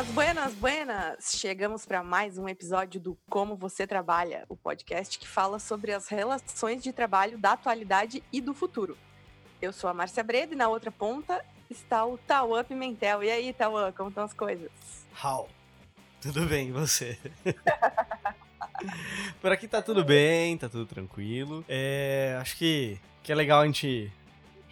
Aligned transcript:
Buenas, 0.00 0.14
buenas, 0.14 0.54
buenas! 0.54 1.32
Chegamos 1.36 1.84
para 1.84 2.02
mais 2.02 2.38
um 2.38 2.48
episódio 2.48 2.98
do 2.98 3.18
Como 3.28 3.54
Você 3.54 3.86
Trabalha, 3.86 4.46
o 4.48 4.56
podcast 4.56 5.18
que 5.18 5.28
fala 5.28 5.58
sobre 5.58 5.92
as 5.92 6.08
relações 6.08 6.82
de 6.82 6.90
trabalho 6.90 7.36
da 7.36 7.52
atualidade 7.52 8.22
e 8.32 8.40
do 8.40 8.54
futuro. 8.54 8.96
Eu 9.60 9.74
sou 9.74 9.90
a 9.90 9.94
Márcia 9.94 10.24
Breda 10.24 10.54
e 10.54 10.56
na 10.56 10.68
outra 10.68 10.90
ponta 10.90 11.44
está 11.68 12.06
o 12.06 12.16
Tauan 12.16 12.64
Pimentel. 12.64 13.22
E 13.22 13.30
aí, 13.30 13.52
Tauan, 13.52 13.92
como 13.92 14.08
estão 14.08 14.24
as 14.24 14.32
coisas? 14.32 14.70
How? 15.22 15.50
Tudo 16.22 16.46
bem, 16.46 16.68
e 16.68 16.72
você? 16.72 17.18
Por 19.42 19.52
aqui 19.52 19.68
tá 19.68 19.82
tudo 19.82 20.02
bem, 20.02 20.56
tá 20.56 20.70
tudo 20.70 20.86
tranquilo. 20.86 21.62
É, 21.68 22.38
acho 22.40 22.56
que, 22.56 22.98
que 23.22 23.30
é 23.30 23.34
legal 23.34 23.60
a 23.60 23.66
gente 23.66 24.10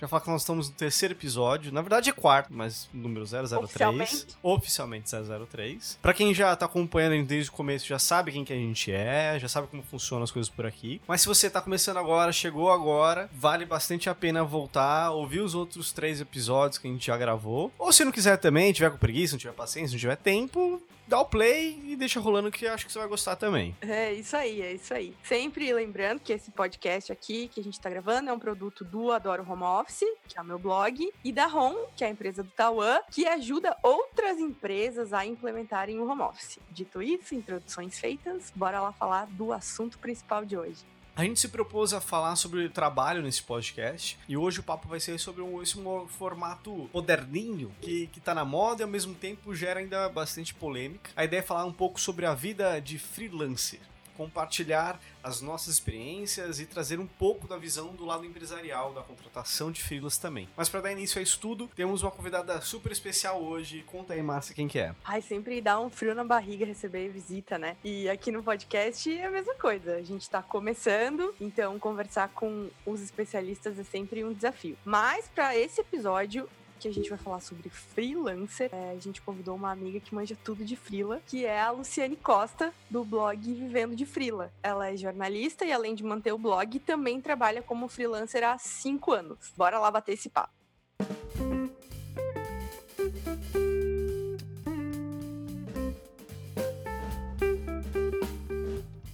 já 0.00 0.08
falar 0.08 0.22
que 0.22 0.30
nós 0.30 0.42
estamos 0.42 0.68
no 0.68 0.74
terceiro 0.74 1.14
episódio. 1.14 1.72
Na 1.72 1.82
verdade 1.82 2.10
é 2.10 2.12
quarto, 2.12 2.52
mas 2.52 2.88
número 2.92 3.26
003. 3.26 3.52
Oficialmente. 3.52 4.26
Oficialmente 4.42 5.10
003. 5.10 5.98
Pra 6.00 6.14
quem 6.14 6.32
já 6.32 6.54
tá 6.54 6.66
acompanhando 6.66 7.26
desde 7.26 7.50
o 7.50 7.52
começo, 7.52 7.86
já 7.86 7.98
sabe 7.98 8.32
quem 8.32 8.44
que 8.44 8.52
a 8.52 8.56
gente 8.56 8.92
é, 8.92 9.38
já 9.38 9.48
sabe 9.48 9.66
como 9.66 9.82
funcionam 9.82 10.24
as 10.24 10.30
coisas 10.30 10.50
por 10.50 10.66
aqui. 10.66 11.00
Mas 11.06 11.22
se 11.22 11.26
você 11.26 11.50
tá 11.50 11.60
começando 11.60 11.98
agora, 11.98 12.32
chegou 12.32 12.70
agora, 12.70 13.28
vale 13.32 13.64
bastante 13.64 14.08
a 14.08 14.14
pena 14.14 14.44
voltar, 14.44 15.10
ouvir 15.10 15.40
os 15.40 15.54
outros 15.54 15.92
três 15.92 16.20
episódios 16.20 16.78
que 16.78 16.86
a 16.86 16.90
gente 16.90 17.06
já 17.06 17.16
gravou. 17.16 17.72
Ou 17.78 17.92
se 17.92 18.04
não 18.04 18.12
quiser 18.12 18.36
também, 18.36 18.72
tiver 18.72 18.90
com 18.90 18.98
preguiça, 18.98 19.34
não 19.34 19.38
tiver 19.38 19.52
paciência, 19.52 19.94
não 19.94 20.00
tiver 20.00 20.16
tempo, 20.16 20.80
dá 21.08 21.18
o 21.20 21.24
play 21.24 21.80
e 21.84 21.96
deixa 21.96 22.20
rolando 22.20 22.50
que 22.50 22.66
acho 22.66 22.86
que 22.86 22.92
você 22.92 22.98
vai 22.98 23.08
gostar 23.08 23.34
também. 23.34 23.74
É 23.80 24.12
isso 24.12 24.36
aí, 24.36 24.60
é 24.60 24.74
isso 24.74 24.92
aí. 24.92 25.16
Sempre 25.24 25.72
lembrando 25.72 26.20
que 26.20 26.32
esse 26.32 26.50
podcast 26.50 27.10
aqui 27.10 27.48
que 27.48 27.60
a 27.60 27.64
gente 27.64 27.80
tá 27.80 27.88
gravando 27.88 28.28
é 28.28 28.32
um 28.32 28.38
produto 28.38 28.84
do 28.84 29.10
Adoro 29.10 29.44
Home 29.50 29.62
Office, 29.62 30.04
que 30.28 30.38
é 30.38 30.42
o 30.42 30.44
meu 30.44 30.58
blog, 30.58 31.10
e 31.24 31.32
da 31.32 31.46
Home, 31.46 31.78
que 31.96 32.04
é 32.04 32.08
a 32.08 32.10
empresa 32.10 32.42
do 32.42 32.50
Tauan, 32.50 33.00
que 33.10 33.26
ajuda 33.26 33.76
outras 33.82 34.38
empresas 34.38 35.12
a 35.12 35.24
implementarem 35.24 35.98
o 35.98 36.06
home 36.06 36.22
office. 36.22 36.58
Dito 36.70 37.02
isso, 37.02 37.34
introduções 37.34 37.98
feitas, 37.98 38.52
bora 38.54 38.80
lá 38.80 38.92
falar 38.92 39.26
do 39.26 39.52
assunto 39.52 39.98
principal 39.98 40.44
de 40.44 40.56
hoje. 40.56 40.84
A 41.18 41.24
gente 41.24 41.40
se 41.40 41.48
propôs 41.48 41.92
a 41.92 42.00
falar 42.00 42.36
sobre 42.36 42.68
trabalho 42.68 43.20
nesse 43.22 43.42
podcast 43.42 44.16
e 44.28 44.36
hoje 44.36 44.60
o 44.60 44.62
papo 44.62 44.86
vai 44.86 45.00
ser 45.00 45.18
sobre 45.18 45.42
um, 45.42 45.60
esse 45.60 45.74
formato 46.10 46.88
moderninho 46.94 47.74
que, 47.80 48.06
que 48.06 48.20
tá 48.20 48.32
na 48.32 48.44
moda 48.44 48.82
e 48.82 48.84
ao 48.84 48.88
mesmo 48.88 49.16
tempo 49.16 49.52
gera 49.52 49.80
ainda 49.80 50.08
bastante 50.08 50.54
polêmica. 50.54 51.10
A 51.16 51.24
ideia 51.24 51.40
é 51.40 51.42
falar 51.42 51.64
um 51.64 51.72
pouco 51.72 52.00
sobre 52.00 52.24
a 52.24 52.34
vida 52.34 52.78
de 52.78 53.00
freelancer 53.00 53.80
compartilhar 54.18 55.00
as 55.22 55.40
nossas 55.40 55.74
experiências 55.74 56.58
e 56.58 56.66
trazer 56.66 56.98
um 56.98 57.06
pouco 57.06 57.46
da 57.46 57.56
visão 57.56 57.94
do 57.94 58.04
lado 58.04 58.26
empresarial 58.26 58.92
da 58.92 59.00
contratação 59.00 59.70
de 59.70 59.80
freelas 59.80 60.18
também. 60.18 60.48
Mas 60.56 60.68
para 60.68 60.80
dar 60.80 60.92
início 60.92 61.20
a 61.20 61.22
isso 61.22 61.38
tudo, 61.38 61.70
temos 61.76 62.02
uma 62.02 62.10
convidada 62.10 62.60
super 62.60 62.90
especial 62.90 63.40
hoje. 63.40 63.84
Conta 63.86 64.14
aí, 64.14 64.22
Márcia, 64.22 64.54
quem 64.54 64.66
que 64.66 64.80
é? 64.80 64.92
Ai, 65.04 65.22
sempre 65.22 65.60
dá 65.60 65.78
um 65.78 65.88
frio 65.88 66.16
na 66.16 66.24
barriga 66.24 66.66
receber 66.66 67.08
visita, 67.10 67.56
né? 67.56 67.76
E 67.84 68.08
aqui 68.08 68.32
no 68.32 68.42
podcast 68.42 69.16
é 69.16 69.26
a 69.26 69.30
mesma 69.30 69.54
coisa. 69.54 69.94
A 69.94 70.02
gente 70.02 70.28
tá 70.28 70.42
começando, 70.42 71.32
então 71.40 71.78
conversar 71.78 72.28
com 72.30 72.68
os 72.84 73.00
especialistas 73.00 73.78
é 73.78 73.84
sempre 73.84 74.24
um 74.24 74.32
desafio. 74.32 74.76
Mas 74.84 75.28
para 75.28 75.56
esse 75.56 75.80
episódio, 75.80 76.48
que 76.78 76.88
a 76.88 76.92
gente 76.92 77.10
vai 77.10 77.18
falar 77.18 77.40
sobre 77.40 77.68
freelancer. 77.68 78.70
É, 78.72 78.92
a 78.92 78.98
gente 78.98 79.20
convidou 79.20 79.56
uma 79.56 79.72
amiga 79.72 79.98
que 79.98 80.14
manja 80.14 80.36
tudo 80.44 80.64
de 80.64 80.76
frila, 80.76 81.20
que 81.26 81.44
é 81.44 81.60
a 81.60 81.70
Luciane 81.70 82.16
Costa, 82.16 82.72
do 82.88 83.04
blog 83.04 83.38
Vivendo 83.52 83.96
de 83.96 84.06
Frila. 84.06 84.52
Ela 84.62 84.90
é 84.90 84.96
jornalista 84.96 85.64
e, 85.64 85.72
além 85.72 85.94
de 85.94 86.04
manter 86.04 86.32
o 86.32 86.38
blog, 86.38 86.78
também 86.80 87.20
trabalha 87.20 87.60
como 87.62 87.88
freelancer 87.88 88.44
há 88.44 88.56
cinco 88.58 89.12
anos. 89.12 89.52
Bora 89.56 89.78
lá 89.78 89.90
bater 89.90 90.12
esse 90.12 90.30
papo. 90.30 90.52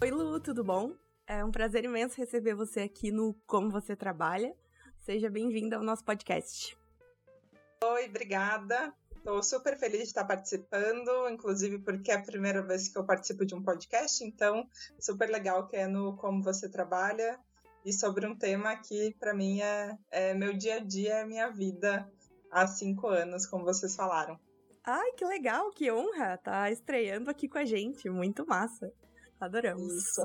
Oi, 0.03 0.11
Lu, 0.11 0.39
tudo 0.39 0.63
bom? 0.63 0.93
É 1.27 1.43
um 1.43 1.51
prazer 1.51 1.85
imenso 1.85 2.19
receber 2.19 2.55
você 2.55 2.81
aqui 2.81 3.11
no 3.11 3.35
Como 3.47 3.71
Você 3.71 3.97
Trabalha. 3.97 4.55
Seja 4.99 5.31
bem-vinda 5.31 5.77
ao 5.77 5.83
nosso 5.83 6.05
podcast. 6.05 6.84
Oi, 7.93 8.07
obrigada. 8.07 8.95
Estou 9.15 9.43
super 9.43 9.79
feliz 9.79 9.99
de 9.99 10.07
estar 10.07 10.25
participando, 10.25 11.29
inclusive 11.29 11.79
porque 11.81 12.11
é 12.11 12.15
a 12.15 12.23
primeira 12.23 12.63
vez 12.63 12.89
que 12.89 12.97
eu 12.97 13.05
participo 13.05 13.45
de 13.45 13.55
um 13.55 13.63
podcast, 13.63 14.25
então 14.25 14.67
super 14.99 15.29
legal 15.29 15.69
que 15.69 15.77
é 15.77 15.87
no 15.87 16.17
Como 16.17 16.43
Você 16.43 16.67
Trabalha 16.67 17.39
e 17.85 17.93
sobre 17.93 18.27
um 18.27 18.35
tema 18.35 18.75
que 18.77 19.15
para 19.21 19.35
mim 19.35 19.61
é, 19.61 19.99
é, 20.11 20.33
meu 20.33 20.57
dia 20.57 20.77
a 20.77 20.79
dia, 20.79 21.17
é 21.17 21.27
minha 21.27 21.51
vida 21.51 22.11
há 22.51 22.67
cinco 22.67 23.09
anos, 23.09 23.45
como 23.45 23.67
vocês 23.67 23.95
falaram. 23.95 24.41
Ai, 24.83 25.13
que 25.13 25.25
legal, 25.27 25.71
que 25.71 25.93
honra 25.93 26.39
tá 26.39 26.71
estreando 26.71 27.31
aqui 27.31 27.49
com 27.49 27.59
a 27.59 27.67
gente, 27.67 28.09
muito 28.09 28.47
massa. 28.47 28.91
Adoramos. 29.39 29.93
Isso. 29.93 30.23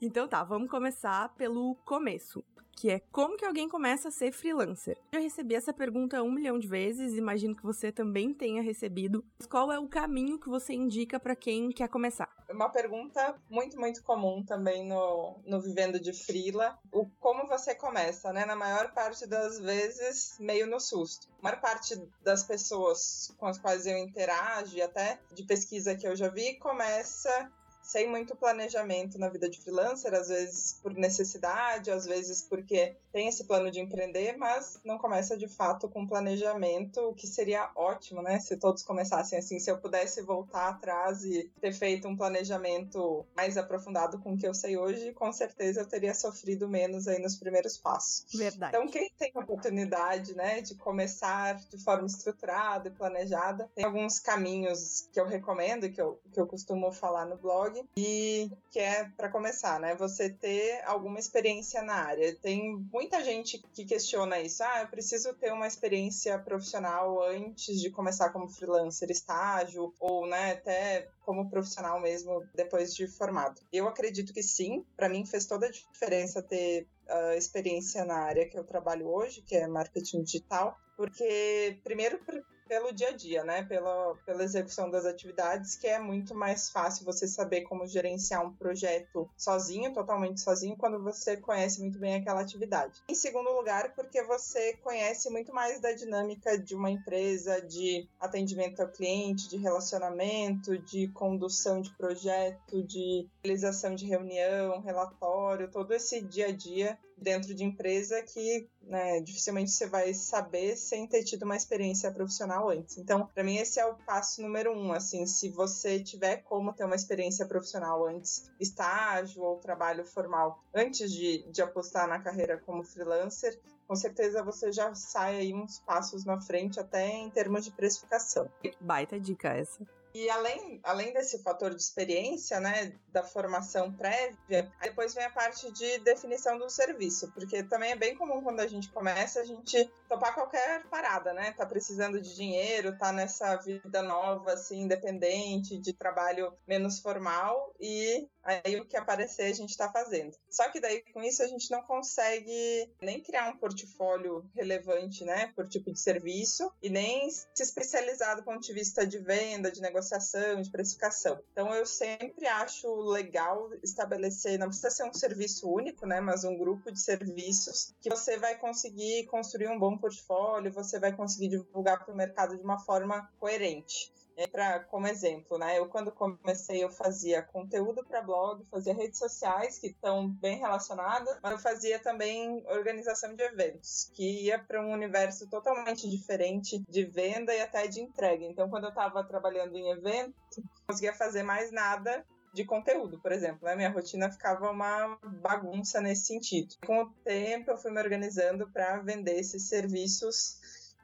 Então 0.00 0.26
tá, 0.26 0.42
vamos 0.42 0.68
começar 0.68 1.32
pelo 1.36 1.76
começo 1.84 2.44
que 2.78 2.90
é 2.90 3.00
como 3.10 3.36
que 3.36 3.44
alguém 3.44 3.68
começa 3.68 4.06
a 4.06 4.10
ser 4.12 4.30
freelancer? 4.30 4.96
Eu 5.10 5.20
recebi 5.20 5.56
essa 5.56 5.72
pergunta 5.72 6.22
um 6.22 6.30
milhão 6.30 6.60
de 6.60 6.68
vezes, 6.68 7.16
imagino 7.16 7.56
que 7.56 7.62
você 7.64 7.90
também 7.90 8.32
tenha 8.32 8.62
recebido. 8.62 9.24
Qual 9.50 9.72
é 9.72 9.78
o 9.80 9.88
caminho 9.88 10.38
que 10.38 10.48
você 10.48 10.74
indica 10.74 11.18
para 11.18 11.34
quem 11.34 11.70
quer 11.70 11.88
começar? 11.88 12.28
Uma 12.48 12.68
pergunta 12.68 13.34
muito, 13.50 13.78
muito 13.78 14.00
comum 14.04 14.44
também 14.44 14.86
no, 14.86 15.40
no 15.44 15.60
Vivendo 15.60 15.98
de 15.98 16.12
Frila. 16.12 16.78
O 16.92 17.04
como 17.18 17.48
você 17.48 17.74
começa, 17.74 18.32
né? 18.32 18.44
Na 18.44 18.54
maior 18.54 18.92
parte 18.94 19.26
das 19.26 19.58
vezes, 19.58 20.36
meio 20.38 20.66
no 20.66 20.78
susto. 20.78 21.28
A 21.40 21.42
maior 21.42 21.60
parte 21.60 22.00
das 22.22 22.44
pessoas 22.44 23.34
com 23.38 23.46
as 23.46 23.58
quais 23.58 23.86
eu 23.86 23.98
interajo, 23.98 24.80
até 24.82 25.18
de 25.34 25.42
pesquisa 25.42 25.96
que 25.96 26.06
eu 26.06 26.14
já 26.14 26.28
vi, 26.28 26.54
começa 26.54 27.50
sem 27.88 28.06
muito 28.06 28.36
planejamento 28.36 29.18
na 29.18 29.30
vida 29.30 29.48
de 29.48 29.58
freelancer, 29.58 30.12
às 30.12 30.28
vezes 30.28 30.78
por 30.82 30.92
necessidade, 30.92 31.90
às 31.90 32.04
vezes 32.04 32.42
porque 32.42 32.94
tem 33.10 33.28
esse 33.28 33.44
plano 33.44 33.70
de 33.70 33.80
empreender, 33.80 34.36
mas 34.36 34.78
não 34.84 34.98
começa 34.98 35.38
de 35.38 35.48
fato 35.48 35.88
com 35.88 36.06
planejamento, 36.06 37.00
o 37.00 37.14
que 37.14 37.26
seria 37.26 37.70
ótimo, 37.74 38.20
né? 38.20 38.38
Se 38.40 38.58
todos 38.58 38.82
começassem 38.82 39.38
assim, 39.38 39.58
se 39.58 39.70
eu 39.70 39.78
pudesse 39.78 40.20
voltar 40.20 40.68
atrás 40.68 41.24
e 41.24 41.50
ter 41.62 41.72
feito 41.72 42.06
um 42.06 42.14
planejamento 42.14 43.24
mais 43.34 43.56
aprofundado 43.56 44.18
com 44.18 44.34
o 44.34 44.36
que 44.36 44.46
eu 44.46 44.52
sei 44.52 44.76
hoje, 44.76 45.14
com 45.14 45.32
certeza 45.32 45.80
eu 45.80 45.86
teria 45.86 46.12
sofrido 46.12 46.68
menos 46.68 47.08
aí 47.08 47.18
nos 47.18 47.36
primeiros 47.36 47.78
passos. 47.78 48.26
Verdade. 48.34 48.76
Então, 48.76 48.86
quem 48.86 49.10
tem 49.18 49.32
a 49.34 49.40
oportunidade, 49.40 50.34
né, 50.34 50.60
de 50.60 50.74
começar 50.74 51.54
de 51.54 51.78
forma 51.82 52.06
estruturada 52.06 52.88
e 52.88 52.92
planejada, 52.92 53.70
tem 53.74 53.86
alguns 53.86 54.18
caminhos 54.18 55.08
que 55.10 55.18
eu 55.18 55.24
recomendo, 55.24 55.90
que 55.90 56.02
eu, 56.02 56.20
que 56.30 56.38
eu 56.38 56.46
costumo 56.46 56.92
falar 56.92 57.24
no 57.24 57.38
blog, 57.38 57.77
e 57.96 58.50
que 58.70 58.78
é 58.78 59.04
para 59.16 59.28
começar, 59.28 59.80
né? 59.80 59.94
Você 59.96 60.30
ter 60.30 60.82
alguma 60.84 61.18
experiência 61.18 61.82
na 61.82 61.94
área. 61.94 62.34
Tem 62.36 62.76
muita 62.92 63.22
gente 63.24 63.58
que 63.74 63.84
questiona 63.84 64.40
isso. 64.40 64.62
Ah, 64.62 64.82
eu 64.82 64.88
preciso 64.88 65.34
ter 65.34 65.52
uma 65.52 65.66
experiência 65.66 66.38
profissional 66.38 67.22
antes 67.22 67.80
de 67.80 67.90
começar 67.90 68.30
como 68.30 68.48
freelancer, 68.48 69.10
estágio 69.10 69.92
ou, 70.00 70.26
né, 70.26 70.52
até 70.52 71.08
como 71.24 71.50
profissional 71.50 72.00
mesmo 72.00 72.42
depois 72.54 72.94
de 72.94 73.06
formado. 73.06 73.60
Eu 73.72 73.86
acredito 73.88 74.32
que 74.32 74.42
sim. 74.42 74.84
Para 74.96 75.08
mim 75.08 75.24
fez 75.26 75.46
toda 75.46 75.66
a 75.66 75.70
diferença 75.70 76.42
ter 76.42 76.86
uh, 77.08 77.36
experiência 77.36 78.04
na 78.04 78.18
área 78.18 78.48
que 78.48 78.58
eu 78.58 78.64
trabalho 78.64 79.08
hoje, 79.08 79.42
que 79.42 79.56
é 79.56 79.66
marketing 79.66 80.22
digital, 80.22 80.76
porque 80.96 81.78
primeiro 81.84 82.18
pelo 82.68 82.92
dia 82.92 83.08
a 83.08 83.12
dia, 83.12 83.42
né? 83.42 83.62
Pela, 83.62 84.14
pela 84.26 84.44
execução 84.44 84.90
das 84.90 85.04
atividades, 85.06 85.74
que 85.74 85.86
é 85.86 85.98
muito 85.98 86.34
mais 86.34 86.68
fácil 86.68 87.04
você 87.04 87.26
saber 87.26 87.62
como 87.62 87.86
gerenciar 87.86 88.44
um 88.44 88.52
projeto 88.52 89.28
sozinho, 89.36 89.92
totalmente 89.92 90.40
sozinho, 90.40 90.76
quando 90.76 91.02
você 91.02 91.36
conhece 91.36 91.80
muito 91.80 91.98
bem 91.98 92.16
aquela 92.16 92.42
atividade. 92.42 93.02
Em 93.08 93.14
segundo 93.14 93.50
lugar, 93.50 93.94
porque 93.94 94.22
você 94.22 94.74
conhece 94.82 95.30
muito 95.30 95.52
mais 95.52 95.80
da 95.80 95.92
dinâmica 95.92 96.58
de 96.58 96.74
uma 96.74 96.90
empresa, 96.90 97.60
de 97.60 98.06
atendimento 98.20 98.80
ao 98.80 98.88
cliente, 98.88 99.48
de 99.48 99.56
relacionamento, 99.56 100.78
de 100.78 101.08
condução 101.08 101.80
de 101.80 101.90
projeto, 101.96 102.82
de 102.82 103.26
realização 103.42 103.94
de 103.94 104.06
reunião, 104.06 104.80
relatório, 104.80 105.70
todo 105.70 105.92
esse 105.92 106.20
dia 106.20 106.48
a 106.48 106.52
dia 106.52 106.98
dentro 107.20 107.54
de 107.54 107.64
empresa 107.64 108.22
que 108.22 108.68
né, 108.82 109.20
dificilmente 109.20 109.70
você 109.70 109.86
vai 109.86 110.14
saber 110.14 110.76
sem 110.76 111.06
ter 111.06 111.22
tido 111.24 111.42
uma 111.42 111.56
experiência 111.56 112.10
profissional 112.10 112.68
antes. 112.70 112.96
Então, 112.98 113.26
para 113.26 113.44
mim 113.44 113.56
esse 113.56 113.78
é 113.78 113.86
o 113.86 113.94
passo 113.94 114.40
número 114.42 114.72
um. 114.72 114.92
Assim, 114.92 115.26
se 115.26 115.50
você 115.50 116.00
tiver 116.00 116.38
como 116.38 116.72
ter 116.72 116.84
uma 116.84 116.96
experiência 116.96 117.46
profissional 117.46 118.06
antes, 118.06 118.50
estágio 118.58 119.42
ou 119.42 119.58
trabalho 119.58 120.04
formal, 120.04 120.62
antes 120.74 121.12
de, 121.12 121.44
de 121.50 121.62
apostar 121.62 122.08
na 122.08 122.18
carreira 122.18 122.58
como 122.58 122.84
freelancer, 122.84 123.58
com 123.86 123.96
certeza 123.96 124.42
você 124.42 124.70
já 124.70 124.94
sai 124.94 125.36
aí 125.36 125.54
uns 125.54 125.78
passos 125.80 126.24
na 126.24 126.40
frente, 126.40 126.78
até 126.78 127.08
em 127.08 127.30
termos 127.30 127.64
de 127.64 127.70
precificação. 127.70 128.48
Baita 128.80 129.18
dica 129.18 129.48
essa. 129.48 129.97
E 130.14 130.28
além, 130.30 130.80
além 130.82 131.12
desse 131.12 131.42
fator 131.42 131.74
de 131.74 131.80
experiência, 131.80 132.58
né, 132.58 132.92
da 133.12 133.22
formação 133.22 133.92
prévia, 133.92 134.70
depois 134.80 135.14
vem 135.14 135.24
a 135.24 135.30
parte 135.30 135.70
de 135.72 135.98
definição 135.98 136.58
do 136.58 136.68
serviço, 136.70 137.30
porque 137.32 137.62
também 137.62 137.92
é 137.92 137.96
bem 137.96 138.16
comum 138.16 138.42
quando 138.42 138.60
a 138.60 138.66
gente 138.66 138.90
começa 138.90 139.40
a 139.40 139.44
gente 139.44 139.90
topar 140.08 140.34
qualquer 140.34 140.84
parada, 140.86 141.32
né? 141.32 141.52
Tá 141.52 141.66
precisando 141.66 142.20
de 142.20 142.34
dinheiro, 142.34 142.96
tá 142.96 143.12
nessa 143.12 143.56
vida 143.56 144.02
nova, 144.02 144.52
assim, 144.52 144.82
independente, 144.82 145.78
de 145.78 145.92
trabalho 145.92 146.52
menos 146.66 146.98
formal 146.98 147.74
e 147.78 148.28
aí 148.48 148.80
o 148.80 148.86
que 148.86 148.96
aparecer 148.96 149.44
a 149.44 149.54
gente 149.54 149.70
está 149.70 149.90
fazendo. 149.90 150.34
Só 150.48 150.68
que 150.70 150.80
daí 150.80 151.02
com 151.12 151.22
isso 151.22 151.42
a 151.42 151.46
gente 151.46 151.70
não 151.70 151.82
consegue 151.82 152.90
nem 153.00 153.22
criar 153.22 153.50
um 153.50 153.56
portfólio 153.58 154.44
relevante, 154.54 155.24
né, 155.24 155.52
por 155.54 155.68
tipo 155.68 155.92
de 155.92 156.00
serviço 156.00 156.72
e 156.82 156.88
nem 156.88 157.28
se 157.30 157.62
especializar 157.62 158.36
do 158.36 158.42
ponto 158.42 158.60
de 158.60 158.72
vista 158.72 159.06
de 159.06 159.18
venda, 159.18 159.70
de 159.70 159.80
negociação, 159.80 160.62
de 160.62 160.70
precificação. 160.70 161.38
Então 161.52 161.74
eu 161.74 161.84
sempre 161.84 162.46
acho 162.46 162.88
legal 163.10 163.70
estabelecer, 163.82 164.58
não 164.58 164.68
precisa 164.68 164.90
ser 164.90 165.04
um 165.04 165.12
serviço 165.12 165.70
único, 165.70 166.06
né, 166.06 166.20
mas 166.20 166.44
um 166.44 166.56
grupo 166.56 166.90
de 166.90 167.00
serviços 167.00 167.94
que 168.00 168.08
você 168.08 168.38
vai 168.38 168.56
conseguir 168.56 169.26
construir 169.26 169.68
um 169.68 169.78
bom 169.78 169.96
portfólio, 169.98 170.72
você 170.72 170.98
vai 170.98 171.14
conseguir 171.14 171.48
divulgar 171.48 172.04
para 172.04 172.14
o 172.14 172.16
mercado 172.16 172.56
de 172.56 172.62
uma 172.62 172.78
forma 172.78 173.30
coerente. 173.38 174.12
É 174.38 174.46
pra, 174.46 174.78
como 174.84 175.08
exemplo, 175.08 175.58
né? 175.58 175.78
Eu 175.78 175.88
quando 175.88 176.12
comecei 176.12 176.84
eu 176.84 176.90
fazia 176.90 177.42
conteúdo 177.42 178.04
para 178.04 178.22
blog, 178.22 178.64
fazia 178.70 178.94
redes 178.94 179.18
sociais 179.18 179.80
que 179.80 179.88
estão 179.88 180.28
bem 180.28 180.58
relacionadas, 180.58 181.36
mas 181.42 181.52
eu 181.52 181.58
fazia 181.58 181.98
também 181.98 182.64
organização 182.68 183.34
de 183.34 183.42
eventos, 183.42 184.08
que 184.14 184.44
ia 184.44 184.56
para 184.56 184.80
um 184.80 184.92
universo 184.92 185.48
totalmente 185.50 186.08
diferente 186.08 186.80
de 186.88 187.04
venda 187.04 187.52
e 187.52 187.60
até 187.60 187.88
de 187.88 188.00
entrega. 188.00 188.44
Então, 188.44 188.70
quando 188.70 188.84
eu 188.84 188.90
estava 188.90 189.24
trabalhando 189.24 189.76
em 189.76 189.90
evento, 189.90 190.34
não 190.56 190.70
conseguia 190.86 191.12
fazer 191.12 191.42
mais 191.42 191.72
nada 191.72 192.24
de 192.52 192.64
conteúdo, 192.64 193.18
por 193.20 193.32
exemplo. 193.32 193.60
Né? 193.62 193.74
Minha 193.74 193.90
rotina 193.90 194.30
ficava 194.30 194.70
uma 194.70 195.18
bagunça 195.42 196.00
nesse 196.00 196.26
sentido. 196.26 196.76
Com 196.86 197.02
o 197.02 197.10
tempo, 197.24 197.72
eu 197.72 197.76
fui 197.76 197.90
me 197.90 198.00
organizando 198.00 198.70
para 198.70 198.98
vender 198.98 199.38
esses 199.38 199.68
serviços 199.68 200.60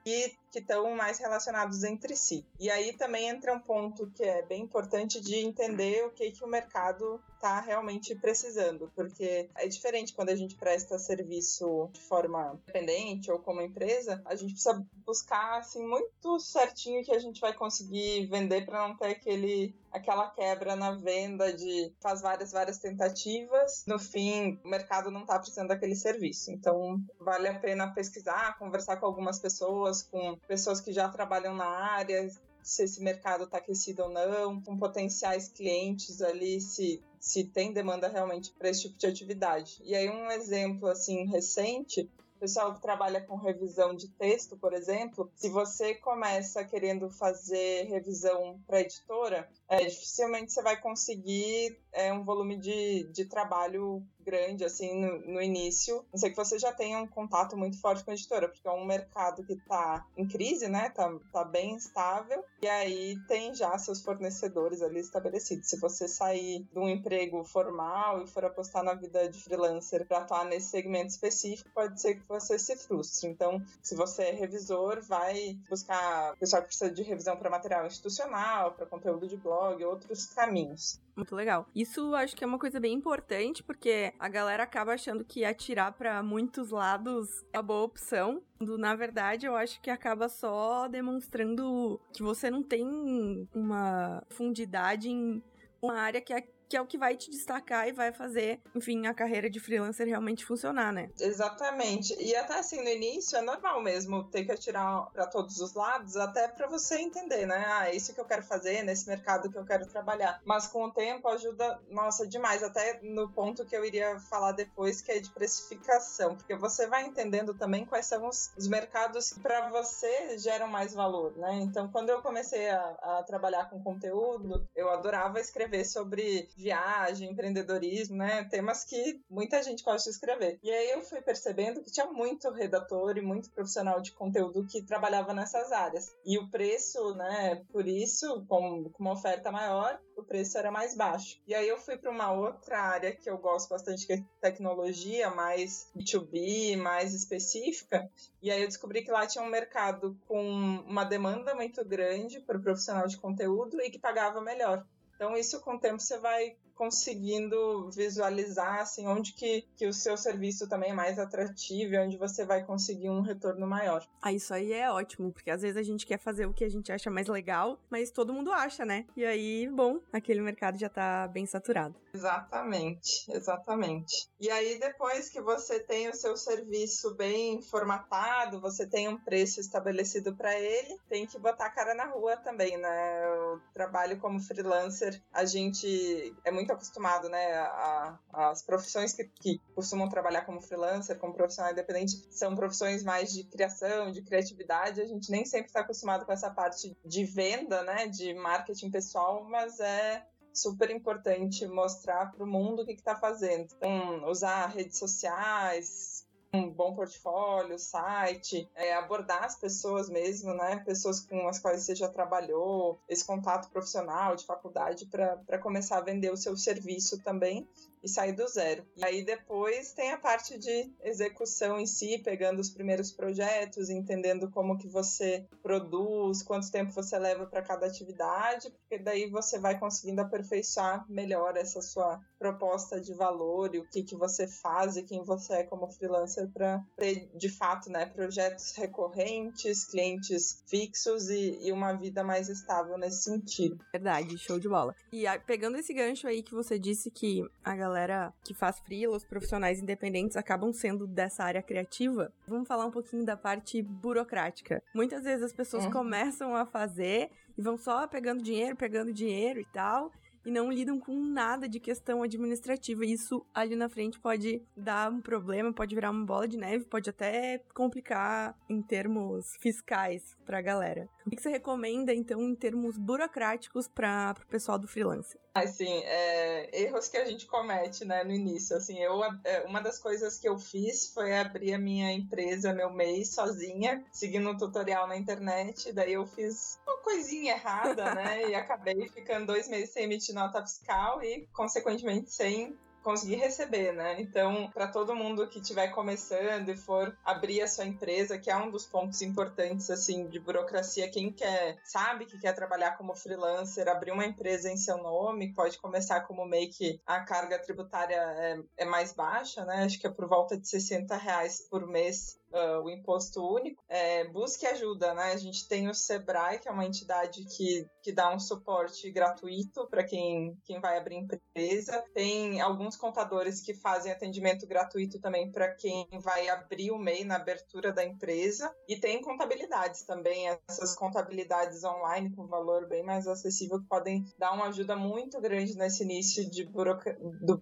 e 0.07 0.37
que 0.55 0.61
estão 0.61 0.95
mais 0.95 1.19
relacionados 1.19 1.83
entre 1.83 2.15
si. 2.15 2.47
E 2.61 2.71
aí 2.71 2.93
também 2.93 3.29
entra 3.29 3.53
um 3.53 3.59
ponto 3.59 4.09
que 4.15 4.23
é 4.23 4.41
bem 4.43 4.63
importante 4.63 5.21
de 5.21 5.35
entender 5.35 6.07
o 6.07 6.11
que, 6.11 6.31
que 6.31 6.45
o 6.45 6.47
mercado 6.47 7.21
está 7.35 7.61
realmente 7.61 8.15
precisando, 8.15 8.91
porque 8.95 9.51
é 9.57 9.67
diferente 9.67 10.15
quando 10.15 10.31
a 10.31 10.37
gente 10.37 10.55
presta 10.55 10.97
serviço 10.97 11.91
de 11.93 12.01
forma 12.01 12.53
independente 12.55 13.31
ou 13.31 13.39
como 13.41 13.61
empresa, 13.61 14.23
a 14.25 14.37
gente 14.37 14.55
precisa 14.55 14.87
buscar 15.05 15.59
assim 15.59 15.85
muito 15.87 16.39
certinho 16.39 17.05
que 17.05 17.13
a 17.13 17.19
gente 17.19 17.41
vai 17.41 17.53
conseguir 17.53 18.27
vender 18.27 18.65
para 18.65 18.87
não 18.87 18.97
ter 18.97 19.09
aquele 19.09 19.75
aquela 19.93 20.29
quebra 20.29 20.75
na 20.75 20.93
venda 20.93 21.53
de 21.53 21.93
faz 22.01 22.21
várias 22.21 22.51
várias 22.51 22.79
tentativas, 22.79 23.85
no 23.87 23.99
fim 23.99 24.59
o 24.65 24.69
mercado 24.69 25.11
não 25.11 25.21
está 25.21 25.39
precisando 25.39 25.69
daquele 25.69 25.95
serviço. 25.95 26.51
Então 26.51 27.01
vale 27.21 27.49
a 27.49 27.59
pena 27.59 27.93
pesquisar, 27.93 28.59
conversar 28.59 28.97
com 28.97 29.07
algumas 29.07 29.39
pessoas, 29.39 30.03
com 30.03 30.37
pessoas 30.47 30.81
que 30.81 30.93
já 30.93 31.09
trabalham 31.09 31.55
na 31.55 31.67
área, 31.67 32.31
se 32.63 32.83
esse 32.83 33.03
mercado 33.03 33.45
está 33.45 33.59
aquecido 33.59 34.05
ou 34.05 34.09
não, 34.11 34.61
com 34.61 34.79
potenciais 34.79 35.49
clientes 35.49 36.23
ali, 36.23 36.61
se, 36.61 37.03
se 37.21 37.45
tem 37.45 37.73
demanda 37.73 38.09
realmente 38.09 38.53
para 38.53 38.69
esse 38.69 38.83
tipo 38.83 38.99
de 38.99 39.07
atividade. 39.07 39.81
E 39.85 39.95
aí 39.95 40.09
um 40.09 40.31
exemplo 40.31 40.89
assim 40.89 41.27
recente 41.27 42.09
pessoal 42.45 42.75
que 42.75 42.83
trabalha 42.83 43.23
com 43.23 43.37
revisão 43.37 43.95
de 43.95 44.07
texto, 44.07 44.55
por 44.55 44.75
exemplo, 44.75 45.33
se 45.35 45.49
você 45.49 45.95
começa 45.95 46.63
querendo 46.63 47.09
fazer 47.09 47.85
revisão 47.85 48.61
para 48.67 48.83
editora, 48.83 49.49
é, 49.67 49.87
dificilmente 49.87 50.53
você 50.53 50.63
vai 50.63 50.79
conseguir 50.79 51.79
é, 51.95 52.13
um 52.13 52.25
volume 52.25 52.57
de, 52.57 53.05
de 53.05 53.25
trabalho 53.25 54.03
grande, 54.25 54.65
assim, 54.65 54.99
no, 54.99 55.35
no 55.35 55.43
início. 55.43 56.05
Não 56.13 56.19
sei 56.19 56.31
que 56.31 56.37
você 56.37 56.59
já 56.59 56.73
tenha 56.73 56.99
um 56.99 57.07
contato 57.07 57.57
muito 57.57 57.81
forte 57.81 58.03
com 58.03 58.11
a 58.11 58.15
editora, 58.15 58.49
porque 58.49 58.67
é 58.67 58.71
um 58.71 58.85
mercado 58.85 59.45
que 59.45 59.55
tá 59.57 60.05
em 60.17 60.27
crise, 60.27 60.67
né? 60.67 60.91
Tá, 60.91 61.15
tá 61.31 61.45
bem 61.45 61.77
estável. 61.77 62.43
E 62.61 62.67
aí 62.67 63.17
tem 63.29 63.55
já 63.55 63.77
seus 63.79 64.03
fornecedores 64.03 64.83
ali 64.83 65.01
estabelecidos. 65.01 65.69
Se 65.69 65.79
você 65.79 66.09
sair 66.09 66.67
de 66.73 66.79
um 66.79 66.89
emprego 66.89 67.45
formal 67.45 68.23
e 68.23 68.27
for 68.27 68.45
apostar 68.45 68.83
na 68.83 68.95
vida 68.95 69.29
de 69.29 69.41
freelancer 69.41 70.07
para 70.07 70.19
atuar 70.19 70.45
nesse 70.47 70.71
segmento 70.71 71.09
específico, 71.09 71.71
pode 71.75 72.01
ser 72.01 72.17
que 72.17 72.27
você 72.27 72.59
se 72.59 72.77
frustre. 72.77 73.29
Então, 73.29 73.63
se 73.83 73.95
você 73.95 74.25
é 74.25 74.33
revisor, 74.33 75.03
vai 75.03 75.59
buscar 75.69 76.35
pessoal 76.39 76.63
que 76.63 76.69
precisa 76.69 76.91
de 76.91 77.03
revisão 77.03 77.37
para 77.37 77.51
material 77.51 77.87
institucional, 77.87 78.73
para 78.73 78.87
conteúdo 78.87 79.29
de 79.29 79.37
blog, 79.37 79.85
outros 79.85 80.27
caminhos. 80.27 81.04
Muito 81.17 81.35
legal. 81.35 81.69
Isso 81.75 82.15
acho 82.15 82.35
que 82.35 82.43
é 82.43 82.47
uma 82.47 82.59
coisa 82.59 82.81
bem 82.81 82.93
importante, 82.93 83.63
porque 83.63 84.13
a 84.19 84.29
galera 84.29 84.65
acaba 84.65 84.95
achando 84.95 85.25
que 85.25 85.45
atirar 85.45 85.93
para 85.93 86.23
muitos 86.23 86.71
lados 86.71 87.45
é 87.53 87.59
uma 87.59 87.63
boa 87.63 87.83
opção. 87.83 88.43
Na 88.61 88.97
verdade, 88.97 89.47
eu 89.47 89.55
acho 89.55 89.81
que 89.81 89.91
acaba 89.91 90.29
só 90.29 90.89
demonstrando 90.89 92.01
que 92.13 92.23
você 92.23 92.51
não 92.51 92.63
tem 92.63 93.49
uma 93.55 94.23
profundidade 94.29 95.09
em 95.09 95.43
uma 95.81 95.99
área 95.99 96.21
que 96.21 96.33
é 96.33 96.43
que 96.69 96.77
é 96.77 96.81
o 96.81 96.87
que 96.87 96.99
vai 96.99 97.17
te 97.17 97.31
destacar 97.31 97.89
e 97.89 97.93
vai 97.93 98.13
fazer, 98.13 98.61
enfim, 98.75 99.07
a 99.07 99.15
carreira 99.15 99.49
de 99.49 99.61
freelancer 99.61 100.07
realmente 100.07 100.45
funcionar, 100.45 100.93
né? 100.93 101.11
Exatamente. 101.21 102.15
E 102.21 102.35
até 102.35 102.59
assim, 102.59 102.83
no 102.83 102.89
início 102.89 103.37
é 103.37 103.43
normal 103.43 103.83
mesmo 103.83 104.25
ter 104.25 104.45
que 104.45 104.53
atirar 104.53 105.11
para 105.13 105.27
todos 105.27 105.61
os 105.61 105.75
lados, 105.75 106.17
até 106.17 106.49
para 106.49 106.67
você 106.67 106.99
entender, 106.99 107.47
né? 107.47 107.65
Ah, 107.67 107.89
é 107.89 107.95
isso 107.95 108.15
que 108.15 108.21
eu 108.21 108.25
quero 108.25 108.43
fazer, 108.43 108.83
nesse 108.83 109.09
mercado 109.09 109.51
que 109.51 109.59
eu 109.59 109.65
quero 109.65 109.87
trabalhar. 109.87 110.41
Mas 110.45 110.67
com 110.67 110.85
o 110.85 110.91
tempo 110.91 111.29
ajuda, 111.29 111.81
nossa, 111.91 112.27
demais, 112.27 112.63
até 112.63 113.01
no 113.03 113.29
ponto 113.29 113.65
que 113.65 113.77
eu 113.77 113.85
iria 113.85 114.19
falar 114.21 114.53
depois, 114.53 115.01
que 115.01 115.13
é 115.13 115.21
de 115.21 115.31
precificação, 115.31 116.37
porque 116.37 116.55
você 116.57 116.87
vai 116.87 117.05
entendendo 117.05 117.55
também 117.55 117.85
quais 117.85 118.07
são 118.07 118.27
os, 118.29 118.53
os 118.57 118.69
mercados 118.69 119.33
que 119.33 119.41
para 119.41 119.69
você 119.69 120.39
geram 120.39 120.69
mais 120.69 120.95
valor, 120.95 121.37
né? 121.37 121.55
Então, 121.61 121.89
quando 121.89 122.11
eu 122.11 122.23
comecei 122.23 122.69
a, 122.69 122.97
a 123.03 123.23
trabalhar 123.23 123.69
com 123.71 123.83
conteúdo, 123.83 124.67
eu 124.75 124.91
adorava 124.91 125.41
escrever 125.41 125.85
sobre 125.85 126.49
viagem, 126.57 127.31
empreendedorismo, 127.31 128.17
né? 128.17 128.45
Temas 128.45 128.85
que 128.85 129.21
muita 129.29 129.63
gente 129.63 129.83
gosta 129.83 130.09
de 130.09 130.15
escrever. 130.15 130.59
E 130.63 130.71
aí 130.71 130.91
eu 130.91 131.03
fui 131.03 131.21
percebendo 131.21 131.83
que 131.83 131.91
tinha 131.91 132.07
muito 132.07 132.51
redator 132.51 133.17
e 133.17 133.23
muito 133.23 133.51
profissional 133.51 134.01
de 134.01 134.13
conteúdo 134.13 134.67
que 134.67 134.83
trabalhava 134.83 135.35
nessas 135.35 135.73
áreas. 135.73 136.15
E 136.25 136.39
o 136.39 136.49
preço, 136.51 137.15
né, 137.15 137.63
por 137.73 137.87
isso, 137.87 138.45
com, 138.49 138.91
com 138.91 139.03
uma 139.03 139.13
oferta 139.13 139.51
maior, 139.51 140.01
o 140.17 140.23
preço 140.23 140.57
era 140.59 140.71
mais 140.71 140.97
baixo. 140.97 141.41
E 141.47 141.55
aí 141.55 141.69
eu 141.69 141.79
fui 141.79 141.97
para 141.97 142.11
uma 142.11 142.33
outra 142.33 142.79
área 142.81 143.15
que 143.15 143.29
eu 143.29 143.39
gosto 143.39 143.69
bastante, 143.69 144.07
que 144.07 144.13
é 144.13 144.25
tecnologia, 144.41 145.31
mais 145.31 145.91
B2B, 145.97 146.77
mais 146.77 147.15
específica. 147.15 148.09
E 148.41 148.51
aí 148.51 148.63
eu 148.63 148.69
descobri 148.69 149.03
que 149.03 149.11
lá 149.11 149.27
tinha 149.27 149.43
um 149.45 149.51
mercado 149.51 150.17
com 150.27 150.41
uma 150.87 151.05
demanda 151.05 151.55
muito 151.55 151.85
grande 151.85 152.41
para 152.41 152.59
o 152.59 152.63
profissional 152.63 153.07
de 153.07 153.17
conteúdo 153.17 153.81
e 153.81 153.91
que 153.91 153.99
pagava 153.99 154.41
melhor. 154.41 154.85
Então, 155.15 155.37
isso 155.37 155.61
com 155.61 155.77
o 155.77 155.81
tempo 155.81 156.01
você 156.01 156.19
vai 156.19 156.57
conseguindo 156.75 157.91
visualizar 157.91 158.81
assim 158.81 159.07
onde 159.07 159.33
que, 159.33 159.65
que 159.77 159.87
o 159.87 159.93
seu 159.93 160.17
serviço 160.17 160.69
também 160.69 160.91
é 160.91 160.95
mais 160.95 161.19
atrativo 161.19 161.95
e 161.95 161.99
onde 161.99 162.17
você 162.17 162.45
vai 162.45 162.65
conseguir 162.65 163.11
um 163.11 163.21
retorno 163.21 163.67
maior. 163.67 164.07
Ah, 164.21 164.33
isso 164.33 164.53
aí 164.53 164.73
é 164.73 164.91
ótimo, 164.91 165.33
porque 165.33 165.51
às 165.51 165.63
vezes 165.63 165.77
a 165.77 165.83
gente 165.83 166.07
quer 166.07 166.19
fazer 166.19 166.47
o 166.47 166.53
que 166.53 166.65
a 166.65 166.69
gente 166.69 166.91
acha 166.93 167.11
mais 167.11 167.29
legal, 167.29 167.79
mas 167.91 168.11
todo 168.11 168.33
mundo 168.33 168.53
acha, 168.53 168.85
né? 168.85 169.07
E 169.17 169.25
aí, 169.25 169.69
bom, 169.69 170.01
aquele 170.13 170.41
mercado 170.41 170.79
já 170.79 170.89
tá 170.89 171.29
bem 171.29 171.47
saturado. 171.47 171.95
Exatamente, 172.13 173.25
exatamente. 173.31 174.29
E 174.41 174.51
aí 174.51 174.79
depois 174.79 175.29
que 175.29 175.41
você 175.41 175.81
tem 175.81 176.09
o 176.09 176.15
seu 176.15 176.37
serviço 176.37 177.15
bem 177.15 177.61
formatado, 177.63 178.61
você 178.61 178.87
tem 178.87 179.09
um 179.09 179.19
preço 179.19 179.61
estabelecido 179.61 180.35
para 180.35 180.59
ele, 180.59 180.97
tem 181.09 181.27
que 181.27 181.39
botar 181.39 181.67
a 181.67 181.71
cara 181.71 181.95
na 181.95 182.07
rua 182.07 182.37
também, 182.37 182.77
né? 182.77 183.29
O 183.29 183.61
trabalho 183.73 184.19
como 184.19 184.41
freelancer, 184.41 185.21
a 185.33 185.45
gente 185.45 186.35
é 186.45 186.51
muito 186.51 186.64
muito 186.65 186.73
acostumado, 186.73 187.29
né? 187.29 187.55
A, 187.55 188.19
a, 188.33 188.51
as 188.51 188.63
profissões 188.63 189.13
que, 189.13 189.25
que 189.25 189.61
costumam 189.75 190.09
trabalhar 190.09 190.47
como 190.47 190.61
freelancer, 190.61 191.19
como 191.19 191.35
profissional 191.35 191.73
independente, 191.73 192.27
são 192.31 192.55
profissões 192.57 193.03
mais 193.03 193.33
de 193.33 193.45
criação, 193.45 194.11
de 194.11 194.23
criatividade. 194.23 195.01
A 195.01 195.07
gente 195.07 195.31
nem 195.31 195.45
sempre 195.45 195.67
está 195.67 195.81
acostumado 195.81 196.25
com 196.25 196.33
essa 196.33 196.51
parte 196.51 196.97
de 197.05 197.25
venda, 197.25 197.83
né? 197.83 198.07
De 198.09 198.33
marketing 198.35 198.91
pessoal, 198.91 199.45
mas 199.45 199.79
é 199.79 200.27
super 200.53 200.91
importante 200.91 201.67
mostrar 201.67 202.31
para 202.31 202.45
o 202.45 202.47
mundo 202.47 202.83
o 202.83 202.87
que 202.87 202.93
está 202.93 203.17
fazendo. 203.17 203.69
Então, 203.77 204.29
usar 204.29 204.67
redes 204.67 204.99
sociais, 204.99 206.14
um 206.55 206.71
bom 206.71 206.95
portfólio, 206.95 207.79
site, 207.79 208.69
é, 208.75 208.95
abordar 208.95 209.45
as 209.45 209.57
pessoas 209.57 210.09
mesmo, 210.09 210.55
né? 210.55 210.77
Pessoas 210.85 211.21
com 211.21 211.49
as 211.49 211.59
quais 211.59 211.83
você 211.83 211.95
já 211.95 212.09
trabalhou, 212.09 212.99
esse 213.09 213.25
contato 213.25 213.69
profissional 213.71 214.37
de 214.37 214.47
faculdade 214.47 215.07
para 215.07 215.59
começar 215.59 215.99
a 215.99 216.03
vender 216.03 216.33
o 216.33 216.37
seu 216.37 216.57
serviço 216.57 217.21
também 217.23 217.67
e 218.05 218.09
sair 218.09 218.33
do 218.33 218.47
zero. 218.47 218.85
E 218.97 219.05
aí 219.05 219.25
depois 219.25 219.93
tem 219.93 220.13
a 220.13 220.19
parte 220.19 220.59
de 220.59 220.93
execução 221.03 221.81
em 221.81 221.87
si, 221.87 222.19
pegando 222.19 222.61
os 222.61 222.71
primeiros 222.71 223.11
projetos, 223.11 223.89
entendendo 223.89 224.51
como 224.51 224.77
que 224.77 224.87
você 224.87 225.47
produz, 225.63 226.43
quanto 226.43 226.71
tempo 226.71 226.93
você 226.93 227.19
leva 227.19 227.47
para 227.47 227.63
cada 227.63 227.87
atividade, 227.87 228.71
porque 228.71 229.03
daí 229.03 229.29
você 229.31 229.59
vai 229.59 229.79
conseguindo 229.79 230.21
aperfeiçoar 230.21 231.05
melhor 231.09 231.57
essa 231.57 231.81
sua 231.81 232.21
proposta 232.39 233.01
de 233.01 233.15
valor 233.15 233.75
e 233.75 233.79
o 233.79 233.89
que 233.89 234.03
que 234.03 234.15
você 234.15 234.47
faz 234.47 234.97
e 234.97 235.03
quem 235.03 235.23
você 235.23 235.55
é 235.55 235.63
como 235.65 235.91
freelancer 235.91 236.49
para 236.53 236.85
ter 236.97 237.31
de 237.35 237.49
fato, 237.49 237.91
né, 237.91 238.05
projetos 238.05 238.75
recorrentes, 238.77 239.87
clientes 239.87 240.63
fixos 240.67 241.31
e, 241.31 241.59
e 241.63 241.73
uma 241.73 241.95
vida 241.95 242.23
mais 242.23 242.51
estável 242.51 242.99
nesse 242.99 243.23
sentido. 243.23 243.79
Verdade, 243.91 244.37
show 244.37 244.59
de 244.59 244.69
bola. 244.69 244.95
E 245.11 245.27
a, 245.27 245.39
pegando 245.39 245.79
esse 245.79 245.95
gancho 245.95 246.27
aí 246.27 246.43
que 246.43 246.55
você 246.55 246.79
disse 246.79 247.11
que 247.11 247.43
a 247.65 247.75
galera 247.75 247.94
que 248.43 248.55
faz 248.55 248.81
freela, 248.81 249.17
os 249.17 249.25
profissionais 249.25 249.81
independentes 249.81 250.37
acabam 250.37 250.73
sendo 250.73 251.07
dessa 251.07 251.45
área 251.45 251.63
criativa, 251.63 252.33
vamos 252.47 252.69
falar 252.69 252.87
um 252.87 252.91
pouquinho 252.91 253.25
da 253.25 253.37
parte 253.37 253.83
burocrática. 253.83 254.83
Muitas 254.95 255.25
vezes 255.25 255.45
as 255.45 255.53
pessoas 255.53 255.85
uhum. 255.85 255.91
começam 255.91 256.55
a 256.55 256.67
fazer 256.67 257.31
e 257.57 257.63
vão 257.63 257.77
só 257.77 258.07
pegando 258.07 258.43
dinheiro, 258.43 258.77
pegando 258.77 259.13
dinheiro 259.13 259.61
e 259.61 259.65
tal, 259.67 260.11
e 260.45 260.51
não 260.51 260.71
lidam 260.71 260.99
com 260.99 261.15
nada 261.15 261.69
de 261.69 261.81
questão 261.81 262.23
administrativa. 262.23 263.05
Isso 263.05 263.45
ali 263.55 263.77
na 263.77 263.89
frente 263.89 264.19
pode 264.19 264.63
dar 264.77 265.11
um 265.11 265.21
problema, 265.21 265.73
pode 265.73 265.95
virar 265.95 266.11
uma 266.11 266.25
bola 266.25 266.47
de 266.47 266.57
neve, 266.57 266.85
pode 266.85 267.11
até 267.11 267.63
complicar 267.75 268.57
em 268.69 268.83
termos 268.83 269.57
fiscais 269.61 270.37
para 270.45 270.59
a 270.59 270.63
galera. 270.63 271.09
O 271.27 271.31
que 271.31 271.41
você 271.41 271.49
recomenda, 271.49 272.13
então, 272.13 272.41
em 272.43 272.55
termos 272.55 272.99
burocráticos 272.99 273.89
para 273.89 274.35
o 274.43 274.47
pessoal 274.47 274.79
do 274.79 274.87
freelancer? 274.87 275.41
Assim, 275.55 276.03
é, 276.05 276.83
erros 276.83 277.09
que 277.09 277.17
a 277.17 277.25
gente 277.25 277.47
comete, 277.47 278.05
né, 278.05 278.25
no 278.25 278.33
início. 278.33 278.77
Assim, 278.77 278.99
eu, 278.99 279.23
é, 279.45 279.65
uma 279.67 279.81
das 279.81 279.99
coisas 279.99 280.39
que 280.39 280.49
eu 280.49 280.59
fiz 280.59 281.13
foi 281.15 281.35
abrir 281.35 281.73
a 281.73 281.79
minha 281.79 282.13
empresa, 282.13 282.75
meu 282.75 282.91
mês, 282.91 283.29
sozinha, 283.31 284.05
seguindo 284.13 284.51
um 284.51 284.57
tutorial 284.57 285.07
na 285.07 285.17
internet. 285.17 285.93
Daí 285.93 286.13
eu 286.13 286.27
fiz 286.27 286.79
uma 286.87 286.99
coisinha 286.99 287.55
errada, 287.55 288.15
né, 288.15 288.49
e 288.51 288.55
acabei 288.55 289.09
ficando 289.09 289.47
dois 289.47 289.69
meses 289.69 289.91
sem 289.91 290.05
emitir 290.05 290.34
nota 290.35 290.61
fiscal 290.61 291.23
e, 291.23 291.49
consequentemente, 291.53 292.31
sem 292.31 292.77
conseguir 293.05 293.37
receber, 293.37 293.93
né? 293.93 294.17
Então, 294.19 294.71
para 294.73 294.89
todo 294.89 295.15
mundo 295.15 295.47
que 295.47 295.61
estiver 295.61 295.89
começando 295.89 296.71
e 296.71 296.77
for 296.77 297.17
abrir 297.23 297.61
a 297.61 297.69
sua 297.69 297.85
empresa, 297.85 298.39
que 298.39 298.51
é 298.51 298.57
um 298.57 298.71
dos 298.71 298.87
pontos 298.87 299.21
importantes 299.21 299.91
assim 299.91 300.27
de 300.27 300.41
burocracia, 300.41 301.11
quem 301.11 301.31
quer 301.31 301.77
sabe 301.85 302.25
que 302.25 302.39
quer 302.39 302.55
trabalhar 302.55 302.97
como 302.97 303.15
freelancer, 303.15 303.87
abrir 303.87 304.11
uma 304.11 304.25
empresa 304.25 304.71
em 304.71 304.77
seu 304.79 304.97
nome, 304.97 305.53
pode 305.53 305.79
começar 305.79 306.23
como 306.23 306.47
meio 306.47 306.71
que 306.71 306.99
a 307.07 307.21
carga 307.21 307.59
tributária 307.59 308.17
é, 308.17 308.59
é 308.79 308.85
mais 308.87 309.13
baixa, 309.13 309.65
né? 309.67 309.85
Acho 309.85 310.01
que 310.01 310.07
é 310.07 310.11
por 310.11 310.27
volta 310.27 310.57
de 310.57 310.67
60 310.67 311.15
reais 311.15 311.69
por 311.69 311.87
mês 311.87 312.39
uh, 312.55 312.83
o 312.83 312.91
imposto 312.91 313.45
único, 313.45 313.83
é, 313.89 314.25
busque 314.29 314.67
ajuda, 314.67 315.13
né? 315.15 315.33
A 315.33 315.37
gente 315.37 315.67
tem 315.69 315.89
o 315.89 315.95
Sebrae, 315.95 316.59
que 316.59 316.69
é 316.69 316.73
uma 316.73 316.87
entidade 316.87 317.45
que, 317.45 317.87
que 318.03 318.13
dá 318.13 318.33
um 318.33 318.39
suporte 318.39 319.11
gratuito 319.11 319.87
para 319.89 320.05
quem, 320.05 320.57
quem 320.65 320.81
vai 320.81 320.97
abrir 320.97 321.17
empresa. 321.17 322.05
Tem 322.15 322.61
alguns 322.61 322.97
contadores 322.97 323.61
que 323.61 323.75
fazem 323.75 324.13
atendimento 324.13 324.67
gratuito 324.67 325.21
também 325.21 325.51
para 325.51 325.75
quem 325.75 326.07
vai 326.21 326.49
abrir 326.49 326.93
o 326.93 326.99
MEI 326.99 327.25
na 327.25 327.37
abertura 327.37 327.93
da 327.93 328.05
empresa. 328.05 328.75
E 328.89 328.97
tem 328.97 329.21
contabilidades 329.21 330.03
também, 330.03 330.49
essas 330.69 330.95
contabilidades 330.95 331.83
online 331.85 332.35
com 332.35 332.47
valor 332.47 332.87
bem 332.87 333.03
mais 333.03 333.27
acessível 333.27 333.81
que 333.81 333.89
podem 333.89 334.25
dar 334.39 334.53
uma 334.53 334.67
ajuda 334.67 334.95
muito 334.95 335.41
grande 335.41 335.77
nesse 335.77 336.05
início 336.05 336.49
de, 336.49 336.69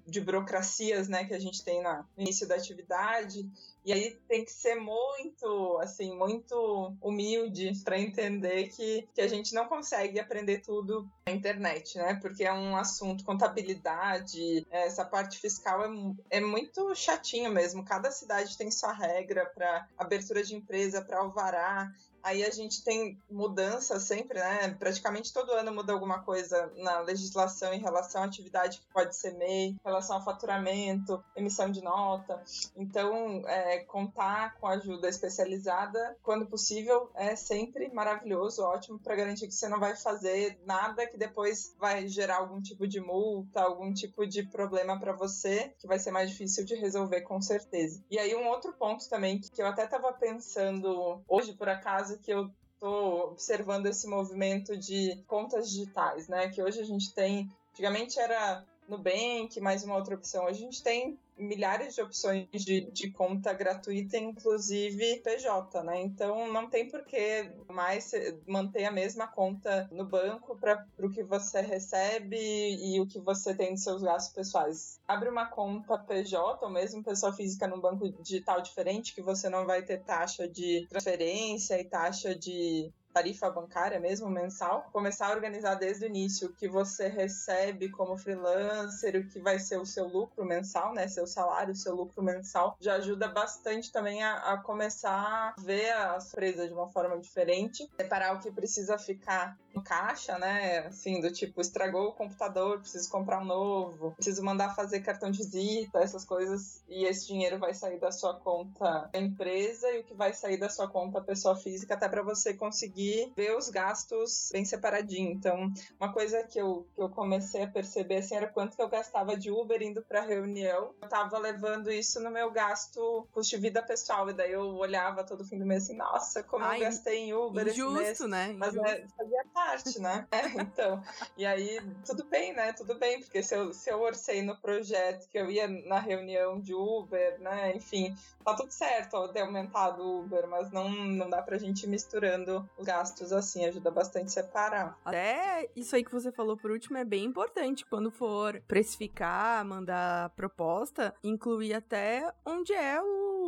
de 0.07 0.21
burocracias 0.21 1.09
né, 1.09 1.25
que 1.25 1.35
a 1.35 1.39
gente 1.39 1.65
tem 1.65 1.83
no 1.83 2.05
início 2.17 2.47
da 2.47 2.57
atividade. 2.57 3.49
E 3.85 3.93
aí 3.93 4.17
tem 4.29 4.45
que 4.45 4.53
ser 4.53 4.77
muito, 4.83 5.79
assim, 5.81 6.17
muito 6.17 6.95
humilde 7.01 7.73
para 7.85 7.99
entender 7.99 8.69
que, 8.69 9.09
que 9.15 9.21
a 9.21 9.29
gente 9.29 9.55
não 9.55 9.67
consegue 9.67 10.19
aprender 10.19 10.59
tudo 10.59 11.09
na 11.27 11.33
internet, 11.33 11.97
né? 11.97 12.19
Porque 12.21 12.45
é 12.45 12.53
um 12.53 12.77
assunto, 12.77 13.25
contabilidade, 13.25 14.67
essa 14.71 15.05
parte 15.05 15.39
fiscal 15.39 15.85
é, 15.85 16.39
é 16.39 16.41
muito 16.41 16.95
chatinho 16.95 17.51
mesmo. 17.51 17.85
Cada 17.85 18.11
cidade 18.11 18.57
tem 18.57 18.71
sua 18.71 18.93
regra 18.93 19.47
para 19.47 19.87
abertura 19.97 20.43
de 20.43 20.55
empresa, 20.55 21.03
para 21.03 21.19
alvará. 21.19 21.91
Aí 22.23 22.45
a 22.45 22.51
gente 22.51 22.85
tem 22.85 23.19
mudança 23.31 23.99
sempre, 23.99 24.39
né? 24.39 24.77
Praticamente 24.79 25.33
todo 25.33 25.53
ano 25.53 25.73
muda 25.73 25.93
alguma 25.93 26.21
coisa 26.21 26.73
na 26.77 27.01
legislação 27.01 27.73
em 27.73 27.81
relação 27.81 28.23
à 28.23 28.27
atividade 28.27 28.79
que 28.79 28.87
pode 28.93 29.17
ser 29.17 29.35
MEI, 29.35 29.69
em 29.69 29.81
relação 29.85 30.17
ao 30.17 30.25
faturamento, 30.25 31.23
emissão 31.35 31.71
de 31.71 31.83
nota. 31.83 32.43
Então, 32.77 33.43
é, 33.47 33.81
contar 33.81 34.55
com 34.59 34.67
ajuda 34.67 35.09
especializada, 35.09 36.17
quando 36.23 36.47
possível, 36.47 37.11
é 37.15 37.35
sempre 37.35 37.89
maravilhoso, 37.93 38.63
ótimo, 38.63 38.99
para 38.99 39.17
garantir 39.17 39.47
que 39.47 39.55
você 39.55 39.69
não 39.69 39.81
vai 39.81 39.97
fazer 39.97 40.61
nada 40.65 41.07
que 41.07 41.17
depois 41.17 41.75
vai 41.79 42.07
gerar 42.07 42.37
algum 42.37 42.61
tipo 42.61 42.87
de 42.87 43.01
multa, 43.01 43.61
algum 43.61 43.93
tipo 43.93 44.27
de 44.27 44.43
problema 44.45 44.99
para 44.99 45.13
você, 45.13 45.75
que 45.79 45.87
vai 45.87 45.99
ser 45.99 46.11
mais 46.11 46.31
difícil 46.31 46.65
de 46.65 46.75
resolver 46.75 47.23
com 47.23 47.41
certeza. 47.41 48.03
E 48.11 48.19
aí, 48.19 48.35
um 48.35 48.49
outro 48.49 48.73
ponto 48.73 49.09
também 49.09 49.41
que 49.41 49.61
eu 49.61 49.67
até 49.67 49.85
estava 49.85 50.13
pensando 50.13 51.23
hoje, 51.29 51.53
por 51.55 51.69
acaso, 51.69 52.12
caso 52.13 52.19
que 52.19 52.31
eu 52.33 52.51
estou 52.75 53.31
observando 53.31 53.87
esse 53.87 54.07
movimento 54.07 54.77
de 54.77 55.23
contas 55.27 55.71
digitais, 55.71 56.29
né? 56.29 56.49
Que 56.49 56.63
hoje 56.63 56.81
a 56.81 56.85
gente 56.85 57.13
tem, 57.15 57.51
antigamente 57.73 58.19
era 58.19 58.65
Nubank, 58.89 59.61
mais 59.61 59.85
uma 59.85 59.97
outra 59.97 60.15
opção. 60.15 60.47
A 60.47 60.53
gente 60.53 60.83
tem 60.83 61.19
milhares 61.37 61.95
de 61.95 62.03
opções 62.03 62.47
de, 62.53 62.83
de 62.91 63.11
conta 63.11 63.53
gratuita, 63.53 64.17
inclusive 64.17 65.21
PJ, 65.21 65.83
né? 65.83 66.01
Então 66.01 66.53
não 66.53 66.69
tem 66.69 66.89
por 66.89 67.05
que 67.05 67.51
mais 67.69 68.13
manter 68.47 68.85
a 68.85 68.91
mesma 68.91 69.27
conta 69.27 69.89
no 69.91 70.05
banco 70.05 70.57
para 70.57 70.87
o 70.99 71.11
que 71.11 71.23
você 71.23 71.61
recebe 71.61 72.37
e 72.37 73.01
o 73.01 73.07
que 73.07 73.19
você 73.19 73.55
tem 73.55 73.75
de 73.75 73.81
seus 73.81 74.03
gastos 74.03 74.33
pessoais. 74.33 75.01
Abre 75.07 75.29
uma 75.29 75.47
conta 75.47 75.99
PJ 75.99 76.65
ou 76.65 76.71
mesmo 76.71 77.03
pessoa 77.03 77.33
física 77.33 77.67
num 77.67 77.81
banco 77.81 78.09
digital 78.23 78.61
diferente 78.61 79.15
que 79.15 79.23
você 79.23 79.49
não 79.49 79.67
vai 79.67 79.83
ter 79.83 80.03
taxa 80.03 80.47
de 80.47 80.87
transferência 80.89 81.81
e 81.81 81.85
taxa 81.85 82.35
de 82.35 82.93
tarifa 83.13 83.51
bancária 83.51 84.01
mesmo, 84.01 84.29
mensal, 84.29 84.89
começar 84.93 85.29
a 85.29 85.33
organizar 85.33 85.75
desde 85.75 86.05
o 86.05 86.09
início 86.09 86.49
o 86.49 86.53
que 86.53 86.69
você 86.69 87.09
recebe 87.09 87.89
como 87.91 88.17
freelancer, 88.17 89.17
o 89.17 89.29
que 89.29 89.39
vai 89.39 89.59
ser 89.59 89.79
o 89.79 89.87
seu 89.87 90.07
lucro 90.07 90.45
mensal, 90.45 90.95
né? 90.95 91.07
Seu 91.09 91.27
salário, 91.27 91.75
seu 91.75 91.95
lucro 91.95 92.23
mensal, 92.23 92.77
já 92.81 92.95
ajuda 92.95 93.29
bastante 93.29 93.93
também 93.93 94.23
a, 94.23 94.53
a 94.53 94.57
começar 94.59 95.55
a 95.57 95.61
ver 95.61 95.91
as 95.93 96.33
empresas 96.33 96.69
de 96.69 96.75
uma 96.75 96.89
forma 96.89 97.19
diferente, 97.19 97.89
separar 97.97 98.37
o 98.37 98.41
que 98.41 98.51
precisa 98.51 98.99
ficar 98.99 99.57
em 99.75 99.81
caixa, 99.83 100.39
né? 100.39 100.87
Assim, 100.87 101.21
do 101.21 101.31
tipo, 101.31 101.61
estragou 101.61 102.09
o 102.09 102.13
computador, 102.13 102.81
preciso 102.81 103.11
comprar 103.11 103.41
um 103.41 103.45
novo, 103.45 104.13
preciso 104.13 104.43
mandar 104.43 104.75
fazer 104.75 105.01
cartão 105.01 105.31
de 105.31 105.39
visita, 105.39 105.99
essas 105.99 106.25
coisas, 106.25 106.83
e 106.89 107.05
esse 107.05 107.27
dinheiro 107.27 107.59
vai 107.59 107.75
sair 107.75 107.99
da 107.99 108.13
sua 108.13 108.35
conta 108.35 109.11
empresa 109.15 109.91
e 109.91 110.01
o 110.01 110.05
que 110.05 110.15
vai 110.15 110.33
sair 110.33 110.57
da 110.57 110.69
sua 110.69 110.89
conta 110.89 111.21
pessoa 111.21 111.57
física, 111.57 111.95
até 111.95 112.09
para 112.09 112.23
você 112.23 112.55
conseguir 112.55 113.33
ver 113.37 113.57
os 113.57 113.69
gastos 113.69 114.51
bem 114.53 114.65
separadinho. 114.65 115.33
Então, 115.33 115.73
uma 115.99 116.13
coisa 116.13 116.43
que 116.45 116.59
eu, 116.59 116.87
que 116.95 117.03
eu 117.03 117.09
comecei 117.09 117.63
a 117.63 117.69
perceber 117.69 118.17
assim, 118.17 118.37
era 118.37 118.47
quanto 118.47 118.77
que 118.77 118.83
eu 118.83 118.89
gastava 118.89 119.37
de 119.37 119.51
Uber 119.51 119.83
indo 119.83 120.03
para 120.03 120.23
reunião. 120.23 120.95
Eu 121.01 121.09
tava 121.09 121.39
levando 121.39 121.91
isso 121.91 122.21
no 122.21 122.31
meu 122.31 122.51
gasto 122.51 123.27
custo 123.33 123.57
de 123.57 123.63
vida 123.63 123.83
pessoal. 123.83 124.29
E 124.31 124.35
daí 124.35 124.53
eu 124.53 124.75
olhava 124.77 125.25
todo 125.25 125.45
fim 125.45 125.59
do 125.59 125.67
mês 125.67 125.85
assim, 125.85 125.97
nossa, 125.97 126.43
como 126.43 126.65
Ai, 126.65 126.79
eu 126.79 126.81
gastei 126.81 127.19
em 127.19 127.35
Uber 127.35 127.69
injusto, 127.69 128.03
esse 128.03 128.23
mês. 128.23 128.31
né? 128.31 128.55
Mas 128.57 128.77
é, 128.77 129.07
fazia 129.17 129.45
parte, 129.63 130.01
né? 130.01 130.27
É, 130.33 130.47
então. 130.61 131.03
E 131.37 131.45
aí, 131.45 131.79
tudo 132.05 132.25
bem, 132.25 132.55
né? 132.55 132.73
Tudo 132.73 132.99
bem, 132.99 133.21
porque 133.21 133.43
se 133.43 133.55
eu, 133.55 133.73
se 133.73 133.91
eu 133.91 134.01
orcei 134.01 134.43
no 134.43 134.57
projeto 134.57 135.29
que 135.29 135.39
eu 135.39 135.51
ia 135.51 135.69
na 135.69 135.99
reunião 135.99 136.59
de 136.59 136.75
Uber, 136.75 137.39
né? 137.41 137.77
Enfim, 137.77 138.17
tá 138.45 138.55
tudo 138.55 138.71
certo 138.71 139.15
ó, 139.15 139.31
aumentado 139.41 140.03
o 140.03 140.21
Uber, 140.21 140.49
mas 140.49 140.71
não, 140.71 140.89
não 140.91 141.29
dá 141.29 141.43
pra 141.43 141.59
gente 141.59 141.85
ir 141.85 141.89
misturando 141.89 142.69
os 142.79 142.85
gastos 142.85 143.33
assim, 143.33 143.65
ajuda 143.67 143.91
bastante 143.91 144.33
separar. 144.33 144.99
Até 145.05 145.69
isso 145.77 145.95
aí 145.95 146.05
que 146.05 146.13
você 146.13 146.33
falou 146.33 146.57
por 146.57 146.71
último 146.71 146.97
é 146.97 147.05
bem 147.05 147.25
importante. 147.25 147.85
Quando 147.85 148.11
for 148.11 148.61
precificar, 148.67 149.65
mandar 149.65 150.31
proposta, 150.31 151.15
incluir 151.23 151.75
até 151.75 152.33
onde 152.45 152.73
é 152.73 153.01
o 153.01 153.42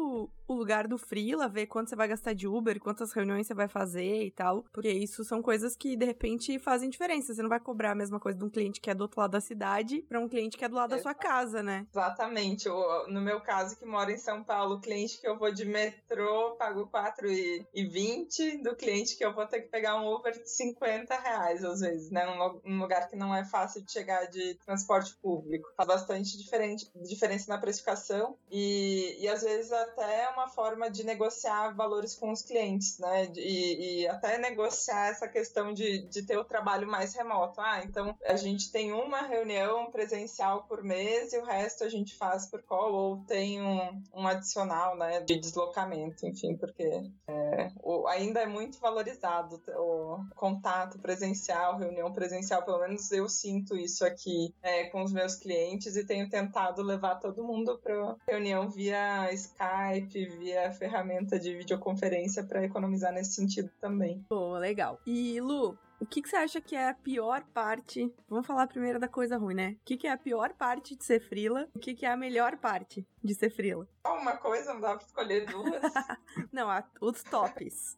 o 0.47 0.55
lugar 0.55 0.87
do 0.87 0.99
freela, 0.99 1.49
ver 1.49 1.67
quanto 1.67 1.89
você 1.89 1.97
vai 1.97 2.09
gastar 2.09 2.35
de 2.35 2.47
Uber, 2.47 2.79
quantas 2.79 3.13
reuniões 3.13 3.47
você 3.47 3.55
vai 3.55 3.69
fazer 3.69 4.25
e 4.25 4.31
tal, 4.31 4.65
porque 4.73 4.91
isso 4.91 5.25
são 5.25 5.43
coisas 5.43 5.75
que 5.77 5.97
de 5.97 6.05
repente 6.05 6.59
fazem 6.59 6.91
diferença. 6.91 7.35
Você 7.35 7.43
não 7.43 7.49
vai 7.49 7.61
cobrar 7.61 7.93
a 7.93 7.95
mesma 7.95 8.21
coisa 8.21 8.39
de 8.39 8.45
um 8.45 8.51
cliente 8.51 8.81
que 8.81 8.91
é 8.91 8.95
do 8.95 9.03
outro 9.03 9.21
lado 9.21 9.33
da 9.33 9.41
cidade 9.41 10.03
para 10.03 10.21
um 10.21 10.29
cliente 10.29 10.57
que 10.57 10.65
é 10.65 10.69
do 10.69 10.77
lado 10.77 10.91
da 10.91 10.99
sua 10.99 11.15
casa, 11.15 11.63
né? 11.63 11.87
Exatamente. 11.91 12.69
No 12.69 13.21
meu 13.21 13.41
caso, 13.41 13.77
que 13.77 13.85
moro 13.85 14.11
em 14.11 14.19
São 14.19 14.45
Paulo, 14.45 14.77
o 14.77 14.81
cliente 14.81 15.21
que 15.21 15.27
eu 15.27 15.39
vou 15.39 15.53
de 15.53 15.65
metrô 15.65 16.57
pago 16.57 16.91
R$4,20, 16.93 18.63
do 18.63 18.77
cliente 18.77 19.17
que 19.17 19.25
eu 19.25 19.35
vou 19.35 19.47
ter 19.47 19.63
que 19.63 19.69
pegar 19.69 20.01
um 20.01 20.13
Uber 20.13 20.33
de 20.33 20.49
50 20.49 21.19
reais, 21.19 21.65
às 21.65 21.81
vezes, 21.81 22.11
né? 22.11 22.27
Um 22.65 22.79
lugar 22.79 23.09
que 23.09 23.17
não 23.17 23.35
é 23.35 23.45
fácil 23.45 23.83
de 23.83 23.91
chegar 23.91 24.27
de 24.27 24.55
transporte 24.67 25.15
público. 25.23 25.73
Faz 25.77 25.89
bastante 25.89 26.37
diferente, 26.37 26.91
diferença 26.97 27.51
na 27.51 27.59
precificação 27.59 28.37
e, 28.51 29.17
e 29.21 29.29
às 29.29 29.43
vezes 29.43 29.73
até 29.95 30.29
uma 30.31 30.49
forma 30.49 30.91
de 30.91 31.05
negociar 31.05 31.71
valores 31.75 32.15
com 32.15 32.33
os 32.33 32.43
clientes, 32.43 32.99
né? 32.99 33.31
E, 33.37 34.03
e 34.03 34.09
até 34.09 34.39
negociar 34.39 35.09
essa 35.09 35.29
questão 35.29 35.73
de, 35.73 36.07
de 36.09 36.23
ter 36.23 36.37
o 36.37 36.45
trabalho 36.45 36.87
mais 36.87 37.15
remoto. 37.15 37.61
Ah, 37.61 37.83
então 37.85 38.17
a 38.25 38.37
gente 38.37 38.71
tem 38.71 38.93
uma 38.93 39.23
reunião 39.23 39.91
presencial 39.91 40.65
por 40.65 40.83
mês 40.83 41.33
e 41.33 41.39
o 41.39 41.45
resto 41.45 41.85
a 41.85 41.89
gente 41.89 42.15
faz 42.17 42.47
por 42.47 42.63
call 42.63 42.93
ou 42.93 43.25
tem 43.25 43.63
um, 43.63 44.03
um 44.13 44.27
adicional, 44.27 44.97
né? 44.97 45.21
De 45.21 45.39
deslocamento, 45.39 46.27
enfim, 46.27 46.57
porque 46.57 46.85
é, 47.29 47.71
o, 47.83 48.07
ainda 48.09 48.41
é 48.41 48.47
muito 48.47 48.79
valorizado 48.81 49.63
o 49.77 50.19
contato 50.35 50.99
presencial, 50.99 51.79
reunião 51.79 52.13
presencial, 52.13 52.63
pelo 52.65 52.81
menos 52.81 53.11
eu 53.13 53.29
sinto 53.29 53.77
isso 53.77 54.05
aqui 54.05 54.55
é, 54.63 54.85
com 54.85 55.03
os 55.03 55.13
meus 55.13 55.37
clientes 55.37 55.97
e 55.97 56.05
tenho 56.05 56.29
tentado 56.29 56.83
levar 56.83 57.17
todo 57.17 57.45
mundo 57.45 57.79
para 57.79 58.17
reunião 58.27 58.69
via 58.69 59.33
Skype, 59.33 59.84
via 59.93 60.71
ferramenta 60.73 61.38
de 61.38 61.57
videoconferência 61.57 62.45
para 62.45 62.64
economizar 62.64 63.12
nesse 63.12 63.33
sentido 63.33 63.71
também. 63.81 64.25
Pô, 64.29 64.57
legal. 64.59 65.00
E 65.07 65.41
Lu, 65.41 65.79
o 66.00 66.07
que, 66.07 66.21
que, 66.21 66.29
você 66.29 66.37
acha 66.37 66.61
que 66.61 66.76
é 66.76 66.88
a 66.88 66.95
pior 66.95 67.43
parte? 67.53 68.12
Vamos 68.29 68.47
falar 68.47 68.67
primeiro 68.67 68.99
da 68.99 69.09
coisa 69.09 69.37
ruim, 69.37 69.55
né? 69.55 69.76
O 69.81 69.85
que, 69.85 69.97
que 69.97 70.07
é 70.07 70.12
a 70.12 70.19
pior 70.19 70.53
parte 70.55 70.97
de 70.97 71.05
ser 71.05 71.21
frila? 71.21 71.69
O 71.75 71.79
que, 71.79 71.95
que 71.95 72.05
é 72.07 72.11
a 72.11 72.17
melhor 72.17 72.57
parte 72.57 73.07
de 73.25 73.35
ser 73.35 73.50
frila? 73.50 73.88
Uma 74.07 74.37
coisa, 74.37 74.75
não 74.75 74.81
dá 74.81 74.97
pra 74.97 75.07
escolher 75.07 75.47
duas. 75.47 75.81
não, 76.52 76.71
a, 76.71 76.85
os 77.00 77.23
tops. 77.23 77.97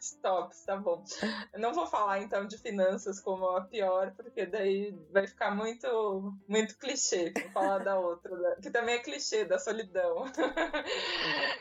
os 0.00 0.12
tops, 0.22 0.64
tá 0.64 0.76
bom. 0.76 1.04
Eu 1.52 1.60
não 1.60 1.74
vou 1.74 1.86
falar 1.86 2.20
então 2.20 2.46
de 2.46 2.56
finanças 2.56 3.20
como 3.20 3.46
a 3.48 3.62
pior, 3.62 4.12
porque 4.16 4.46
daí 4.46 4.96
vai 5.10 5.26
ficar 5.26 5.54
muito, 5.54 6.34
muito 6.48 6.76
clichê 6.78 7.32
falar 7.52 7.78
da 7.78 7.98
outra, 7.98 8.34
né? 8.36 8.56
que 8.62 8.70
também 8.70 8.94
é 8.94 8.98
clichê, 8.98 9.44
da 9.44 9.58
solidão. 9.58 10.24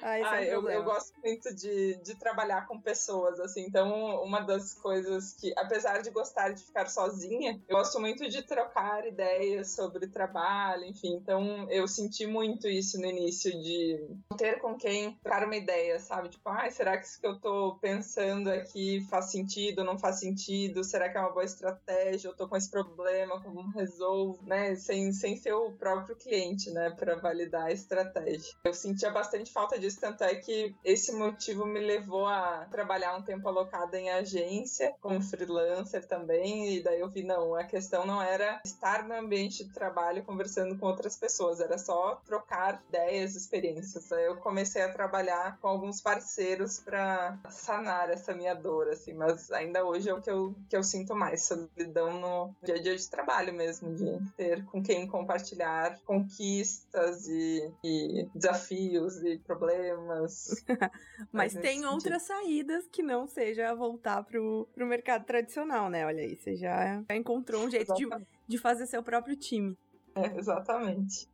Ah, 0.04 0.18
ah 0.24 0.44
é 0.44 0.54
eu, 0.54 0.68
eu, 0.68 0.84
gosto 0.84 1.14
muito 1.24 1.54
de, 1.54 1.96
de 1.98 2.16
trabalhar 2.16 2.66
com 2.68 2.82
pessoas, 2.82 3.40
assim, 3.40 3.62
então 3.62 4.24
uma 4.24 4.42
das 4.42 4.74
coisas 4.74 5.34
que, 5.34 5.54
apesar 5.56 6.02
de 6.02 6.10
gostar 6.10 6.50
de 6.50 6.64
ficar 6.64 6.90
sozinha, 6.90 7.62
eu 7.70 7.78
gosto 7.78 8.00
muito 8.00 8.28
de 8.28 8.42
trocar 8.42 9.06
ideias 9.06 9.76
sobre 9.76 10.08
trabalho, 10.08 10.86
enfim, 10.86 11.14
então 11.14 11.70
eu 11.70 11.88
senti 11.88 12.26
muito 12.26 12.68
isso 12.68 12.98
no 13.02 13.08
início 13.08 13.52
de 13.52 14.08
ter 14.38 14.60
com 14.60 14.76
quem 14.78 15.14
trocar 15.24 15.46
uma 15.46 15.56
ideia, 15.56 16.00
sabe? 16.00 16.30
Tipo, 16.30 16.50
ah, 16.50 16.70
será 16.70 16.98
que 16.98 17.06
isso 17.06 17.20
que 17.20 17.28
eu 17.28 17.40
tô 17.40 17.76
pensando 17.82 18.50
aqui 18.50 19.06
faz 19.10 19.32
sentido, 19.32 19.84
não 19.84 19.98
faz 19.98 20.20
sentido? 20.20 20.84
Será 20.84 21.10
que 21.10 21.18
é 21.18 21.22
uma 21.22 21.32
boa 21.32 21.44
estratégia? 21.44 22.28
Eu 22.28 22.36
tô 22.36 22.48
com 22.48 22.56
esse 22.56 22.70
problema, 22.70 23.42
como 23.42 23.70
resolvo, 23.72 24.40
né? 24.46 24.76
Sem, 24.76 25.12
sem 25.12 25.36
ser 25.36 25.54
o 25.54 25.72
próprio 25.72 26.16
cliente, 26.16 26.70
né? 26.72 26.92
Para 26.92 27.16
validar 27.16 27.66
a 27.66 27.72
estratégia. 27.72 28.54
Eu 28.64 28.74
sentia 28.74 29.10
bastante 29.10 29.52
falta 29.52 29.80
disso, 29.80 30.00
tanto 30.00 30.24
é 30.24 30.36
que 30.36 30.76
esse 30.84 31.12
motivo 31.12 31.66
me 31.66 31.80
levou 31.80 32.26
a 32.28 32.68
trabalhar 32.70 33.16
um 33.16 33.22
tempo 33.22 33.48
alocado 33.48 33.96
em 33.96 34.10
agência, 34.10 34.94
como 35.02 35.22
freelancer 35.22 36.06
também, 36.08 36.76
e 36.76 36.84
daí 36.84 37.00
eu 37.00 37.10
vi, 37.10 37.24
não, 37.24 37.56
a 37.56 37.64
questão 37.64 38.06
não 38.06 38.22
era 38.22 38.62
estar 38.66 39.08
no 39.08 39.16
ambiente 39.16 39.64
de 39.64 39.74
trabalho 39.74 40.24
conversando 40.24 40.78
com 40.78 40.86
outras 40.86 41.18
pessoas, 41.18 41.60
era 41.60 41.78
só 41.78 42.16
trocar 42.26 42.84
ideias, 42.92 43.36
experiências 43.36 43.72
experiências. 43.72 44.12
Eu 44.12 44.38
comecei 44.38 44.82
a 44.82 44.92
trabalhar 44.92 45.58
com 45.60 45.68
alguns 45.68 46.02
parceiros 46.02 46.80
para 46.80 47.40
sanar 47.50 48.10
essa 48.10 48.34
minha 48.34 48.54
dor, 48.54 48.90
assim, 48.90 49.14
mas 49.14 49.52
ainda 49.52 49.86
hoje 49.86 50.10
é 50.10 50.14
o 50.14 50.22
que 50.22 50.30
eu, 50.30 50.56
que 50.70 50.76
eu 50.76 50.84
sinto 50.84 51.16
mais, 51.16 51.44
solidão 51.44 52.20
no 52.20 52.56
dia 52.64 52.76
a 52.76 52.82
dia 52.82 52.96
de 52.96 53.10
trabalho 53.10 53.54
mesmo, 53.54 53.96
de 53.96 54.20
ter 54.36 54.66
com 54.66 54.84
quem 54.84 55.08
compartilhar 55.08 56.00
conquistas 56.06 57.28
e, 57.28 57.72
e 57.84 58.30
desafios 58.36 59.24
e 59.24 59.38
problemas. 59.40 60.64
mas 61.32 61.54
tem 61.54 61.86
outras 61.86 62.24
saídas 62.24 62.88
que 62.88 63.02
não 63.02 63.28
seja 63.28 63.74
voltar 63.74 64.24
pro, 64.24 64.68
pro 64.74 64.86
mercado 64.86 65.26
tradicional, 65.26 65.90
né? 65.90 66.06
Olha 66.06 66.24
aí, 66.24 66.36
você 66.36 66.56
já, 66.56 67.04
já 67.10 67.16
encontrou 67.16 67.64
um 67.64 67.70
jeito 67.70 67.94
de, 67.94 68.08
de 68.48 68.58
fazer 68.58 68.86
seu 68.88 69.04
próprio 69.04 69.36
time. 69.36 69.78
É, 70.16 70.38
exatamente. 70.38 71.31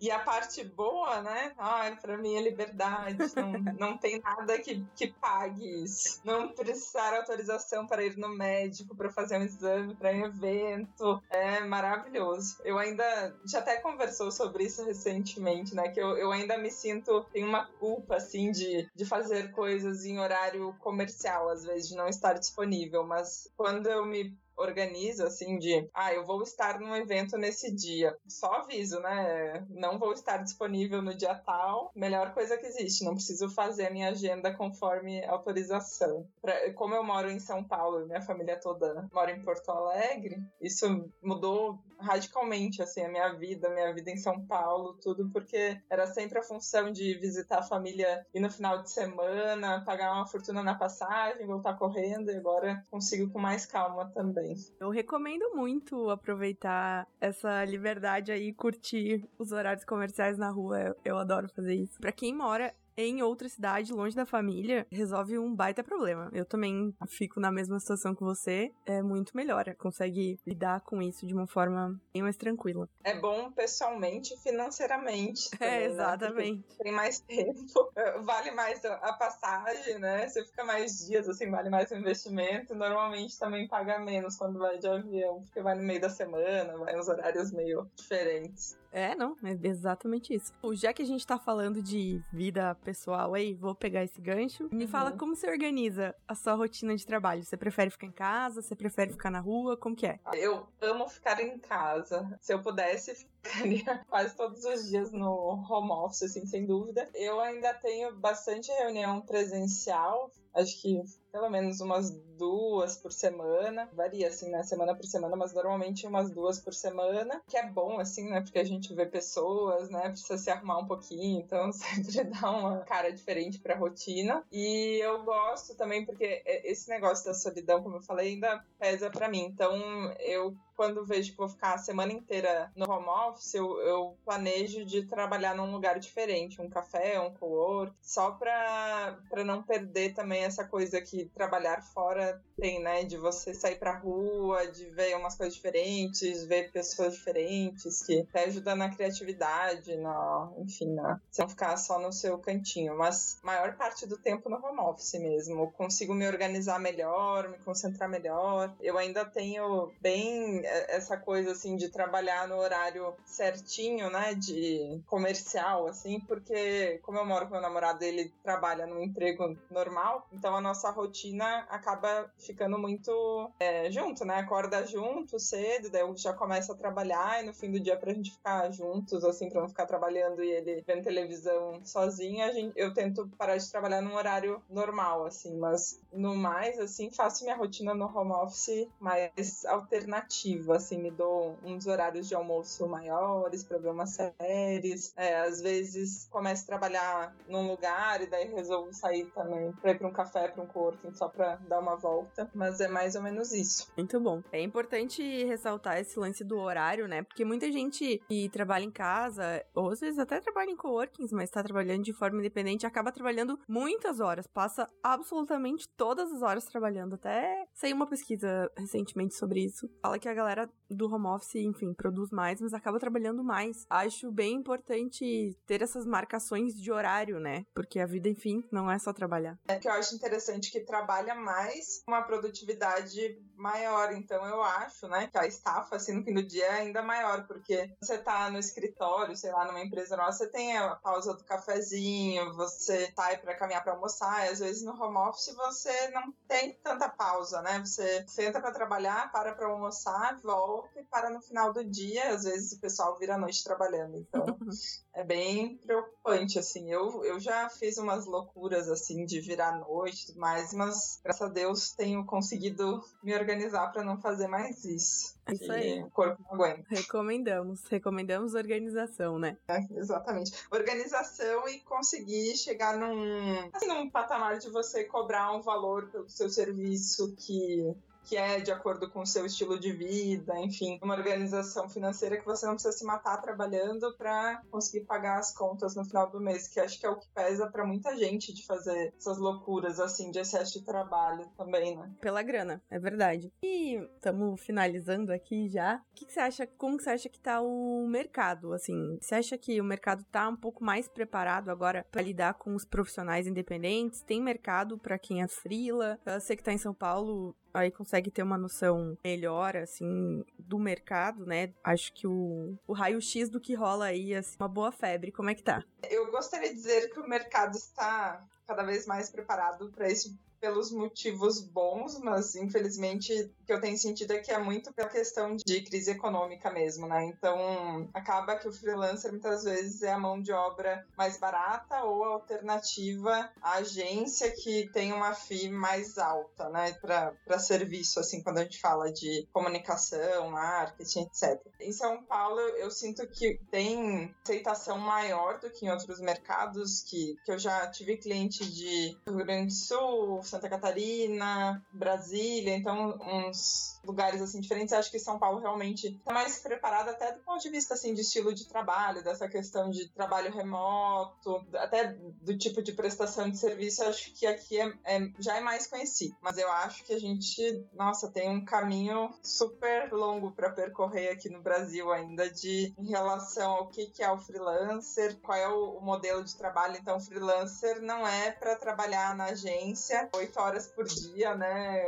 E 0.00 0.10
a 0.10 0.18
parte 0.18 0.64
boa, 0.64 1.20
né? 1.22 1.52
Ai, 1.58 1.96
pra 1.96 2.16
mim 2.16 2.34
é 2.36 2.40
liberdade. 2.40 3.18
Não, 3.36 3.52
não 3.78 3.98
tem 3.98 4.20
nada 4.20 4.58
que, 4.58 4.84
que 4.96 5.08
pague 5.08 5.82
isso. 5.82 6.20
Não 6.24 6.48
precisar 6.48 7.14
autorização 7.16 7.86
para 7.86 8.04
ir 8.04 8.16
no 8.16 8.28
médico, 8.28 8.96
para 8.96 9.10
fazer 9.10 9.38
um 9.38 9.42
exame, 9.42 9.94
para 9.94 10.10
um 10.10 10.26
evento. 10.26 11.22
É 11.28 11.60
maravilhoso. 11.60 12.56
Eu 12.64 12.78
ainda. 12.78 13.36
Gente 13.44 13.56
até 13.56 13.76
conversou 13.80 14.30
sobre 14.30 14.64
isso 14.64 14.84
recentemente, 14.84 15.74
né? 15.74 15.88
Que 15.88 16.00
eu, 16.00 16.16
eu 16.16 16.30
ainda 16.32 16.56
me 16.58 16.70
sinto. 16.70 17.24
Tem 17.32 17.44
uma 17.44 17.66
culpa, 17.78 18.16
assim, 18.16 18.50
de, 18.50 18.88
de 18.94 19.04
fazer 19.04 19.50
coisas 19.52 20.04
em 20.04 20.18
horário 20.18 20.74
comercial, 20.78 21.48
às 21.48 21.64
vezes, 21.64 21.88
de 21.88 21.96
não 21.96 22.08
estar 22.08 22.34
disponível. 22.34 23.06
Mas 23.06 23.50
quando 23.56 23.86
eu 23.86 24.04
me 24.06 24.36
organiza 24.60 25.26
assim 25.26 25.58
de, 25.58 25.88
ah, 25.94 26.12
eu 26.12 26.24
vou 26.24 26.42
estar 26.42 26.78
num 26.78 26.94
evento 26.94 27.36
nesse 27.36 27.74
dia. 27.74 28.16
Só 28.28 28.54
aviso, 28.54 29.00
né? 29.00 29.66
Não 29.70 29.98
vou 29.98 30.12
estar 30.12 30.38
disponível 30.38 31.02
no 31.02 31.14
dia 31.14 31.34
tal. 31.34 31.90
Melhor 31.94 32.32
coisa 32.32 32.56
que 32.56 32.66
existe, 32.66 33.04
não 33.04 33.14
preciso 33.14 33.48
fazer 33.48 33.86
a 33.86 33.90
minha 33.90 34.10
agenda 34.10 34.54
conforme 34.54 35.24
autorização. 35.24 36.26
Pra, 36.40 36.72
como 36.74 36.94
eu 36.94 37.04
moro 37.04 37.30
em 37.30 37.40
São 37.40 37.64
Paulo 37.64 38.02
e 38.02 38.06
minha 38.06 38.22
família 38.22 38.60
toda 38.60 39.08
mora 39.12 39.30
em 39.30 39.42
Porto 39.42 39.70
Alegre, 39.70 40.42
isso 40.60 41.10
mudou 41.22 41.78
radicalmente 42.00 42.82
assim 42.82 43.02
a 43.02 43.08
minha 43.08 43.32
vida, 43.34 43.68
a 43.68 43.70
minha 43.70 43.92
vida 43.92 44.10
em 44.10 44.16
São 44.16 44.44
Paulo, 44.46 44.94
tudo 45.02 45.28
porque 45.30 45.80
era 45.88 46.06
sempre 46.06 46.38
a 46.38 46.42
função 46.42 46.90
de 46.90 47.14
visitar 47.14 47.58
a 47.58 47.62
família 47.62 48.26
e 48.34 48.40
no 48.40 48.50
final 48.50 48.82
de 48.82 48.90
semana, 48.90 49.82
pagar 49.84 50.12
uma 50.12 50.26
fortuna 50.26 50.62
na 50.62 50.74
passagem, 50.74 51.46
voltar 51.46 51.78
correndo 51.78 52.30
e 52.30 52.36
agora 52.36 52.84
consigo 52.90 53.30
com 53.30 53.38
mais 53.38 53.66
calma 53.66 54.10
também. 54.10 54.54
Eu 54.78 54.90
recomendo 54.90 55.54
muito 55.54 56.10
aproveitar 56.10 57.06
essa 57.20 57.64
liberdade 57.64 58.32
aí 58.32 58.52
curtir 58.52 59.28
os 59.38 59.52
horários 59.52 59.84
comerciais 59.84 60.38
na 60.38 60.50
rua. 60.50 60.80
Eu, 60.80 60.96
eu 61.04 61.18
adoro 61.18 61.48
fazer 61.48 61.74
isso. 61.74 61.98
Para 62.00 62.12
quem 62.12 62.34
mora 62.34 62.74
em 63.06 63.22
outra 63.22 63.48
cidade, 63.48 63.92
longe 63.92 64.14
da 64.14 64.26
família, 64.26 64.86
resolve 64.90 65.38
um 65.38 65.54
baita 65.54 65.82
problema. 65.82 66.30
Eu 66.32 66.44
também 66.44 66.94
fico 67.08 67.40
na 67.40 67.50
mesma 67.50 67.78
situação 67.78 68.14
que 68.14 68.22
você, 68.22 68.72
é 68.86 69.02
muito 69.02 69.36
melhor, 69.36 69.64
consegue 69.76 70.38
lidar 70.46 70.80
com 70.80 71.00
isso 71.02 71.26
de 71.26 71.34
uma 71.34 71.46
forma 71.46 72.00
bem 72.12 72.22
mais 72.22 72.36
tranquila. 72.36 72.88
É 73.04 73.18
bom 73.18 73.50
pessoalmente 73.52 74.34
e 74.34 74.38
financeiramente. 74.38 75.50
É, 75.60 75.66
também, 75.66 75.82
é, 75.82 75.84
exatamente. 75.84 76.68
Né? 76.68 76.76
Tem 76.78 76.92
mais 76.92 77.20
tempo, 77.20 77.92
vale 78.24 78.50
mais 78.52 78.82
a 78.84 79.12
passagem, 79.12 79.98
né? 79.98 80.26
Você 80.26 80.44
fica 80.44 80.64
mais 80.64 81.06
dias, 81.06 81.28
assim, 81.28 81.50
vale 81.50 81.68
mais 81.68 81.90
o 81.90 81.96
investimento. 81.96 82.74
Normalmente 82.74 83.38
também 83.38 83.68
paga 83.68 83.98
menos 83.98 84.36
quando 84.36 84.58
vai 84.58 84.78
de 84.78 84.88
avião, 84.88 85.42
porque 85.42 85.60
vai 85.60 85.74
no 85.74 85.82
meio 85.82 86.00
da 86.00 86.08
semana, 86.08 86.78
vai 86.78 86.96
nos 86.96 87.08
horários 87.08 87.52
meio 87.52 87.88
diferentes. 87.94 88.79
É, 88.92 89.14
não, 89.14 89.36
é 89.42 89.56
exatamente 89.62 90.34
isso. 90.34 90.52
Já 90.72 90.92
que 90.92 91.02
a 91.02 91.06
gente 91.06 91.26
tá 91.26 91.38
falando 91.38 91.82
de 91.82 92.20
vida 92.32 92.74
pessoal 92.76 93.34
aí, 93.34 93.54
vou 93.54 93.74
pegar 93.74 94.02
esse 94.02 94.20
gancho. 94.20 94.68
Me 94.72 94.84
uhum. 94.84 94.90
fala 94.90 95.12
como 95.12 95.36
você 95.36 95.48
organiza 95.48 96.14
a 96.26 96.34
sua 96.34 96.54
rotina 96.54 96.96
de 96.96 97.06
trabalho. 97.06 97.44
Você 97.44 97.56
prefere 97.56 97.90
ficar 97.90 98.06
em 98.06 98.12
casa? 98.12 98.60
Você 98.60 98.74
prefere 98.74 99.12
ficar 99.12 99.30
na 99.30 99.40
rua? 99.40 99.76
Como 99.76 99.94
que 99.94 100.06
é? 100.06 100.18
Eu 100.34 100.66
amo 100.80 101.08
ficar 101.08 101.40
em 101.40 101.58
casa. 101.58 102.36
Se 102.40 102.52
eu 102.52 102.60
pudesse, 102.62 103.26
ficaria 103.42 104.04
quase 104.08 104.34
todos 104.34 104.64
os 104.64 104.88
dias 104.88 105.12
no 105.12 105.64
home 105.70 105.92
office, 105.92 106.22
assim, 106.22 106.46
sem 106.46 106.66
dúvida. 106.66 107.08
Eu 107.14 107.40
ainda 107.40 107.72
tenho 107.74 108.14
bastante 108.16 108.70
reunião 108.72 109.20
presencial. 109.20 110.30
Acho 110.54 110.80
que 110.80 111.02
pelo 111.30 111.48
menos 111.48 111.80
umas 111.80 112.10
duas 112.36 112.96
por 112.96 113.12
semana. 113.12 113.88
Varia, 113.92 114.28
assim, 114.28 114.50
né? 114.50 114.62
Semana 114.62 114.94
por 114.94 115.06
semana, 115.06 115.36
mas 115.36 115.52
normalmente 115.52 116.06
umas 116.06 116.30
duas 116.30 116.58
por 116.58 116.74
semana. 116.74 117.40
Que 117.48 117.56
é 117.56 117.66
bom, 117.66 118.00
assim, 118.00 118.28
né? 118.28 118.40
Porque 118.40 118.58
a 118.58 118.64
gente 118.64 118.92
vê 118.94 119.06
pessoas, 119.06 119.90
né? 119.90 120.08
Precisa 120.08 120.38
se 120.38 120.50
arrumar 120.50 120.78
um 120.78 120.86
pouquinho, 120.86 121.40
então 121.40 121.70
sempre 121.72 122.24
dá 122.24 122.50
uma 122.50 122.80
cara 122.80 123.12
diferente 123.12 123.58
pra 123.58 123.76
rotina. 123.76 124.44
E 124.50 124.98
eu 125.02 125.22
gosto 125.22 125.76
também 125.76 126.04
porque 126.04 126.42
esse 126.44 126.88
negócio 126.88 127.24
da 127.26 127.34
solidão, 127.34 127.82
como 127.82 127.96
eu 127.96 128.02
falei, 128.02 128.34
ainda 128.34 128.64
pesa 128.78 129.10
para 129.10 129.28
mim. 129.28 129.42
Então 129.42 129.74
eu 130.18 130.56
quando 130.80 131.04
vejo 131.04 131.32
que 131.32 131.36
vou 131.36 131.46
ficar 131.46 131.74
a 131.74 131.78
semana 131.78 132.10
inteira 132.10 132.72
no 132.74 132.90
home 132.90 133.06
office, 133.06 133.52
eu, 133.52 133.78
eu 133.82 134.16
planejo 134.24 134.82
de 134.82 135.06
trabalhar 135.06 135.54
num 135.54 135.70
lugar 135.70 135.98
diferente, 135.98 136.62
um 136.62 136.70
café, 136.70 137.20
um 137.20 137.34
co-work, 137.34 137.94
só 138.00 138.30
pra, 138.30 139.18
pra 139.28 139.44
não 139.44 139.62
perder 139.62 140.14
também 140.14 140.42
essa 140.42 140.64
coisa 140.64 140.98
que 141.02 141.26
trabalhar 141.34 141.82
fora 141.82 142.40
tem, 142.56 142.80
né? 142.80 143.04
De 143.04 143.18
você 143.18 143.52
sair 143.52 143.76
pra 143.76 143.98
rua, 143.98 144.66
de 144.68 144.86
ver 144.86 145.14
umas 145.16 145.34
coisas 145.34 145.54
diferentes, 145.54 146.46
ver 146.46 146.70
pessoas 146.72 147.14
diferentes, 147.14 148.02
que 148.02 148.20
até 148.20 148.44
ajuda 148.44 148.74
na 148.74 148.88
criatividade, 148.88 149.96
na, 149.98 150.50
enfim, 150.58 150.94
na, 150.94 151.20
você 151.30 151.42
não 151.42 151.48
ficar 151.48 151.76
só 151.76 151.98
no 151.98 152.10
seu 152.10 152.38
cantinho. 152.38 152.96
Mas 152.96 153.38
maior 153.42 153.76
parte 153.76 154.06
do 154.06 154.16
tempo 154.16 154.48
no 154.48 154.56
home 154.56 154.80
office 154.80 155.20
mesmo. 155.20 155.60
Eu 155.62 155.70
consigo 155.72 156.14
me 156.14 156.26
organizar 156.26 156.80
melhor, 156.80 157.50
me 157.50 157.58
concentrar 157.58 158.08
melhor. 158.08 158.74
Eu 158.80 158.96
ainda 158.96 159.26
tenho 159.26 159.92
bem 160.00 160.62
essa 160.88 161.16
coisa 161.16 161.52
assim 161.52 161.76
de 161.76 161.88
trabalhar 161.88 162.48
no 162.48 162.56
horário 162.56 163.14
certinho, 163.24 164.10
né? 164.10 164.34
De 164.34 165.00
comercial, 165.06 165.86
assim, 165.86 166.20
porque 166.20 167.00
como 167.02 167.18
eu 167.18 167.26
moro 167.26 167.46
com 167.46 167.52
meu 167.52 167.60
namorado, 167.60 168.04
ele 168.04 168.32
trabalha 168.42 168.86
num 168.86 169.02
emprego 169.02 169.56
normal, 169.70 170.26
então 170.32 170.54
a 170.54 170.60
nossa 170.60 170.90
rotina 170.90 171.66
acaba 171.68 172.30
ficando 172.38 172.78
muito 172.78 173.50
é, 173.58 173.90
junto, 173.90 174.24
né? 174.24 174.36
Acorda 174.36 174.86
junto 174.86 175.38
cedo, 175.38 175.90
daí 175.90 176.02
eu 176.02 176.16
já 176.16 176.32
começo 176.32 176.72
a 176.72 176.76
trabalhar 176.76 177.42
e 177.42 177.46
no 177.46 177.54
fim 177.54 177.70
do 177.70 177.80
dia 177.80 177.96
pra 177.96 178.12
gente 178.12 178.32
ficar 178.32 178.70
juntos, 178.70 179.24
assim, 179.24 179.48
pra 179.48 179.60
não 179.60 179.68
ficar 179.68 179.86
trabalhando 179.86 180.42
e 180.42 180.50
ele 180.50 180.82
vendo 180.86 181.04
televisão 181.04 181.80
sozinho, 181.84 182.44
a 182.44 182.52
gente, 182.52 182.72
eu 182.76 182.92
tento 182.92 183.28
parar 183.36 183.56
de 183.56 183.70
trabalhar 183.70 184.00
num 184.00 184.14
horário 184.14 184.62
normal, 184.68 185.26
assim, 185.26 185.56
mas 185.56 186.00
no 186.12 186.36
mais, 186.36 186.78
assim, 186.78 187.10
faço 187.10 187.44
minha 187.44 187.56
rotina 187.56 187.94
no 187.94 188.06
home 188.06 188.32
office 188.32 188.88
mais 188.98 189.64
alternativa, 189.66 190.59
assim, 190.68 190.98
me 190.98 191.10
dou 191.10 191.58
uns 191.64 191.86
horários 191.86 192.28
de 192.28 192.34
almoço 192.34 192.86
maiores 192.86 193.62
pra 193.64 193.78
ver 193.78 193.90
umas 193.90 194.10
séries, 194.10 195.12
é, 195.16 195.40
às 195.40 195.60
vezes 195.60 196.28
começo 196.30 196.64
a 196.64 196.66
trabalhar 196.66 197.34
num 197.48 197.68
lugar 197.68 198.20
e 198.20 198.26
daí 198.26 198.48
resolvo 198.48 198.92
sair 198.92 199.26
também 199.34 199.72
pra 199.72 199.92
ir 199.92 199.98
pra 199.98 200.08
um 200.08 200.12
café, 200.12 200.48
pra 200.48 200.62
um 200.62 200.66
coworking, 200.66 201.12
só 201.14 201.28
pra 201.28 201.56
dar 201.68 201.80
uma 201.80 201.96
volta, 201.96 202.50
mas 202.54 202.80
é 202.80 202.88
mais 202.88 203.14
ou 203.14 203.22
menos 203.22 203.52
isso. 203.52 203.90
Muito 203.96 204.18
bom. 204.20 204.42
É 204.52 204.60
importante 204.60 205.22
ressaltar 205.44 205.98
esse 205.98 206.18
lance 206.18 206.44
do 206.44 206.58
horário, 206.58 207.06
né? 207.06 207.22
Porque 207.22 207.44
muita 207.44 207.70
gente 207.70 208.20
que 208.28 208.48
trabalha 208.50 208.84
em 208.84 208.90
casa, 208.90 209.64
ou 209.74 209.90
às 209.90 210.00
vezes 210.00 210.18
até 210.18 210.40
trabalha 210.40 210.70
em 210.70 210.76
coworkings, 210.76 211.32
mas 211.32 211.50
tá 211.50 211.62
trabalhando 211.62 212.02
de 212.02 212.12
forma 212.12 212.38
independente, 212.38 212.86
acaba 212.86 213.12
trabalhando 213.12 213.58
muitas 213.68 214.20
horas, 214.20 214.46
passa 214.46 214.88
absolutamente 215.02 215.88
todas 215.96 216.32
as 216.32 216.42
horas 216.42 216.64
trabalhando. 216.64 217.14
Até 217.14 217.66
saiu 217.74 217.96
uma 217.96 218.06
pesquisa 218.06 218.70
recentemente 218.76 219.34
sobre 219.34 219.64
isso. 219.64 219.88
Fala 220.02 220.18
que 220.18 220.28
a 220.28 220.34
galera 220.40 220.70
do 220.88 221.12
home 221.12 221.26
office, 221.26 221.54
enfim, 221.54 221.94
produz 221.94 222.30
mais, 222.30 222.60
mas 222.60 222.74
acaba 222.74 222.98
trabalhando 222.98 223.44
mais. 223.44 223.86
Acho 223.88 224.30
bem 224.32 224.54
importante 224.54 225.56
ter 225.66 225.82
essas 225.82 226.04
marcações 226.04 226.74
de 226.74 226.90
horário, 226.90 227.38
né? 227.38 227.64
Porque 227.74 228.00
a 228.00 228.06
vida, 228.06 228.28
enfim, 228.28 228.64
não 228.72 228.90
é 228.90 228.98
só 228.98 229.12
trabalhar. 229.12 229.58
É 229.68 229.78
que 229.78 229.88
eu 229.88 229.92
acho 229.92 230.14
interessante 230.14 230.70
que 230.70 230.80
trabalha 230.80 231.34
mais 231.34 232.02
uma 232.08 232.22
produtividade 232.22 233.38
maior. 233.56 234.12
Então 234.12 234.44
eu 234.46 234.62
acho, 234.62 235.06
né, 235.06 235.28
que 235.30 235.38
a 235.38 235.46
estafa, 235.46 235.96
assim, 235.96 236.12
no 236.12 236.24
fim 236.24 236.34
do 236.34 236.42
dia 236.42 236.66
é 236.66 236.80
ainda 236.80 237.02
maior, 237.02 237.46
porque 237.46 237.94
você 238.02 238.18
tá 238.18 238.50
no 238.50 238.58
escritório, 238.58 239.36
sei 239.36 239.52
lá, 239.52 239.66
numa 239.66 239.80
empresa 239.80 240.16
nossa, 240.16 240.38
você 240.38 240.50
tem 240.50 240.76
a 240.76 240.96
pausa 240.96 241.34
do 241.34 241.44
cafezinho, 241.44 242.54
você 242.54 243.12
sai 243.14 243.38
para 243.38 243.54
caminhar 243.54 243.84
para 243.84 243.92
almoçar, 243.92 244.46
e 244.46 244.48
às 244.50 244.58
vezes 244.58 244.82
no 244.82 244.92
home 245.00 245.18
office 245.18 245.54
você 245.54 246.08
não 246.10 246.32
tem 246.48 246.72
tanta 246.82 247.08
pausa, 247.08 247.62
né? 247.62 247.78
Você 247.80 248.24
senta 248.26 248.60
para 248.60 248.72
trabalhar, 248.72 249.30
para 249.30 249.54
para 249.54 249.66
almoçar, 249.66 250.29
volta 250.34 251.00
e 251.00 251.04
para 251.04 251.30
no 251.30 251.40
final 251.40 251.72
do 251.72 251.84
dia, 251.84 252.30
às 252.30 252.44
vezes 252.44 252.72
o 252.72 252.80
pessoal 252.80 253.18
vira 253.18 253.34
a 253.34 253.38
noite 253.38 253.64
trabalhando. 253.64 254.16
Então, 254.16 254.44
é 255.14 255.24
bem 255.24 255.76
preocupante, 255.78 256.58
assim. 256.58 256.90
Eu, 256.90 257.24
eu 257.24 257.40
já 257.40 257.68
fiz 257.68 257.98
umas 257.98 258.26
loucuras, 258.26 258.88
assim, 258.88 259.24
de 259.24 259.40
virar 259.40 259.78
noite, 259.78 260.32
mas, 260.36 260.72
mas 260.72 261.20
graças 261.22 261.42
a 261.42 261.52
Deus 261.52 261.92
tenho 261.92 262.24
conseguido 262.24 263.02
me 263.22 263.34
organizar 263.34 263.92
para 263.92 264.04
não 264.04 264.20
fazer 264.20 264.48
mais 264.48 264.84
isso. 264.84 265.38
Isso 265.52 265.72
aí. 265.72 266.02
O 266.02 266.10
corpo 266.10 266.42
não 266.44 266.54
aguenta. 266.54 266.84
Recomendamos. 266.88 267.86
Recomendamos 267.88 268.54
organização, 268.54 269.38
né? 269.38 269.56
É, 269.68 269.80
exatamente. 269.92 270.52
Organização 270.70 271.68
e 271.68 271.80
conseguir 271.80 272.56
chegar 272.56 272.96
num, 272.96 273.70
assim, 273.72 273.86
num 273.86 274.08
patamar 274.08 274.58
de 274.58 274.70
você 274.70 275.04
cobrar 275.04 275.52
um 275.52 275.60
valor 275.60 276.08
pelo 276.10 276.28
seu 276.28 276.48
serviço 276.48 277.34
que 277.36 277.94
que 278.30 278.36
é 278.36 278.60
de 278.60 278.70
acordo 278.70 279.10
com 279.10 279.22
o 279.22 279.26
seu 279.26 279.44
estilo 279.44 279.76
de 279.76 279.90
vida, 279.90 280.56
enfim, 280.60 281.00
uma 281.02 281.16
organização 281.16 281.88
financeira 281.88 282.36
que 282.36 282.46
você 282.46 282.64
não 282.64 282.74
precisa 282.74 282.96
se 282.96 283.04
matar 283.04 283.42
trabalhando 283.42 284.16
para 284.16 284.62
conseguir 284.70 285.04
pagar 285.04 285.40
as 285.40 285.52
contas 285.52 285.96
no 285.96 286.04
final 286.04 286.30
do 286.30 286.40
mês, 286.40 286.68
que 286.68 286.78
acho 286.78 287.00
que 287.00 287.04
é 287.04 287.10
o 287.10 287.16
que 287.16 287.26
pesa 287.34 287.66
para 287.66 287.84
muita 287.84 288.16
gente 288.16 288.54
de 288.54 288.64
fazer 288.64 289.12
essas 289.18 289.36
loucuras 289.36 289.98
assim 289.98 290.30
de 290.30 290.38
excesso 290.38 290.78
de 290.78 290.84
trabalho 290.84 291.44
também, 291.56 291.96
né? 291.96 292.08
Pela 292.20 292.40
grana, 292.40 292.80
é 292.88 293.00
verdade. 293.00 293.52
E 293.64 293.96
estamos 294.14 294.60
finalizando 294.60 295.32
aqui 295.32 295.66
já. 295.66 295.96
O 295.96 296.14
que, 296.14 296.24
que, 296.24 296.32
você 296.32 296.38
acha? 296.38 296.68
Como 296.78 296.96
que 296.96 297.02
você 297.02 297.10
acha 297.10 297.28
que 297.28 297.40
tá 297.40 297.60
o 297.60 298.06
mercado? 298.06 298.72
Assim, 298.72 299.18
você 299.20 299.34
acha 299.34 299.58
que 299.58 299.80
o 299.80 299.84
mercado 299.84 300.22
tá 300.30 300.48
um 300.48 300.56
pouco 300.56 300.84
mais 300.84 301.08
preparado 301.08 301.68
agora 301.68 302.06
para 302.12 302.22
lidar 302.22 302.54
com 302.54 302.76
os 302.76 302.84
profissionais 302.84 303.48
independentes? 303.48 304.22
Tem 304.22 304.40
mercado 304.40 304.96
para 304.96 305.18
quem 305.18 305.42
é 305.42 305.48
frila? 305.48 306.16
Você 306.24 306.54
que 306.54 306.62
tá 306.62 306.72
em 306.72 306.78
São 306.78 306.94
Paulo, 306.94 307.56
aí 307.72 307.90
consegue 307.90 308.30
ter 308.30 308.42
uma 308.42 308.58
noção 308.58 309.16
melhor, 309.24 309.76
assim, 309.76 310.44
do 310.58 310.78
mercado, 310.78 311.46
né? 311.46 311.72
Acho 311.84 312.12
que 312.12 312.26
o, 312.26 312.76
o 312.86 312.92
raio-x 312.92 313.48
do 313.48 313.60
que 313.60 313.74
rola 313.74 314.06
aí, 314.06 314.34
assim, 314.34 314.56
uma 314.58 314.68
boa 314.68 314.92
febre. 314.92 315.32
Como 315.32 315.50
é 315.50 315.54
que 315.54 315.62
tá? 315.62 315.84
Eu 316.08 316.30
gostaria 316.30 316.68
de 316.68 316.74
dizer 316.74 317.10
que 317.10 317.20
o 317.20 317.28
mercado 317.28 317.76
está 317.76 318.44
cada 318.66 318.82
vez 318.82 319.06
mais 319.06 319.30
preparado 319.30 319.90
para 319.90 320.08
isso 320.08 320.38
pelos 320.60 320.92
motivos 320.92 321.60
bons, 321.60 322.18
mas 322.18 322.54
infelizmente 322.54 323.32
o 323.62 323.66
que 323.66 323.72
eu 323.72 323.80
tenho 323.80 323.96
sentido 323.96 324.32
é 324.32 324.38
que 324.38 324.52
é 324.52 324.58
muito 324.58 324.92
pela 324.92 325.08
questão 325.08 325.56
de 325.56 325.80
crise 325.82 326.10
econômica 326.10 326.70
mesmo, 326.70 327.06
né? 327.06 327.24
Então 327.24 328.08
acaba 328.12 328.56
que 328.56 328.68
o 328.68 328.72
freelancer 328.72 329.30
muitas 329.30 329.64
vezes 329.64 330.02
é 330.02 330.12
a 330.12 330.18
mão 330.18 330.40
de 330.40 330.52
obra 330.52 331.06
mais 331.16 331.38
barata 331.38 332.04
ou 332.04 332.24
alternativa 332.24 333.50
à 333.62 333.76
agência 333.76 334.50
que 334.50 334.88
tem 334.92 335.12
uma 335.12 335.34
FII 335.34 335.70
mais 335.70 336.18
alta, 336.18 336.68
né? 336.68 336.92
Para 337.00 337.58
serviço, 337.58 338.20
assim, 338.20 338.42
quando 338.42 338.58
a 338.58 338.62
gente 338.62 338.80
fala 338.80 339.12
de 339.12 339.46
comunicação, 339.52 340.50
marketing, 340.50 341.22
etc. 341.22 341.60
Em 341.80 341.92
São 341.92 342.22
Paulo 342.22 342.60
eu 342.60 342.90
sinto 342.90 343.26
que 343.26 343.58
tem 343.70 344.34
aceitação 344.42 344.98
maior 344.98 345.58
do 345.58 345.70
que 345.70 345.86
em 345.86 345.90
outros 345.90 346.20
mercados, 346.20 347.02
que, 347.02 347.36
que 347.44 347.52
eu 347.52 347.58
já 347.58 347.86
tive 347.90 348.16
cliente 348.16 348.64
de 348.70 349.16
Rio 349.26 349.36
Grande 349.36 349.66
do 349.66 349.72
Sul, 349.72 350.42
Santa 350.50 350.68
Catarina, 350.68 351.82
Brasília, 351.92 352.76
então 352.76 353.18
uns 353.20 354.00
lugares 354.04 354.40
assim 354.42 354.60
diferentes. 354.60 354.92
Acho 354.92 355.10
que 355.10 355.18
São 355.18 355.38
Paulo 355.38 355.60
realmente 355.60 356.08
está 356.08 356.32
mais 356.32 356.58
preparado 356.60 357.08
até 357.08 357.32
do 357.32 357.40
ponto 357.40 357.62
de 357.62 357.70
vista 357.70 357.94
assim 357.94 358.14
de 358.14 358.22
estilo 358.22 358.52
de 358.54 358.66
trabalho, 358.66 359.22
dessa 359.22 359.48
questão 359.48 359.90
de 359.90 360.08
trabalho 360.08 360.52
remoto, 360.52 361.64
até 361.74 362.12
do 362.42 362.56
tipo 362.56 362.82
de 362.82 362.92
prestação 362.92 363.48
de 363.48 363.58
serviço. 363.58 364.04
Acho 364.04 364.32
que 364.32 364.46
aqui 364.46 364.80
é, 364.80 364.92
é, 365.04 365.20
já 365.38 365.56
é 365.56 365.60
mais 365.60 365.86
conhecido, 365.86 366.36
mas 366.40 366.58
eu 366.58 366.70
acho 366.70 367.04
que 367.04 367.12
a 367.12 367.18
gente, 367.18 367.84
nossa, 367.94 368.30
tem 368.30 368.48
um 368.48 368.64
caminho 368.64 369.32
super 369.42 370.12
longo 370.12 370.52
para 370.52 370.70
percorrer 370.70 371.30
aqui 371.30 371.48
no 371.48 371.62
Brasil 371.62 372.10
ainda 372.12 372.50
de 372.50 372.92
em 372.98 373.08
relação 373.08 373.72
ao 373.72 373.88
que, 373.88 374.06
que 374.06 374.22
é 374.22 374.30
o 374.30 374.38
freelancer, 374.38 375.38
qual 375.40 375.56
é 375.56 375.68
o, 375.68 375.98
o 375.98 376.00
modelo 376.00 376.42
de 376.42 376.56
trabalho. 376.56 376.96
Então, 377.00 377.20
freelancer 377.20 378.00
não 378.02 378.26
é 378.26 378.50
para 378.52 378.76
trabalhar 378.76 379.36
na 379.36 379.44
agência 379.46 380.28
oito 380.40 380.58
horas 380.58 380.86
por 380.86 381.04
dia, 381.04 381.54
né? 381.54 381.98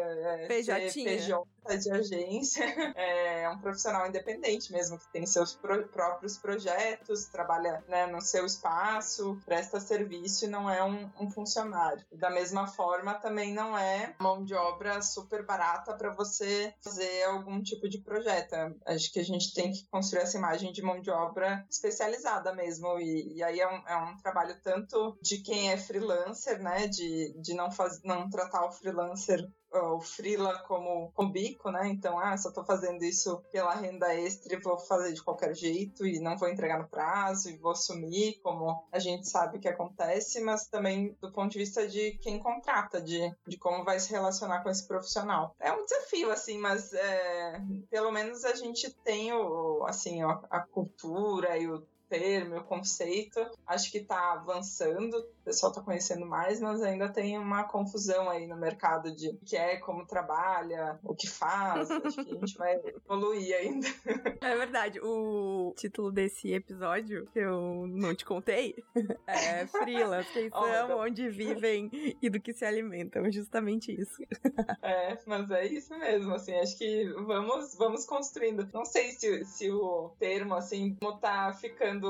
É, 0.43 0.47
PJ 0.47 0.91
de 1.79 1.91
agência, 1.91 2.65
é 2.97 3.49
um 3.49 3.59
profissional 3.59 4.07
independente 4.07 4.73
mesmo, 4.73 4.99
que 4.99 5.11
tem 5.13 5.27
seus 5.27 5.55
pro 5.55 5.87
próprios 5.89 6.37
projetos, 6.37 7.27
trabalha 7.27 7.83
né, 7.89 8.07
no 8.07 8.21
seu 8.21 8.45
espaço, 8.45 9.41
presta 9.45 9.81
serviço 9.81 10.45
e 10.45 10.49
não 10.49 10.69
é 10.69 10.83
um, 10.85 11.11
um 11.19 11.31
funcionário. 11.31 12.05
Da 12.13 12.31
mesma 12.31 12.67
forma, 12.67 13.15
também 13.15 13.55
não 13.55 13.77
é 13.77 14.15
mão 14.21 14.45
de 14.45 14.55
obra 14.55 15.01
super 15.03 15.45
barata 15.45 15.95
para 15.95 16.11
você 16.11 16.75
fazer 16.81 17.25
algum 17.25 17.63
tipo 17.63 17.89
de 17.89 17.99
projeto. 17.99 18.55
Acho 18.87 19.13
que 19.13 19.21
a 19.21 19.25
gente 19.25 19.55
tem 19.55 19.73
que 19.73 19.87
construir 19.89 20.23
essa 20.23 20.37
imagem 20.37 20.73
de 20.73 20.83
mão 20.83 21.01
de 21.01 21.11
obra 21.11 21.65
especializada 21.71 22.53
mesmo, 22.55 22.99
e, 22.99 23.37
e 23.37 23.43
aí 23.43 23.61
é 23.61 23.69
um, 23.69 23.89
é 23.89 23.97
um 23.97 24.17
trabalho 24.19 24.57
tanto 24.63 25.17
de 25.23 25.39
quem 25.39 25.71
é 25.71 25.77
freelancer, 25.77 26.61
né, 26.61 26.87
de, 26.87 27.33
de 27.41 27.55
não, 27.55 27.71
faz, 27.71 28.03
não 28.03 28.29
tratar 28.29 28.67
o 28.67 28.73
freelancer 28.73 29.49
o 29.73 30.01
freela 30.01 30.59
como, 30.61 31.11
como 31.15 31.31
bico, 31.31 31.71
né? 31.71 31.89
Então, 31.89 32.19
ah, 32.19 32.37
só 32.37 32.51
tô 32.51 32.65
fazendo 32.65 33.03
isso 33.03 33.43
pela 33.51 33.75
renda 33.75 34.15
extra 34.15 34.55
e 34.55 34.61
vou 34.61 34.79
fazer 34.79 35.13
de 35.13 35.23
qualquer 35.23 35.55
jeito 35.55 36.07
e 36.07 36.21
não 36.21 36.37
vou 36.37 36.49
entregar 36.49 36.79
no 36.79 36.89
prazo 36.89 37.51
e 37.51 37.57
vou 37.57 37.75
sumir, 37.75 38.41
como 38.43 38.85
a 38.93 38.99
gente 38.99 39.29
sabe 39.29 39.59
que 39.59 39.69
acontece, 39.69 40.41
mas 40.41 40.67
também 40.67 41.17
do 41.21 41.33
ponto 41.33 41.53
de 41.53 41.59
vista 41.59 41.87
de 41.87 42.13
quem 42.19 42.39
contrata, 42.39 43.01
de, 43.01 43.35
de 43.47 43.57
como 43.57 43.85
vai 43.85 43.99
se 43.99 44.11
relacionar 44.11 44.63
com 44.63 44.71
esse 44.71 44.87
profissional. 44.87 45.55
É 45.59 45.73
um 45.73 45.85
desafio, 45.85 46.31
assim, 46.31 46.59
mas 46.59 46.93
é, 46.93 47.61
pelo 47.91 48.13
menos 48.13 48.45
a 48.45 48.55
gente 48.55 48.91
tem 49.05 49.33
o, 49.33 49.85
assim, 49.87 50.23
a, 50.23 50.41
a 50.51 50.61
cultura 50.61 51.57
e 51.59 51.69
o 51.69 51.87
termo, 52.13 52.59
o 52.59 52.65
conceito, 52.65 53.41
acho 53.67 53.91
que 53.91 53.99
está 53.99 54.35
avançando, 54.35 55.17
o 55.17 55.45
pessoal 55.45 55.73
está 55.73 55.83
conhecendo 55.83 56.27
mais, 56.27 56.61
mas 56.61 56.83
ainda 56.83 57.09
tem 57.09 57.39
uma 57.39 57.65
confusão 57.65 58.29
aí 58.29 58.47
no 58.47 58.55
mercado 58.55 59.17
de 59.17 59.31
o 59.31 59.39
que 59.39 59.57
é, 59.57 59.79
como 59.79 60.07
trabalha, 60.07 60.99
o 61.03 61.15
que 61.15 61.27
faz. 61.27 61.91
acho 61.91 62.23
que 62.23 62.31
a 62.33 62.35
gente 62.35 62.59
vai 62.59 62.79
evoluir 62.85 63.57
ainda. 63.57 63.89
É 64.43 64.57
verdade. 64.57 64.99
O 65.01 65.73
título 65.77 66.11
desse 66.11 66.53
episódio, 66.53 67.27
que 67.33 67.39
eu 67.39 67.87
não 67.87 68.15
te 68.15 68.25
contei, 68.25 68.75
é 69.27 69.67
Frilas, 69.67 70.27
quem 70.33 70.51
são, 70.51 70.99
oh, 70.99 71.03
onde 71.03 71.29
vivem 71.29 71.89
e 72.21 72.29
do 72.29 72.41
que 72.41 72.53
se 72.53 72.65
alimentam. 72.65 73.31
Justamente 73.31 73.93
isso. 73.93 74.21
É, 74.83 75.17
mas 75.27 75.51
é 75.51 75.67
isso 75.67 75.97
mesmo, 75.97 76.35
assim, 76.35 76.55
acho 76.55 76.77
que 76.77 77.05
vamos, 77.25 77.75
vamos 77.77 78.05
construindo. 78.05 78.69
Não 78.73 78.85
sei 78.85 79.13
se, 79.13 79.45
se 79.45 79.71
o 79.71 80.11
termo, 80.19 80.55
assim, 80.55 80.97
como 81.01 81.19
tá 81.19 81.53
ficando 81.53 82.02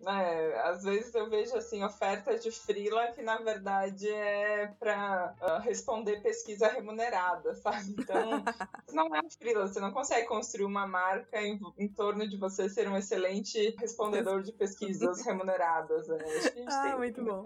né, 0.00 0.54
às 0.64 0.84
vezes 0.84 1.14
eu 1.14 1.28
vejo 1.28 1.56
assim 1.56 1.82
oferta 1.82 2.38
de 2.38 2.50
freela 2.50 3.08
que 3.08 3.22
na 3.22 3.38
verdade 3.38 4.08
é 4.08 4.68
para 4.78 5.34
uh, 5.40 5.44
ah, 5.44 5.58
responder 5.58 6.22
pesquisa 6.22 6.68
remunerada, 6.68 7.54
sabe? 7.56 7.94
Então, 7.98 8.30
não 8.92 9.14
é 9.14 9.20
um 9.20 9.30
freela, 9.30 9.66
você 9.66 9.80
não 9.80 9.92
consegue 9.92 10.26
construir 10.26 10.64
uma 10.64 10.86
marca 10.86 11.40
em, 11.40 11.60
em, 11.78 11.88
torno 11.88 12.28
de 12.28 12.36
você 12.36 12.68
ser 12.68 12.88
um 12.88 12.96
excelente 12.96 13.74
respondedor 13.78 14.42
de 14.42 14.52
pesquisas 14.52 15.22
remuneradas. 15.26 16.08
Né? 16.08 16.18
ah, 16.68 16.96
muito 16.96 17.22
bom. 17.24 17.42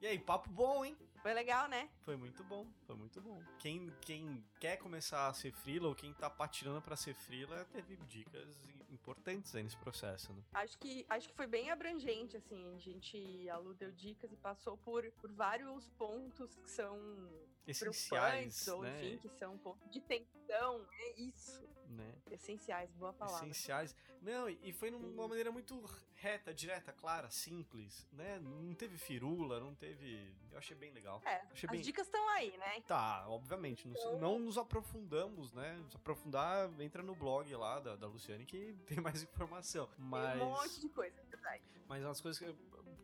E 0.00 0.06
aí, 0.06 0.18
papo 0.18 0.48
bom, 0.50 0.84
hein? 0.84 0.96
Foi 1.22 1.34
legal, 1.34 1.68
né? 1.68 1.88
Foi 2.00 2.16
muito 2.16 2.42
bom, 2.44 2.66
foi 2.86 2.96
muito 2.96 3.20
bom. 3.20 3.42
Quem, 3.58 3.92
quem 4.00 4.44
quer 4.60 4.76
começar 4.76 5.28
a 5.28 5.34
ser 5.34 5.52
freela 5.52 5.88
ou 5.88 5.94
quem 5.94 6.12
tá 6.14 6.30
patinando 6.30 6.80
para 6.80 6.96
ser 6.96 7.14
freela 7.14 7.64
teve 7.72 7.96
dicas 8.08 8.66
importantes 8.90 9.54
aí 9.54 9.62
nesse 9.62 9.76
processo, 9.76 10.32
né? 10.32 10.42
Acho 10.52 10.78
que, 10.78 11.04
acho 11.08 11.28
que 11.28 11.34
foi 11.34 11.46
bem 11.46 11.70
abrangente, 11.70 12.36
assim. 12.36 12.74
A 12.74 12.78
gente, 12.78 13.48
a 13.48 13.58
Lu 13.58 13.74
deu 13.74 13.90
dicas 13.92 14.32
e 14.32 14.36
passou 14.36 14.76
por, 14.78 15.10
por 15.20 15.30
vários 15.32 15.88
pontos 15.90 16.54
que 16.56 16.70
são 16.70 16.98
essenciais, 17.66 18.66
ou 18.68 18.82
né? 18.82 19.04
enfim, 19.04 19.18
que 19.18 19.28
são 19.28 19.54
um 19.54 19.58
ponto 19.58 19.88
de 19.88 20.00
tensão, 20.00 20.86
é 20.92 21.20
isso. 21.20 21.68
Né? 21.88 22.14
Essenciais, 22.30 22.92
boa 22.92 23.14
palavra. 23.14 23.48
Essenciais. 23.48 23.96
Não, 24.20 24.48
e 24.48 24.72
foi 24.72 24.90
numa 24.90 25.26
maneira 25.26 25.50
muito 25.50 25.82
reta, 26.16 26.52
direta, 26.52 26.92
clara, 26.92 27.30
simples, 27.30 28.06
né? 28.12 28.38
Não 28.40 28.74
teve 28.74 28.98
firula, 28.98 29.58
não 29.58 29.74
teve. 29.74 30.34
Eu 30.50 30.58
achei 30.58 30.76
bem 30.76 30.92
legal. 30.92 31.22
É, 31.24 31.36
achei 31.50 31.66
as 31.66 31.70
bem... 31.70 31.80
dicas 31.80 32.06
estão 32.06 32.28
aí, 32.30 32.56
né? 32.58 32.80
Tá, 32.82 33.26
obviamente. 33.28 33.88
Então... 33.88 34.18
Não 34.18 34.38
nos 34.38 34.58
aprofundamos, 34.58 35.52
né? 35.54 35.76
Nos 35.82 35.94
aprofundar, 35.94 36.70
entra 36.80 37.02
no 37.02 37.14
blog 37.14 37.54
lá 37.54 37.80
da, 37.80 37.96
da 37.96 38.06
Luciane 38.06 38.44
que 38.44 38.76
tem 38.86 39.00
mais 39.00 39.22
informação. 39.22 39.88
Mas... 39.96 40.38
Tem 40.38 40.46
um 40.46 40.50
monte 40.50 40.80
de 40.80 40.88
coisa, 40.90 41.18
é 41.20 41.24
verdade. 41.24 41.62
Mas 41.88 42.04
umas 42.04 42.20
coisas 42.20 42.38
que 42.38 42.54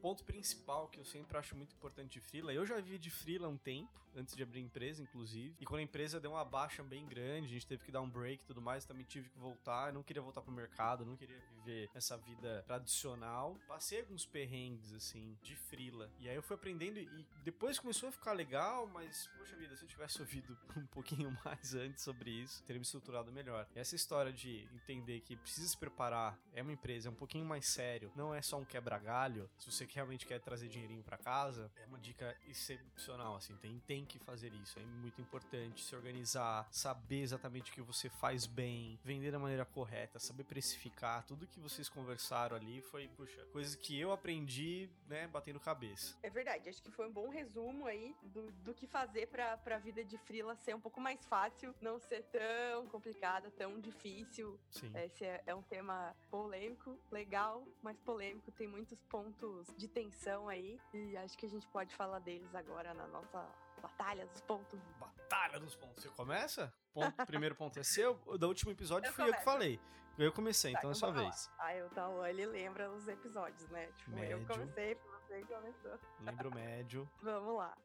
ponto 0.04 0.22
principal 0.22 0.86
que 0.88 1.00
eu 1.00 1.04
sempre 1.06 1.38
acho 1.38 1.56
muito 1.56 1.74
importante 1.74 2.12
de 2.12 2.20
freela, 2.20 2.52
eu 2.52 2.66
já 2.66 2.78
vi 2.78 2.98
de 2.98 3.08
freela 3.08 3.48
um 3.48 3.56
tempo, 3.56 4.04
antes 4.16 4.34
de 4.36 4.42
abrir 4.42 4.60
empresa, 4.60 5.02
inclusive. 5.02 5.54
E 5.60 5.64
quando 5.64 5.80
a 5.80 5.82
empresa 5.82 6.20
deu 6.20 6.32
uma 6.32 6.44
baixa 6.44 6.82
bem 6.82 7.06
grande, 7.06 7.46
a 7.46 7.50
gente 7.50 7.66
teve 7.66 7.84
que 7.84 7.92
dar 7.92 8.00
um 8.00 8.08
break 8.08 8.42
e 8.42 8.46
tudo 8.46 8.60
mais, 8.60 8.84
também 8.84 9.04
tive 9.04 9.28
que 9.28 9.38
voltar. 9.38 9.88
Eu 9.88 9.94
não 9.94 10.02
queria 10.02 10.22
voltar 10.22 10.40
pro 10.40 10.52
mercado, 10.52 11.04
não 11.04 11.16
queria 11.16 11.38
viver 11.56 11.90
essa 11.94 12.16
vida 12.16 12.62
tradicional. 12.66 13.58
Passei 13.66 14.00
alguns 14.00 14.24
perrengues, 14.24 14.92
assim, 14.92 15.36
de 15.42 15.56
frila. 15.56 16.10
E 16.20 16.28
aí 16.28 16.36
eu 16.36 16.42
fui 16.42 16.54
aprendendo 16.54 16.98
e 16.98 17.26
depois 17.42 17.78
começou 17.78 18.08
a 18.08 18.12
ficar 18.12 18.32
legal, 18.32 18.86
mas, 18.86 19.28
poxa 19.38 19.56
vida, 19.56 19.76
se 19.76 19.82
eu 19.84 19.88
tivesse 19.88 20.20
ouvido 20.22 20.56
um 20.76 20.86
pouquinho 20.86 21.36
mais 21.44 21.74
antes 21.74 22.02
sobre 22.02 22.30
isso, 22.30 22.62
teria 22.64 22.78
me 22.78 22.84
estruturado 22.84 23.32
melhor. 23.32 23.66
E 23.74 23.78
essa 23.78 23.96
história 23.96 24.32
de 24.32 24.68
entender 24.72 25.20
que 25.20 25.36
precisa 25.36 25.68
se 25.68 25.76
preparar, 25.76 26.38
é 26.52 26.62
uma 26.62 26.72
empresa, 26.72 27.08
é 27.08 27.10
um 27.10 27.14
pouquinho 27.14 27.44
mais 27.44 27.66
sério, 27.66 28.12
não 28.14 28.34
é 28.34 28.42
só 28.42 28.58
um 28.58 28.64
quebra-galho. 28.64 29.50
Se 29.58 29.70
você 29.70 29.86
realmente 29.94 30.26
quer 30.26 30.40
trazer 30.40 30.68
dinheirinho 30.68 31.02
para 31.02 31.16
casa, 31.16 31.70
é 31.76 31.86
uma 31.86 31.98
dica 31.98 32.36
excepcional, 32.48 33.36
assim, 33.36 33.56
tem, 33.56 33.78
tem 33.86 34.04
que 34.04 34.18
fazer 34.18 34.52
isso. 34.54 34.78
É 34.78 34.82
muito 34.82 35.20
importante 35.20 35.82
se 35.82 35.94
organizar, 35.94 36.66
saber 36.70 37.20
exatamente 37.20 37.70
o 37.70 37.74
que 37.74 37.82
você 37.82 38.08
faz 38.08 38.46
bem, 38.46 38.98
vender 39.04 39.30
da 39.30 39.38
maneira 39.38 39.64
correta, 39.64 40.18
saber 40.18 40.44
precificar. 40.44 41.24
Tudo 41.26 41.46
que 41.46 41.60
vocês 41.60 41.88
conversaram 41.88 42.56
ali 42.56 42.80
foi, 42.82 43.08
puxa, 43.08 43.44
coisas 43.46 43.74
que 43.74 43.98
eu 43.98 44.12
aprendi, 44.12 44.88
né, 45.06 45.26
batendo 45.28 45.60
cabeça. 45.60 46.16
É 46.22 46.30
verdade, 46.30 46.68
acho 46.68 46.82
que 46.82 46.90
foi 46.90 47.08
um 47.08 47.12
bom 47.12 47.28
resumo 47.28 47.86
aí 47.86 48.14
do, 48.22 48.50
do 48.64 48.74
que 48.74 48.86
fazer 48.86 49.28
pra, 49.28 49.56
pra 49.58 49.78
vida 49.78 50.04
de 50.04 50.18
freela 50.18 50.56
ser 50.56 50.74
um 50.74 50.80
pouco 50.80 51.00
mais 51.00 51.24
fácil, 51.26 51.74
não 51.80 51.98
ser 51.98 52.22
tão 52.24 52.86
complicada, 52.88 53.50
tão 53.50 53.80
difícil. 53.80 54.58
Sim. 54.70 54.92
Esse 54.96 55.24
é, 55.24 55.42
é 55.46 55.54
um 55.54 55.62
tema 55.62 56.14
polêmico, 56.30 56.98
legal, 57.10 57.66
mas 57.82 57.98
polêmico, 58.00 58.50
tem 58.52 58.66
muitos 58.66 59.00
pontos 59.04 59.73
de 59.76 59.88
tensão 59.88 60.48
aí 60.48 60.80
e 60.92 61.16
acho 61.16 61.36
que 61.36 61.46
a 61.46 61.48
gente 61.48 61.66
pode 61.68 61.94
falar 61.94 62.18
deles 62.20 62.54
agora 62.54 62.92
na 62.94 63.06
nossa 63.08 63.46
Batalha 63.82 64.26
dos 64.26 64.40
pontos. 64.40 64.80
Batalha 64.98 65.60
dos 65.60 65.76
pontos. 65.76 66.02
Você 66.02 66.08
começa? 66.10 66.72
Ponto, 66.94 67.26
primeiro 67.26 67.54
ponto 67.54 67.78
é 67.78 67.82
seu. 67.82 68.14
Do 68.38 68.48
último 68.48 68.70
episódio 68.72 69.08
Eu 69.08 69.12
fui 69.12 69.24
eu 69.24 69.26
que 69.26 69.32
começo. 69.44 69.44
falei. 69.44 69.80
Eu 70.16 70.32
comecei, 70.32 70.72
Tá, 70.72 70.78
então 70.78 70.90
é 70.90 70.94
então 70.94 71.12
sua 71.12 71.12
vez. 71.22 71.50
Ah, 71.58 71.74
eu 71.74 71.86
então 71.88 72.24
ele 72.26 72.46
lembra 72.46 72.90
os 72.90 73.06
episódios, 73.08 73.68
né? 73.68 73.86
Tipo, 73.96 74.12
eu 74.12 74.38
Médio. 74.38 74.46
comecei, 74.46 74.94
você 74.94 75.42
começou. 75.44 75.98
Lembro 76.20 76.54
médio. 76.54 77.10
Vamos 77.20 77.56
lá. 77.56 77.76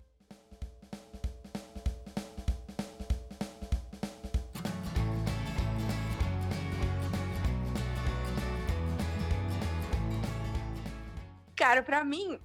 Cara, 11.59 11.83
pra 11.83 12.05
mim, 12.05 12.39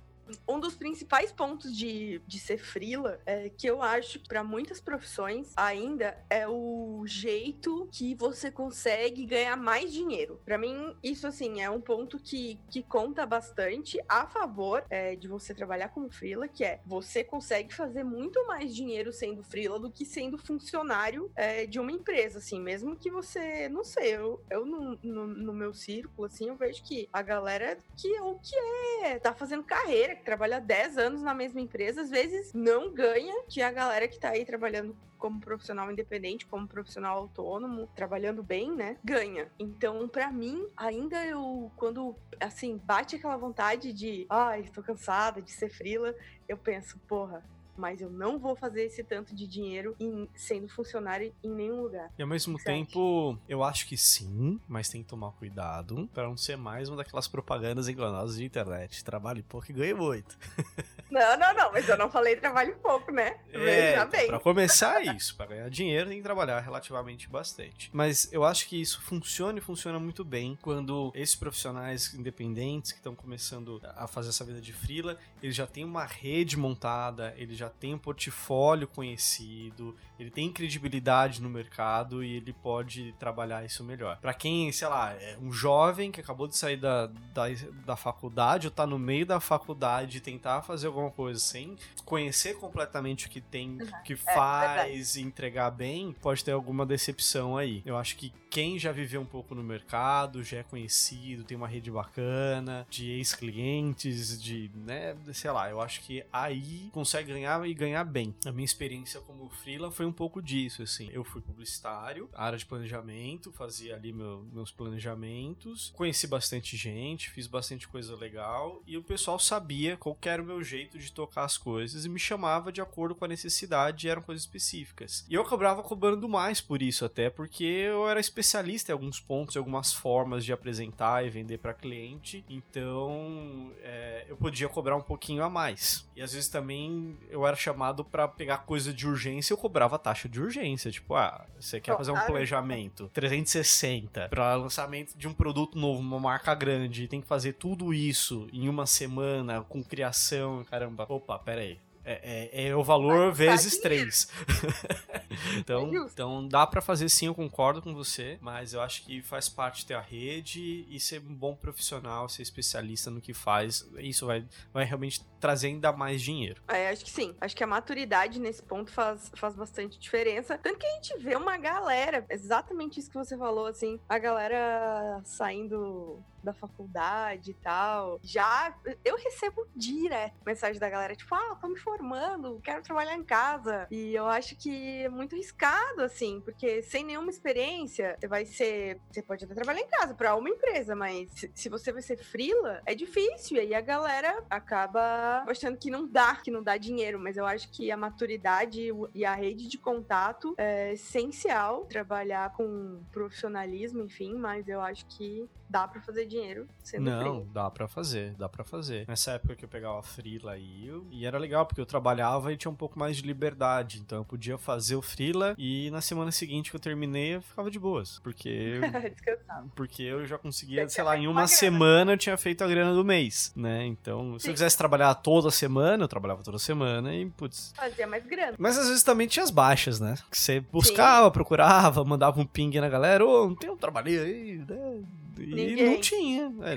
um 0.48 0.58
dos 0.60 0.74
principais 0.74 1.32
pontos 1.32 1.76
de, 1.76 2.20
de 2.26 2.38
ser 2.38 2.58
frila 2.58 3.20
é 3.26 3.48
que 3.48 3.66
eu 3.66 3.82
acho 3.82 4.20
para 4.20 4.42
muitas 4.42 4.80
profissões 4.80 5.52
ainda 5.56 6.16
é 6.28 6.46
o 6.48 7.04
jeito 7.06 7.88
que 7.92 8.14
você 8.14 8.50
consegue 8.50 9.26
ganhar 9.26 9.56
mais 9.56 9.92
dinheiro. 9.92 10.40
Pra 10.44 10.58
mim, 10.58 10.94
isso 11.02 11.26
assim 11.26 11.60
é 11.60 11.70
um 11.70 11.80
ponto 11.80 12.18
que, 12.18 12.58
que 12.70 12.82
conta 12.82 13.26
bastante 13.26 13.98
a 14.08 14.26
favor 14.26 14.84
é, 14.90 15.16
de 15.16 15.28
você 15.28 15.54
trabalhar 15.54 15.88
como 15.88 16.10
frila, 16.10 16.48
que 16.48 16.64
é 16.64 16.80
você 16.86 17.22
consegue 17.22 17.74
fazer 17.74 18.04
muito 18.04 18.46
mais 18.46 18.74
dinheiro 18.74 19.12
sendo 19.12 19.42
frila 19.42 19.78
do 19.78 19.90
que 19.90 20.04
sendo 20.04 20.38
funcionário 20.38 21.30
é, 21.34 21.66
de 21.66 21.78
uma 21.78 21.92
empresa, 21.92 22.38
assim, 22.38 22.60
mesmo 22.60 22.96
que 22.96 23.10
você, 23.10 23.68
não 23.68 23.84
sei, 23.84 24.16
eu, 24.16 24.42
eu 24.50 24.64
no, 24.64 24.98
no, 25.02 25.26
no 25.26 25.52
meu 25.52 25.72
círculo, 25.72 26.26
assim, 26.26 26.48
eu 26.48 26.56
vejo 26.56 26.82
que 26.82 27.08
a 27.12 27.22
galera 27.22 27.78
que 27.96 28.20
o 28.20 28.38
que 28.38 28.56
é, 29.04 29.18
tá 29.18 29.34
fazendo 29.34 29.62
carreira, 29.62 30.16
trabalha 30.24 30.60
10 30.60 30.98
anos 30.98 31.22
na 31.22 31.34
mesma 31.34 31.60
empresa, 31.60 32.02
às 32.02 32.10
vezes 32.10 32.52
não 32.52 32.92
ganha 32.92 33.44
que 33.48 33.62
a 33.62 33.70
galera 33.70 34.08
que 34.08 34.18
tá 34.18 34.30
aí 34.30 34.44
trabalhando 34.44 34.96
como 35.18 35.40
profissional 35.40 35.90
independente, 35.90 36.46
como 36.46 36.68
profissional 36.68 37.16
autônomo, 37.16 37.86
trabalhando 37.94 38.42
bem, 38.42 38.74
né? 38.74 38.98
Ganha. 39.02 39.50
Então, 39.58 40.06
pra 40.06 40.30
mim, 40.30 40.66
ainda 40.76 41.24
eu, 41.24 41.72
quando, 41.76 42.14
assim, 42.38 42.76
bate 42.76 43.16
aquela 43.16 43.36
vontade 43.36 43.92
de, 43.92 44.26
ai, 44.28 44.64
tô 44.64 44.82
cansada 44.82 45.40
de 45.40 45.50
ser 45.50 45.70
frila, 45.70 46.14
eu 46.46 46.58
penso, 46.58 46.98
porra, 47.08 47.42
mas 47.76 48.00
eu 48.00 48.10
não 48.10 48.38
vou 48.38 48.54
fazer 48.56 48.84
esse 48.84 49.02
tanto 49.02 49.34
de 49.34 49.46
dinheiro 49.46 49.94
em- 49.98 50.28
sendo 50.34 50.68
funcionário 50.68 51.32
em 51.42 51.50
nenhum 51.50 51.82
lugar. 51.82 52.10
E 52.18 52.22
ao 52.22 52.28
mesmo 52.28 52.58
você 52.58 52.64
tempo, 52.64 53.38
eu 53.48 53.62
acho 53.64 53.86
que 53.88 53.96
sim, 53.96 54.60
mas 54.68 54.88
tem 54.88 55.02
que 55.02 55.08
tomar 55.08 55.32
cuidado 55.32 56.08
pra 56.12 56.24
não 56.24 56.36
ser 56.36 56.56
mais 56.56 56.88
uma 56.88 56.96
daquelas 56.98 57.28
propagandas 57.28 57.88
enganosas 57.88 58.36
de 58.36 58.44
internet. 58.44 59.04
Trabalhe 59.04 59.42
pouco 59.42 59.70
e 59.70 59.74
ganhe 59.74 59.94
muito. 59.94 60.36
Não, 61.10 61.38
não, 61.38 61.54
não, 61.54 61.70
mas 61.70 61.88
eu 61.88 61.96
não 61.96 62.10
falei 62.10 62.34
trabalho 62.34 62.74
pouco, 62.82 63.12
né? 63.12 63.38
Veja 63.52 63.98
então, 64.00 64.08
bem. 64.08 64.26
pra 64.26 64.40
começar 64.40 65.00
é 65.06 65.14
isso, 65.14 65.36
pra 65.36 65.46
ganhar 65.46 65.68
dinheiro 65.70 66.08
tem 66.08 66.16
que 66.16 66.24
trabalhar 66.24 66.58
relativamente 66.58 67.28
bastante. 67.28 67.88
Mas 67.92 68.32
eu 68.32 68.42
acho 68.42 68.66
que 68.68 68.80
isso 68.80 69.00
funciona 69.00 69.58
e 69.58 69.62
funciona 69.62 70.00
muito 70.00 70.24
bem 70.24 70.58
quando 70.60 71.12
esses 71.14 71.36
profissionais 71.36 72.12
independentes 72.14 72.90
que 72.90 72.98
estão 72.98 73.14
começando 73.14 73.80
a 73.94 74.08
fazer 74.08 74.30
essa 74.30 74.44
vida 74.44 74.60
de 74.60 74.72
frila, 74.72 75.16
eles 75.40 75.54
já 75.54 75.68
têm 75.68 75.84
uma 75.84 76.04
rede 76.04 76.56
montada, 76.56 77.32
ele 77.36 77.54
já 77.54 77.63
tem 77.70 77.94
um 77.94 77.98
portfólio 77.98 78.86
conhecido, 78.86 79.96
ele 80.18 80.30
tem 80.30 80.52
credibilidade 80.52 81.42
no 81.42 81.48
mercado 81.48 82.22
e 82.22 82.36
ele 82.36 82.52
pode 82.52 83.12
trabalhar 83.18 83.64
isso 83.64 83.82
melhor. 83.82 84.18
Pra 84.18 84.32
quem, 84.32 84.70
sei 84.72 84.88
lá, 84.88 85.12
é 85.12 85.36
um 85.40 85.52
jovem 85.52 86.10
que 86.10 86.20
acabou 86.20 86.46
de 86.46 86.56
sair 86.56 86.76
da, 86.76 87.06
da, 87.06 87.44
da 87.84 87.96
faculdade 87.96 88.66
ou 88.66 88.70
tá 88.70 88.86
no 88.86 88.98
meio 88.98 89.26
da 89.26 89.40
faculdade 89.40 90.18
e 90.18 90.20
tentar 90.20 90.62
fazer 90.62 90.86
alguma 90.86 91.10
coisa 91.10 91.40
sem 91.40 91.76
conhecer 92.04 92.54
completamente 92.58 93.26
o 93.26 93.30
que 93.30 93.40
tem, 93.40 93.78
o 93.82 94.02
que 94.02 94.16
faz 94.16 95.16
e 95.16 95.22
entregar 95.22 95.70
bem, 95.70 96.14
pode 96.20 96.44
ter 96.44 96.52
alguma 96.52 96.86
decepção 96.86 97.56
aí. 97.56 97.82
Eu 97.84 97.96
acho 97.96 98.16
que 98.16 98.32
quem 98.50 98.78
já 98.78 98.92
viveu 98.92 99.20
um 99.20 99.26
pouco 99.26 99.52
no 99.52 99.64
mercado, 99.64 100.44
já 100.44 100.58
é 100.58 100.62
conhecido, 100.62 101.42
tem 101.42 101.56
uma 101.56 101.66
rede 101.66 101.90
bacana, 101.90 102.86
de 102.88 103.10
ex-clientes, 103.10 104.40
de, 104.40 104.70
né, 104.76 105.16
sei 105.32 105.50
lá, 105.50 105.68
eu 105.68 105.80
acho 105.80 106.00
que 106.02 106.24
aí 106.32 106.88
consegue 106.92 107.32
ganhar 107.32 107.53
e 107.66 107.74
ganhar 107.74 108.04
bem. 108.04 108.34
A 108.44 108.52
minha 108.52 108.64
experiência 108.64 109.20
como 109.20 109.48
freela 109.48 109.90
foi 109.90 110.06
um 110.06 110.12
pouco 110.12 110.42
disso, 110.42 110.82
assim. 110.82 111.08
Eu 111.12 111.24
fui 111.24 111.40
publicitário, 111.40 112.28
área 112.34 112.58
de 112.58 112.66
planejamento, 112.66 113.52
fazia 113.52 113.94
ali 113.94 114.12
meu- 114.12 114.44
meus 114.52 114.70
planejamentos, 114.70 115.92
conheci 115.96 116.26
bastante 116.26 116.76
gente, 116.76 117.30
fiz 117.30 117.46
bastante 117.46 117.86
coisa 117.86 118.16
legal 118.16 118.82
e 118.86 118.96
o 118.96 119.02
pessoal 119.02 119.38
sabia 119.38 119.96
qual 119.96 120.16
era 120.22 120.42
o 120.42 120.46
meu 120.46 120.62
jeito 120.62 120.98
de 120.98 121.12
tocar 121.12 121.44
as 121.44 121.58
coisas 121.58 122.04
e 122.04 122.08
me 122.08 122.18
chamava 122.18 122.72
de 122.72 122.80
acordo 122.80 123.14
com 123.14 123.24
a 123.24 123.28
necessidade 123.28 124.06
e 124.06 124.10
eram 124.10 124.22
coisas 124.22 124.44
específicas. 124.44 125.24
E 125.28 125.34
eu 125.34 125.42
acabava 125.42 125.82
cobrando 125.82 126.28
mais 126.28 126.60
por 126.60 126.80
isso 126.82 127.04
até, 127.04 127.28
porque 127.30 127.64
eu 127.64 128.08
era 128.08 128.18
especialista 128.20 128.90
em 128.90 128.94
alguns 128.94 129.20
pontos, 129.20 129.54
em 129.54 129.58
algumas 129.58 129.92
formas 129.92 130.44
de 130.44 130.52
apresentar 130.52 131.24
e 131.24 131.30
vender 131.30 131.58
para 131.58 131.74
cliente, 131.74 132.44
então 132.48 133.72
é, 133.82 134.24
eu 134.28 134.36
podia 134.36 134.68
cobrar 134.68 134.96
um 134.96 135.02
pouquinho 135.02 135.42
a 135.44 135.50
mais. 135.50 136.08
E 136.16 136.22
às 136.22 136.32
vezes 136.32 136.48
também 136.48 137.18
eu 137.28 137.46
era 137.46 137.56
chamado 137.56 138.04
para 138.04 138.28
pegar 138.28 138.58
coisa 138.58 138.92
de 138.92 139.06
urgência, 139.06 139.52
eu 139.52 139.58
cobrava 139.58 139.98
taxa 139.98 140.28
de 140.28 140.40
urgência, 140.40 140.90
tipo, 140.90 141.14
ah, 141.14 141.44
você 141.58 141.80
quer 141.80 141.96
fazer 141.96 142.12
um 142.12 142.20
planejamento 142.26 143.10
360 143.12 144.28
para 144.28 144.54
lançamento 144.54 145.16
de 145.16 145.26
um 145.26 145.34
produto 145.34 145.78
novo, 145.78 146.00
uma 146.00 146.20
marca 146.20 146.54
grande, 146.54 147.04
e 147.04 147.08
tem 147.08 147.20
que 147.20 147.26
fazer 147.26 147.54
tudo 147.54 147.92
isso 147.92 148.48
em 148.52 148.68
uma 148.68 148.86
semana 148.86 149.62
com 149.62 149.82
criação, 149.82 150.64
caramba. 150.64 151.04
Opa, 151.08 151.38
pera 151.38 151.60
aí. 151.62 151.78
É, 152.04 152.50
é- 152.52 152.68
é 152.68 152.76
o 152.76 152.82
valor 152.82 153.32
vezes 153.32 153.78
três. 153.78 154.28
então, 155.58 155.90
É 155.94 155.96
então 156.12 156.46
dá 156.48 156.66
pra 156.66 156.80
fazer 156.80 157.08
sim, 157.08 157.26
eu 157.26 157.34
concordo 157.34 157.80
com 157.80 157.94
você, 157.94 158.38
mas 158.40 158.74
eu 158.74 158.80
acho 158.80 159.04
que 159.04 159.22
faz 159.22 159.48
parte 159.48 159.86
ter 159.86 159.94
a 159.94 160.00
rede 160.00 160.86
e 160.88 160.98
ser 161.00 161.20
um 161.20 161.34
bom 161.34 161.54
profissional, 161.54 162.28
ser 162.28 162.42
especialista 162.42 163.10
no 163.10 163.20
que 163.20 163.32
faz. 163.32 163.88
Isso 163.98 164.26
vai, 164.26 164.44
vai 164.72 164.84
realmente 164.84 165.24
trazer 165.40 165.68
ainda 165.68 165.92
mais 165.92 166.22
dinheiro. 166.22 166.62
É, 166.68 166.88
acho 166.90 167.04
que 167.04 167.10
sim. 167.10 167.34
Acho 167.40 167.56
que 167.56 167.64
a 167.64 167.66
maturidade 167.66 168.38
nesse 168.38 168.62
ponto 168.62 168.90
faz, 168.92 169.30
faz 169.36 169.54
bastante 169.54 169.98
diferença. 169.98 170.56
Tanto 170.58 170.78
que 170.78 170.86
a 170.86 170.94
gente 170.94 171.18
vê 171.18 171.36
uma 171.36 171.56
galera, 171.56 172.24
exatamente 172.30 173.00
isso 173.00 173.10
que 173.10 173.16
você 173.16 173.36
falou, 173.36 173.66
assim, 173.66 173.98
a 174.08 174.18
galera 174.18 175.20
saindo 175.24 176.22
da 176.44 176.52
faculdade 176.52 177.50
e 177.50 177.54
tal. 177.54 178.20
Já 178.22 178.74
eu 179.04 179.16
recebo 179.16 179.66
direto 179.74 180.34
mensagem 180.44 180.80
da 180.80 180.88
galera, 180.88 181.16
tipo, 181.16 181.34
ah, 181.34 181.56
tô 181.60 181.68
me 181.68 181.78
formando, 181.78 182.60
quero 182.62 182.82
trabalhar 182.82 183.14
em 183.14 183.24
casa. 183.24 183.86
E 183.90 184.14
eu 184.14 184.26
acho 184.26 184.56
que 184.56 185.02
é 185.02 185.08
muito 185.08 185.34
arriscado, 185.34 186.02
assim, 186.02 186.40
porque 186.40 186.82
sem 186.82 187.04
nenhuma 187.04 187.30
experiência, 187.30 188.16
você 188.18 188.28
vai 188.28 188.44
ser. 188.44 189.00
Você 189.10 189.22
pode 189.22 189.44
até 189.44 189.54
trabalhar 189.54 189.80
em 189.80 189.88
casa 189.88 190.14
pra 190.14 190.36
uma 190.36 190.48
empresa, 190.48 190.94
mas 190.94 191.30
se, 191.54 191.68
você 191.68 191.92
vai 191.92 192.02
ser 192.02 192.16
frila, 192.16 192.82
é 192.86 192.94
difícil. 192.94 193.56
E 193.56 193.60
aí 193.60 193.74
a 193.74 193.80
galera 193.80 194.44
acaba 194.50 195.44
achando 195.48 195.78
que 195.78 195.90
não 195.90 196.06
dá, 196.06 196.36
que 196.36 196.50
não 196.50 196.62
dá 196.62 196.76
dinheiro. 196.76 197.18
Mas 197.18 197.36
eu 197.36 197.46
acho 197.46 197.70
que 197.70 197.90
a 197.90 197.96
maturidade 197.96 198.90
e 199.14 199.24
a 199.24 199.34
rede 199.34 199.68
de 199.68 199.78
contato 199.78 200.54
é 200.58 200.92
essencial 200.92 201.84
trabalhar 201.86 202.52
com 202.52 203.02
profissionalismo, 203.12 204.02
enfim, 204.02 204.34
mas 204.34 204.68
eu 204.68 204.80
acho 204.80 205.06
que 205.06 205.48
dá 205.74 205.88
para 205.88 206.00
fazer 206.02 206.24
dinheiro 206.26 206.68
sendo 206.84 207.02
Não, 207.10 207.20
freela. 207.20 207.46
dá 207.52 207.68
pra 207.70 207.88
fazer, 207.88 208.32
dá 208.34 208.48
pra 208.48 208.62
fazer. 208.62 209.04
Nessa 209.08 209.32
época 209.32 209.56
que 209.56 209.64
eu 209.64 209.68
pegava 209.68 210.00
freela 210.04 210.52
aí, 210.52 210.86
eu- 210.86 211.04
e 211.10 211.26
era 211.26 211.36
legal, 211.36 211.66
porque 211.66 211.80
eu 211.80 211.86
trabalhava 211.86 212.52
e 212.52 212.56
tinha 212.56 212.70
um 212.70 212.76
pouco 212.76 212.96
mais 212.96 213.16
de 213.16 213.22
liberdade. 213.26 213.98
Então 214.00 214.18
eu 214.18 214.24
podia 214.24 214.56
fazer 214.56 214.94
o 214.94 215.02
freela 215.02 215.54
e 215.58 215.90
na 215.90 216.00
semana 216.00 216.30
seguinte 216.30 216.70
que 216.70 216.76
eu 216.76 216.80
terminei, 216.80 217.34
eu 217.34 217.42
ficava 217.42 217.68
de 217.72 217.78
boas. 217.80 218.20
Porque, 218.20 218.78
Descansar. 219.16 219.64
porque 219.74 220.02
eu 220.04 220.24
já 220.24 220.38
conseguia, 220.38 220.88
sei 220.88 221.02
lá, 221.02 221.16
em 221.16 221.26
uma 221.26 221.34
uma 221.44 221.48
semana 221.48 222.12
eu 222.12 222.16
tinha 222.16 222.36
feito 222.36 222.62
a 222.62 222.68
grana 222.68 222.94
do 222.94 223.04
mês, 223.04 223.52
né? 223.56 223.84
Então, 223.84 224.38
se 224.38 224.46
eu 224.46 224.50
Sim. 224.50 224.52
quisesse 224.52 224.78
trabalhar 224.78 225.12
toda 225.16 225.50
semana, 225.50 226.04
eu 226.04 226.08
trabalhava 226.08 226.42
toda 226.44 226.58
semana 226.58 227.12
e, 227.12 227.28
putz, 227.30 227.72
Fazia 227.76 228.06
mais 228.06 228.24
grana. 228.24 228.54
mas 228.58 228.78
às 228.78 228.86
vezes 228.86 229.02
também 229.02 229.26
tinha 229.26 229.42
as 229.42 229.50
baixas, 229.50 229.98
né? 229.98 230.14
Que 230.30 230.38
você 230.40 230.60
buscava, 230.60 231.30
procurava, 231.32 232.04
mandava 232.04 232.40
um 232.40 232.46
ping 232.46 232.78
na 232.80 232.88
galera, 232.88 233.26
ô, 233.26 233.48
não 233.48 233.56
tem 233.56 233.68
um 233.70 233.76
trabalho 233.76 234.22
aí, 234.22 234.58
né? 234.68 235.02
E 235.38 235.46
Ninguém. 235.46 235.86
não 235.86 236.00
tinha. 236.00 236.52
É, 236.62 236.72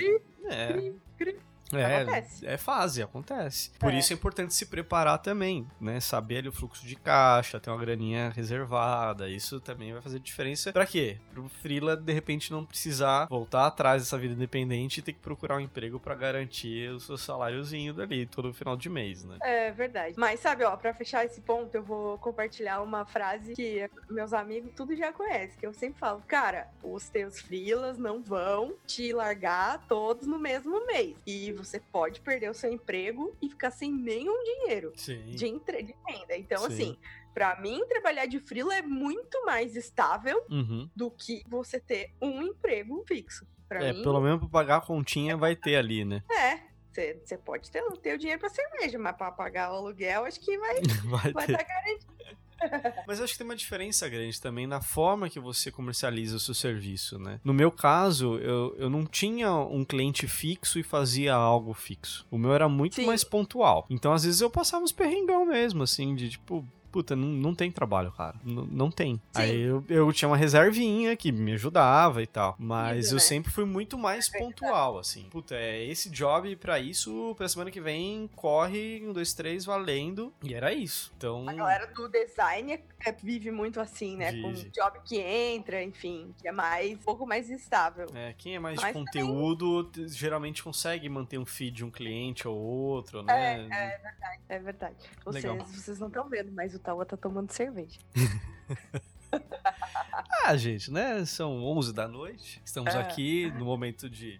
é, 0.49 0.73
Cri, 0.73 0.95
cri. 1.17 1.35
É, 1.73 2.01
Acontece. 2.01 2.45
é 2.47 2.57
fase, 2.57 3.01
acontece. 3.01 3.71
Por 3.79 3.93
É. 3.93 3.99
isso 3.99 4.13
é 4.13 4.15
importante 4.15 4.53
se 4.53 4.65
preparar 4.65 5.17
também, 5.19 5.67
né? 5.79 5.99
Saber 5.99 6.37
ali 6.39 6.49
o 6.49 6.51
fluxo 6.51 6.85
de 6.85 6.95
caixa, 6.95 7.59
ter 7.59 7.69
uma 7.69 7.77
graninha 7.79 8.29
reservada. 8.29 9.29
Isso 9.29 9.59
também 9.59 9.91
vai 9.93 10.01
fazer 10.01 10.19
diferença. 10.19 10.71
Pra 10.71 10.85
quê? 10.85 11.17
Pro 11.31 11.47
Freela, 11.49 11.95
de 11.95 12.13
repente, 12.13 12.51
não 12.51 12.65
precisar 12.65 13.25
voltar 13.27 13.67
atrás 13.67 14.01
dessa 14.03 14.17
vida 14.17 14.33
independente 14.33 14.99
e 14.99 15.03
ter 15.03 15.13
que 15.13 15.19
procurar 15.19 15.57
um 15.57 15.59
emprego 15.59 15.99
pra 15.99 16.15
garantir 16.15 16.89
o 16.91 16.99
seu 16.99 17.17
saláriozinho 17.17 17.93
dali 17.93 18.25
todo 18.25 18.53
final 18.53 18.75
de 18.77 18.89
mês, 18.89 19.23
né? 19.23 19.37
É 19.41 19.71
verdade. 19.71 20.15
Mas 20.17 20.39
sabe, 20.39 20.63
ó, 20.63 20.75
pra 20.75 20.93
fechar 20.93 21.25
esse 21.25 21.41
ponto, 21.41 21.73
eu 21.75 21.83
vou 21.83 22.17
compartilhar 22.19 22.81
uma 22.81 23.05
frase 23.05 23.53
que 23.55 23.89
meus 24.09 24.33
amigos 24.33 24.71
tudo 24.75 24.95
já 24.95 25.11
conhecem, 25.11 25.57
que 25.59 25.65
eu 25.65 25.73
sempre 25.73 25.99
falo, 25.99 26.21
cara, 26.27 26.67
os 26.83 27.09
teus 27.09 27.39
freelas 27.39 27.97
não 27.97 28.21
vão 28.21 28.73
te 28.85 29.11
largar 29.13 29.85
todos 29.87 30.27
no 30.27 30.39
mesmo 30.39 30.85
mês. 30.85 31.15
E 31.25 31.51
você 31.57 31.79
pode 31.79 32.21
perder 32.21 32.49
o 32.49 32.53
seu 32.53 32.71
emprego 32.71 33.35
e 33.41 33.49
ficar 33.49 33.71
sem 33.71 33.91
nenhum 33.91 34.43
dinheiro 34.43 34.91
Sim. 34.95 35.23
de, 35.35 35.45
entre... 35.47 35.83
de 35.83 35.95
renda. 36.07 36.37
Então, 36.37 36.59
Sim. 36.59 36.65
assim, 36.67 36.97
pra 37.33 37.59
mim, 37.59 37.85
trabalhar 37.87 38.25
de 38.25 38.39
freela 38.39 38.75
é 38.75 38.81
muito 38.81 39.43
mais 39.45 39.75
estável 39.75 40.43
Uhum. 40.49 40.89
do 40.95 41.09
que 41.11 41.41
você 41.47 41.79
ter 41.79 42.13
um 42.21 42.41
emprego 42.41 43.03
fixo. 43.07 43.45
Pra 43.67 43.83
É, 43.83 43.91
mim, 43.93 44.01
pelo 44.01 44.21
menos 44.21 44.39
pra 44.39 44.47
pagar 44.49 44.77
a 44.77 44.81
continha 44.81 45.35
vai 45.35 45.55
ter 45.55 45.75
ali, 45.75 46.05
né? 46.05 46.23
é. 46.31 46.67
Você 47.23 47.37
pode 47.37 47.69
ter, 47.69 47.83
ter 48.01 48.15
o 48.15 48.17
dinheiro 48.17 48.39
pra 48.39 48.49
cerveja, 48.49 48.97
mas 48.97 49.15
pra 49.15 49.31
pagar 49.31 49.71
o 49.71 49.75
aluguel, 49.75 50.25
acho 50.25 50.39
que 50.39 50.57
vai 50.57 50.81
Vai 51.31 51.45
estar 51.45 51.63
garantido. 51.63 52.36
Mas 53.07 53.21
acho 53.21 53.33
que 53.33 53.37
tem 53.37 53.47
uma 53.47 53.55
diferença 53.55 54.07
grande 54.09 54.39
também 54.39 54.67
na 54.67 54.81
forma 54.81 55.29
que 55.29 55.39
você 55.39 55.71
comercializa 55.71 56.37
o 56.37 56.39
seu 56.39 56.53
serviço, 56.53 57.17
né? 57.19 57.39
No 57.43 57.53
meu 57.53 57.71
caso, 57.71 58.37
eu, 58.39 58.75
eu 58.77 58.89
não 58.89 59.05
tinha 59.05 59.53
um 59.53 59.83
cliente 59.83 60.27
fixo 60.27 60.79
e 60.79 60.83
fazia 60.83 61.33
algo 61.33 61.73
fixo. 61.73 62.25
O 62.29 62.37
meu 62.37 62.53
era 62.53 62.67
muito 62.67 62.95
Sim. 62.95 63.05
mais 63.05 63.23
pontual. 63.23 63.85
Então, 63.89 64.13
às 64.13 64.23
vezes, 64.23 64.41
eu 64.41 64.49
passava 64.49 64.83
uns 64.83 64.91
perrengão 64.91 65.45
mesmo, 65.45 65.83
assim, 65.83 66.15
de 66.15 66.29
tipo. 66.29 66.67
Puta, 66.91 67.15
não, 67.15 67.27
não 67.27 67.53
tem 67.55 67.71
trabalho, 67.71 68.11
cara. 68.11 68.35
N- 68.45 68.67
não 68.71 68.89
tem. 68.89 69.19
Aí 69.33 69.61
eu, 69.61 69.83
eu 69.89 70.11
tinha 70.13 70.27
uma 70.29 70.37
reservinha 70.37 71.15
que 71.15 71.31
me 71.31 71.53
ajudava 71.53 72.21
e 72.23 72.27
tal. 72.27 72.55
Mas 72.57 73.05
Isso, 73.07 73.13
eu 73.13 73.17
né? 73.17 73.21
sempre 73.21 73.51
fui 73.51 73.65
muito 73.65 73.97
mais 73.97 74.29
pontual, 74.29 74.97
assim. 74.97 75.23
Puta, 75.29 75.55
é 75.55 75.83
esse 75.85 76.09
job 76.09 76.55
pra 76.55 76.79
isso, 76.79 77.33
pra 77.37 77.47
semana 77.47 77.69
que 77.71 77.81
vem, 77.81 78.29
corre 78.35 79.03
um, 79.05 79.13
dois, 79.13 79.33
três, 79.33 79.65
valendo. 79.65 80.33
E 80.43 80.53
era 80.53 80.73
isso. 80.73 81.11
Então. 81.17 81.47
A 81.47 81.53
galera 81.53 81.87
do 81.87 82.07
design 82.09 82.79
é- 83.05 83.09
é- 83.09 83.11
vive 83.11 83.51
muito 83.51 83.79
assim, 83.79 84.15
né? 84.17 84.41
Com 84.41 84.53
Vive. 84.53 84.69
job 84.69 84.99
que 85.05 85.17
entra, 85.19 85.81
enfim, 85.83 86.33
que 86.41 86.47
é 86.47 86.51
mais 86.51 86.93
um 86.93 86.97
pouco 87.01 87.25
mais 87.25 87.49
estável. 87.49 88.07
É, 88.13 88.33
quem 88.37 88.55
é 88.55 88.59
mais 88.59 88.77
Mas 88.77 88.87
de 88.87 88.93
conteúdo 88.93 89.83
t- 89.85 90.07
geralmente 90.09 90.63
consegue 90.63 91.07
manter 91.09 91.37
um 91.37 91.45
feed 91.45 91.75
de 91.77 91.85
um 91.85 91.91
cliente 91.91 92.47
ou 92.47 92.57
outro, 92.57 93.21
né? 93.23 93.67
É 94.49 94.59
verdade. 94.59 94.95
Vocês, 95.23 95.43
Legal. 95.43 95.65
vocês 95.65 95.99
não 95.99 96.07
estão 96.07 96.27
vendo, 96.29 96.51
mas 96.51 96.73
o 96.73 96.79
Tawa 96.79 97.05
tá 97.05 97.15
tomando 97.17 97.51
cerveja. 97.51 97.99
Ah, 100.45 100.55
gente, 100.55 100.89
né? 100.91 101.25
São 101.25 101.61
11 101.65 101.93
da 101.93 102.07
noite. 102.07 102.61
Estamos 102.63 102.95
É. 102.95 102.99
aqui 102.99 103.51
no 103.57 103.65
momento 103.65 104.09
de, 104.09 104.39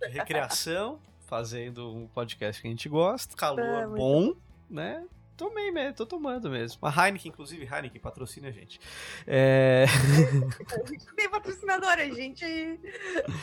recreação, 0.00 1.00
fazendo 1.26 1.92
um 1.92 2.06
podcast 2.06 2.62
que 2.62 2.68
a 2.68 2.70
gente 2.70 2.88
gosta. 2.88 3.34
Calor 3.36 3.58
É, 3.64 3.86
muito 3.86 3.98
bom, 3.98 4.34
né? 4.70 5.04
Tomei 5.36 5.70
mesmo, 5.70 5.94
tô 5.94 6.06
tomando 6.06 6.48
mesmo. 6.48 6.78
A 6.82 7.06
Heineken, 7.06 7.30
inclusive, 7.30 7.64
Heineken 7.64 8.00
patrocina 8.00 8.48
a 8.48 8.50
gente. 8.50 8.80
É... 9.26 9.84
A 9.84 10.86
gente 10.88 11.06
tem 11.14 11.28
patrocinadora, 11.28 12.02
a 12.02 12.10
gente, 12.10 12.44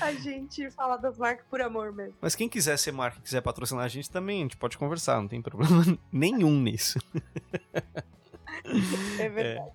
a 0.01 0.13
gente 0.13 0.71
fala 0.71 0.97
das 0.97 1.17
marcas 1.17 1.45
por 1.47 1.61
amor 1.61 1.93
mesmo. 1.93 2.15
Mas 2.19 2.35
quem 2.35 2.49
quiser 2.49 2.77
ser 2.77 2.91
marca 2.91 3.19
e 3.19 3.21
quiser 3.21 3.41
patrocinar 3.41 3.85
a 3.85 3.87
gente 3.87 4.09
também, 4.09 4.39
a 4.39 4.43
gente 4.43 4.57
pode 4.57 4.77
conversar, 4.77 5.21
não 5.21 5.27
tem 5.27 5.41
problema 5.41 5.83
nenhum 6.11 6.59
nisso. 6.59 6.99
É 9.19 9.29
verdade. 9.29 9.71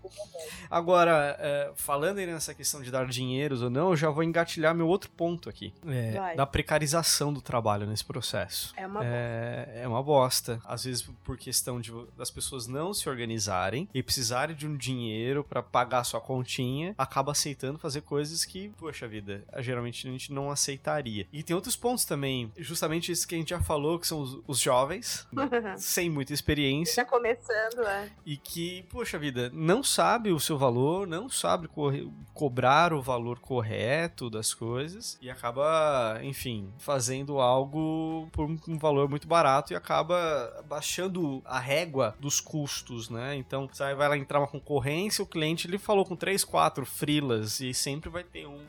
Agora, 0.71 1.37
é, 1.39 1.71
falando 1.77 2.19
aí 2.19 2.27
nessa 2.27 2.53
questão 2.53 2.83
de 2.83 2.91
dar 2.91 3.07
dinheiros 3.07 3.63
ou 3.63 3.71
não, 3.71 3.91
eu 3.91 3.97
já 3.97 4.11
vou 4.11 4.23
engatilhar 4.23 4.75
meu 4.75 4.87
outro 4.89 5.11
ponto 5.11 5.49
aqui. 5.49 5.73
É, 5.87 6.35
da 6.35 6.45
precarização 6.45 7.33
do 7.33 7.41
trabalho 7.41 7.87
nesse 7.87 8.05
processo. 8.05 8.75
É, 8.77 8.87
uma 8.87 9.05
É, 9.05 9.83
é 9.83 9.89
uma 9.89 10.03
bosta. 10.03 10.61
Às 10.65 10.85
vezes 10.85 11.03
por 11.25 11.37
questão 11.37 11.81
de, 11.81 11.93
das 12.17 12.31
pessoas 12.31 12.67
não 12.67 12.93
se 12.93 13.09
organizarem 13.09 13.89
e 13.95 14.03
precisarem 14.03 14.55
de 14.55 14.67
um 14.67 14.77
dinheiro 14.77 15.45
pra 15.45 15.63
pagar 15.63 16.05
sua 16.05 16.21
continha, 16.21 16.95
acaba 16.99 17.33
aceitando 17.33 17.79
fazer 17.79 18.03
coisas 18.03 18.45
que, 18.45 18.71
poxa 18.79 19.07
vida, 19.07 19.45
geralmente 19.59 20.07
a 20.07 20.11
gente 20.11 20.33
não 20.33 20.51
aceitaria. 20.51 21.27
E 21.33 21.43
tem 21.43 21.55
outros 21.55 21.77
pontos 21.77 22.05
também, 22.05 22.53
justamente 22.59 23.13
isso 23.13 23.27
que 23.27 23.35
a 23.35 23.39
gente 23.39 23.51
já 23.51 23.61
falou, 23.61 23.99
que 23.99 24.07
são 24.07 24.21
os, 24.21 24.39
os 24.47 24.59
jovens, 24.59 25.27
sem 25.79 26.11
muita 26.11 26.33
experiência 26.33 27.05
Tá 27.05 27.05
começando, 27.05 27.87
é. 27.87 28.11
e 28.25 28.37
que, 28.37 28.78
poxa 28.83 29.19
vida, 29.19 29.51
não 29.53 29.83
sabe 29.83 30.31
o 30.31 30.41
seu 30.41 30.57
valor, 30.59 31.07
não 31.07 31.29
sabe 31.29 31.69
corre- 31.69 32.09
cobrar 32.35 32.93
o 32.93 33.03
valor 33.03 33.39
correto 33.39 34.29
das 34.31 34.53
coisas 34.55 35.19
e 35.21 35.31
acaba, 35.31 36.21
enfim, 36.23 36.73
fazendo 36.79 37.41
algo 37.41 38.29
por 38.33 38.47
um 38.47 38.79
valor 38.79 39.09
muito 39.09 39.27
barato 39.27 39.73
e 39.73 39.77
acaba 39.77 40.65
baixando 40.69 41.43
a 41.45 41.59
régua 41.59 42.15
dos 42.21 42.41
custos, 42.41 43.09
né? 43.09 43.37
Então, 43.37 43.69
você 43.71 43.95
vai 43.95 44.09
lá 44.09 44.17
entrar 44.17 44.39
uma 44.41 44.49
concorrência, 44.49 45.23
o 45.23 45.27
cliente 45.27 45.67
ele 45.67 45.79
falou 45.79 46.05
com 46.05 46.17
três, 46.17 46.45
quatro 46.45 46.85
frilas 46.85 47.61
e 47.61 47.73
sempre 47.75 48.09
vai 48.11 48.25
ter 48.25 48.47
um 48.47 48.61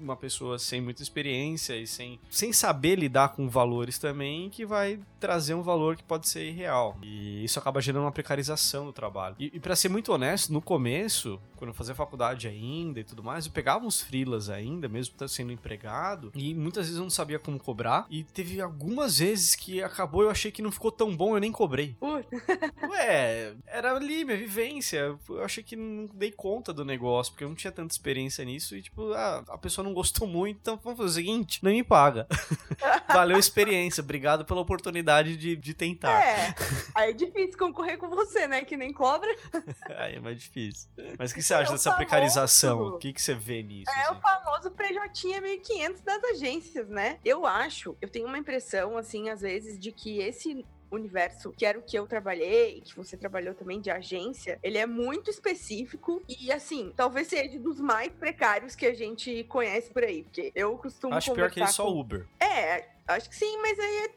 uma 0.00 0.16
pessoa 0.16 0.58
sem 0.58 0.80
muita 0.80 1.02
experiência 1.02 1.76
e 1.76 1.86
sem, 1.86 2.18
sem 2.30 2.52
saber 2.52 2.96
lidar 2.96 3.30
com 3.30 3.48
valores 3.48 3.98
também, 3.98 4.50
que 4.50 4.64
vai 4.64 5.00
trazer 5.20 5.54
um 5.54 5.62
valor 5.62 5.96
que 5.96 6.02
pode 6.02 6.28
ser 6.28 6.44
irreal. 6.44 6.96
E 7.02 7.44
isso 7.44 7.58
acaba 7.58 7.80
gerando 7.80 8.04
uma 8.04 8.12
precarização 8.12 8.86
do 8.86 8.92
trabalho. 8.92 9.36
E, 9.38 9.50
e 9.54 9.60
para 9.60 9.76
ser 9.76 9.88
muito 9.88 10.12
honesto, 10.12 10.52
no 10.52 10.60
começo, 10.60 11.40
quando 11.56 11.70
eu 11.70 11.74
fazia 11.74 11.94
faculdade 11.94 12.46
ainda 12.46 13.00
e 13.00 13.04
tudo 13.04 13.22
mais, 13.22 13.46
eu 13.46 13.52
pegava 13.52 13.84
uns 13.84 14.00
freelas 14.00 14.48
ainda, 14.48 14.88
mesmo 14.88 15.14
sendo 15.28 15.52
empregado, 15.52 16.30
e 16.34 16.54
muitas 16.54 16.86
vezes 16.86 16.98
eu 16.98 17.02
não 17.02 17.10
sabia 17.10 17.38
como 17.38 17.58
cobrar. 17.58 18.06
E 18.10 18.22
teve 18.24 18.60
algumas 18.60 19.18
vezes 19.18 19.54
que 19.54 19.82
acabou, 19.82 20.22
eu 20.22 20.30
achei 20.30 20.50
que 20.50 20.62
não 20.62 20.70
ficou 20.70 20.92
tão 20.92 21.16
bom, 21.16 21.36
eu 21.36 21.40
nem 21.40 21.52
cobrei. 21.52 21.96
Ué, 22.90 23.54
era 23.66 23.94
ali 23.94 24.24
minha 24.24 24.36
vivência. 24.36 25.16
Eu 25.28 25.44
achei 25.44 25.62
que 25.62 25.76
não 25.76 26.06
dei 26.14 26.30
conta 26.30 26.72
do 26.72 26.84
negócio, 26.84 27.32
porque 27.32 27.44
eu 27.44 27.48
não 27.48 27.56
tinha 27.56 27.72
tanta 27.72 27.92
experiência 27.92 28.44
nisso. 28.44 28.76
E, 28.76 28.82
tipo, 28.82 29.12
ah, 29.12 29.44
a 29.48 29.58
pessoa 29.58 29.85
não 29.86 29.94
gostou 29.94 30.26
muito, 30.28 30.58
então 30.60 30.78
vamos 30.82 30.98
fazer 30.98 31.10
o 31.10 31.14
seguinte: 31.14 31.62
não 31.62 31.70
me 31.70 31.82
paga. 31.82 32.26
Valeu 33.08 33.36
a 33.36 33.40
experiência, 33.40 34.02
obrigado 34.02 34.44
pela 34.44 34.60
oportunidade 34.60 35.36
de, 35.36 35.56
de 35.56 35.72
tentar. 35.74 36.20
É, 36.22 36.54
aí 36.94 37.10
é 37.10 37.12
difícil 37.12 37.56
concorrer 37.58 37.96
com 37.98 38.08
você, 38.08 38.46
né? 38.46 38.64
Que 38.64 38.76
nem 38.76 38.92
cobra. 38.92 39.28
Aí 39.96 40.16
é 40.16 40.20
mais 40.20 40.38
difícil. 40.40 40.88
Mas 41.18 41.30
o 41.30 41.34
que 41.34 41.42
você 41.42 41.54
acha 41.54 41.70
É 41.70 41.72
dessa 41.72 41.90
famoso- 41.90 41.96
precarização? 41.96 42.80
O 42.88 42.98
que, 42.98 43.12
que 43.12 43.22
você 43.22 43.34
vê 43.34 43.62
nisso? 43.62 43.90
É 43.90 44.02
assim? 44.02 44.12
o 44.14 44.20
famoso 44.20 44.70
PJ 44.72 45.40
1500 45.40 46.00
das 46.02 46.22
agências, 46.24 46.88
né? 46.88 47.18
Eu 47.24 47.46
acho, 47.46 47.96
eu 48.00 48.08
tenho 48.08 48.26
uma 48.26 48.38
impressão, 48.38 48.96
assim, 48.98 49.28
às 49.30 49.40
vezes, 49.40 49.78
de 49.78 49.92
que 49.92 50.18
esse 50.18 50.64
universo, 50.90 51.52
que 51.52 51.66
era 51.66 51.78
o 51.78 51.82
que 51.82 51.98
eu 51.98 52.06
trabalhei, 52.06 52.80
que 52.80 52.96
você 52.96 53.16
trabalhou 53.16 53.54
também 53.54 53.80
de 53.80 53.90
agência, 53.90 54.58
ele 54.62 54.78
é 54.78 54.86
muito 54.86 55.30
específico 55.30 56.22
e, 56.28 56.52
assim, 56.52 56.92
talvez 56.96 57.28
seja 57.28 57.58
dos 57.58 57.80
mais 57.80 58.12
precários 58.12 58.76
que 58.76 58.86
a 58.86 58.94
gente 58.94 59.44
conhece 59.44 59.90
por 59.90 60.04
aí, 60.04 60.22
porque 60.22 60.52
eu 60.54 60.76
costumo 60.78 61.14
Acho 61.14 61.32
pior 61.34 61.50
que 61.50 61.58
ele 61.58 61.66
conversar 61.66 61.72
só 61.72 61.84
com... 61.84 62.00
Uber. 62.00 62.26
É, 62.40 62.88
acho 63.08 63.28
que 63.28 63.36
sim, 63.36 63.58
mas 63.60 63.78
aí 63.78 64.10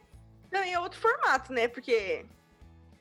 é, 0.51 0.72
é 0.72 0.80
outro 0.80 0.99
formato, 0.99 1.53
né? 1.53 1.67
Porque 1.67 2.26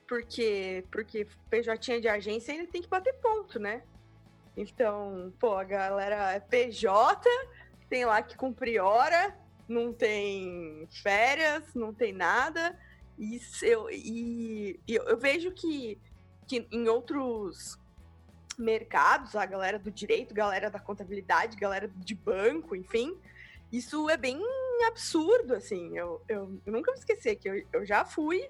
porque 0.07 0.85
porque 0.91 1.27
PJ 1.51 2.01
de 2.01 2.09
agência 2.09 2.53
ele 2.53 2.67
tem 2.67 2.81
que 2.81 2.89
bater 2.89 3.15
ponto, 3.17 3.59
né? 3.59 3.83
Então, 4.57 5.33
pô, 5.39 5.55
a 5.55 5.65
galera 5.65 6.33
é 6.33 6.41
PJ, 6.41 7.29
tem 7.89 8.05
lá 8.05 8.23
que 8.23 8.37
cumprir 8.37 8.81
hora, 8.81 9.37
não 9.69 9.93
tem 9.93 10.89
férias, 11.03 11.63
não 11.75 11.93
tem 11.93 12.13
nada. 12.13 12.77
E 13.19 13.41
eu, 13.63 13.91
e, 13.91 14.81
e 14.87 14.95
eu, 14.95 15.05
eu 15.05 15.19
vejo 15.19 15.51
que, 15.53 15.99
que 16.47 16.67
em 16.71 16.89
outros 16.89 17.79
mercados, 18.57 19.35
a 19.37 19.45
galera 19.45 19.79
do 19.79 19.91
direito, 19.91 20.35
galera 20.35 20.71
da 20.71 20.79
contabilidade, 20.79 21.57
galera 21.57 21.89
de 21.89 22.15
banco, 22.15 22.75
enfim, 22.75 23.17
Isso 23.73 24.09
é 24.09 24.17
bem 24.17 24.41
absurdo, 24.87 25.55
assim. 25.55 25.97
Eu, 25.97 26.23
eu, 26.29 26.61
eu 26.65 26.73
nunca 26.73 26.93
vou 26.93 26.99
esquecer 26.99 27.37
que 27.37 27.49
eu, 27.49 27.67
eu 27.73 27.85
já 27.85 28.05
fui 28.05 28.49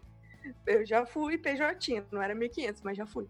eu 0.67 0.85
já 0.87 1.05
fui 1.05 1.37
PJ, 1.37 2.05
não 2.11 2.23
era 2.23 2.35
1500, 2.35 2.83
mas 2.83 2.97
já 2.97 3.07
fui. 3.07 3.27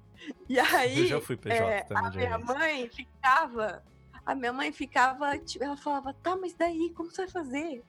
E 0.48 0.58
aí. 0.58 1.00
Eu 1.00 1.06
já 1.06 1.20
fui 1.20 1.36
PJ 1.36 1.54
é, 1.54 1.82
também. 1.82 2.04
A 2.04 2.10
minha 2.10 2.38
mãe 2.38 2.88
ficava. 2.88 3.82
A 4.24 4.34
minha 4.34 4.52
mãe 4.52 4.72
ficava. 4.72 5.38
Tipo, 5.38 5.64
ela 5.64 5.76
falava, 5.76 6.12
tá, 6.14 6.36
mas 6.36 6.54
daí, 6.54 6.92
como 6.94 7.10
você 7.10 7.22
vai 7.22 7.30
fazer? 7.30 7.82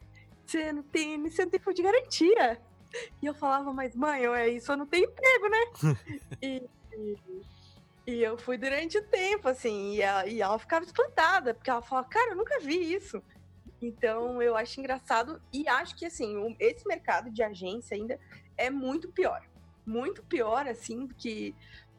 Você 0.46 0.72
não 0.72 0.84
tem, 0.84 1.22
você 1.30 1.44
não 1.44 1.52
tem 1.52 1.60
fundo 1.60 1.76
de 1.76 1.84
garantia. 1.84 2.62
E 3.22 3.26
eu 3.26 3.34
falava, 3.34 3.72
mas 3.72 3.96
mãe, 3.96 4.22
eu, 4.22 4.34
é 4.34 4.50
isso 4.50 4.72
eu 4.72 4.78
não 4.78 4.86
tenho 4.86 5.10
emprego, 5.10 5.50
né? 5.50 5.60
e, 6.42 6.70
e, 6.94 7.18
e, 8.08 8.24
eu 8.24 8.38
fui 8.38 8.58
durante 8.58 8.98
o 8.98 9.04
tempo, 9.08 9.48
assim, 9.48 9.96
e 9.96 10.02
ela, 10.02 10.28
e 10.28 10.42
ela 10.42 10.58
ficava 10.58 10.86
espantada, 10.86 11.54
porque 11.54 11.70
ela 11.70 11.82
falava, 11.82 12.08
cara, 12.08 12.32
eu 12.32 12.36
nunca 12.36 12.60
vi 12.60 12.94
isso. 12.94 13.22
Então 13.82 14.42
eu 14.42 14.56
acho 14.58 14.80
engraçado 14.80 15.42
e 15.54 15.68
acho 15.68 15.96
que 15.96 16.06
assim, 16.06 16.56
esse 16.60 16.86
mercado 16.86 17.32
de 17.32 17.42
agência 17.42 17.96
ainda 17.96 18.20
é 18.58 18.70
muito 18.70 19.10
pior. 19.10 19.42
Muito 19.86 20.22
pior, 20.24 20.68
assim, 20.68 21.06
do 21.06 21.16
que, 21.16 21.56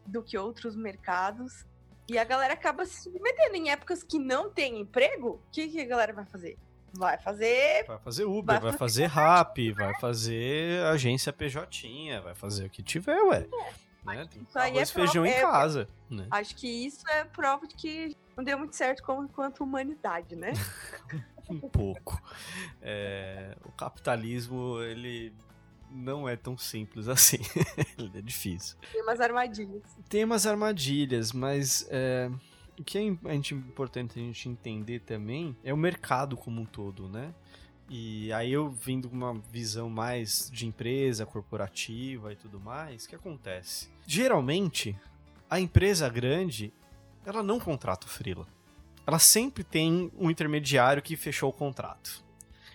do 0.06 0.22
que 0.22 0.36
outros 0.36 0.76
mercados. 0.76 1.64
E 2.06 2.18
a 2.18 2.24
galera 2.24 2.54
acaba 2.54 2.84
se 2.84 3.02
submetendo 3.02 3.56
em 3.56 3.70
épocas 3.70 4.02
que 4.02 4.18
não 4.18 4.50
tem 4.50 4.78
emprego. 4.78 5.42
O 5.46 5.50
que, 5.50 5.68
que 5.68 5.80
a 5.80 5.86
galera 5.86 6.12
vai 6.12 6.26
fazer? 6.26 6.58
Vai 6.92 7.18
fazer. 7.18 7.84
Vai 7.86 7.98
fazer 7.98 8.24
Uber, 8.24 8.60
vai, 8.60 8.70
vai 8.70 8.78
fazer, 8.78 9.08
Rap, 9.08 9.72
vai 9.72 9.98
fazer 10.00 10.84
agência 10.86 11.32
PJ, 11.32 12.20
vai 12.22 12.34
fazer 12.34 12.66
o 12.66 12.70
que 12.70 12.82
tiver, 12.82 13.20
ué. 13.22 13.46
É. 13.52 13.90
Né? 14.04 14.28
Tem 14.30 14.46
arroz 14.54 14.90
é 14.90 14.92
feijão 14.92 15.26
em 15.26 15.30
é, 15.30 15.40
casa. 15.40 15.88
Né? 16.08 16.26
Acho 16.30 16.56
que 16.56 16.66
isso 16.66 17.08
é 17.10 17.24
prova 17.24 17.66
de 17.66 17.74
que 17.74 18.16
não 18.36 18.42
deu 18.42 18.58
muito 18.58 18.74
certo 18.74 19.02
como, 19.02 19.28
quanto 19.28 19.62
humanidade, 19.62 20.34
né? 20.34 20.52
um 21.50 21.60
pouco. 21.60 22.20
É, 22.80 23.56
o 23.64 23.72
capitalismo, 23.72 24.80
ele 24.82 25.32
não 25.90 26.28
é 26.28 26.36
tão 26.36 26.56
simples 26.56 27.08
assim. 27.08 27.38
é 28.14 28.22
difícil. 28.22 28.76
Tem 28.92 29.02
umas 29.02 29.20
armadilhas. 29.20 29.82
Tem 30.08 30.24
umas 30.24 30.46
armadilhas, 30.46 31.32
mas 31.32 31.86
é, 31.90 32.30
o 32.80 32.84
que 32.84 32.96
é 32.96 33.02
importante 33.02 34.18
a 34.18 34.22
gente 34.22 34.48
entender 34.48 35.00
também 35.00 35.54
é 35.62 35.72
o 35.72 35.76
mercado 35.76 36.34
como 36.34 36.62
um 36.62 36.64
todo, 36.64 37.10
né? 37.10 37.34
E 37.90 38.32
aí 38.32 38.50
eu 38.50 38.70
vindo 38.70 39.10
com 39.10 39.14
uma 39.14 39.34
visão 39.52 39.90
mais 39.90 40.48
de 40.50 40.66
empresa, 40.66 41.26
corporativa 41.26 42.32
e 42.32 42.36
tudo 42.36 42.58
mais, 42.58 43.04
o 43.04 43.08
que 43.10 43.14
acontece? 43.14 43.90
Geralmente, 44.06 44.96
a 45.50 45.60
empresa 45.60 46.08
grande, 46.08 46.72
ela 47.26 47.42
não 47.42 47.60
contrata 47.60 48.06
o 48.06 48.08
freela. 48.08 48.46
Ela 49.06 49.18
sempre 49.18 49.62
tem 49.62 50.10
um 50.16 50.30
intermediário 50.30 51.02
que 51.02 51.16
fechou 51.16 51.50
o 51.50 51.52
contrato. 51.52 52.24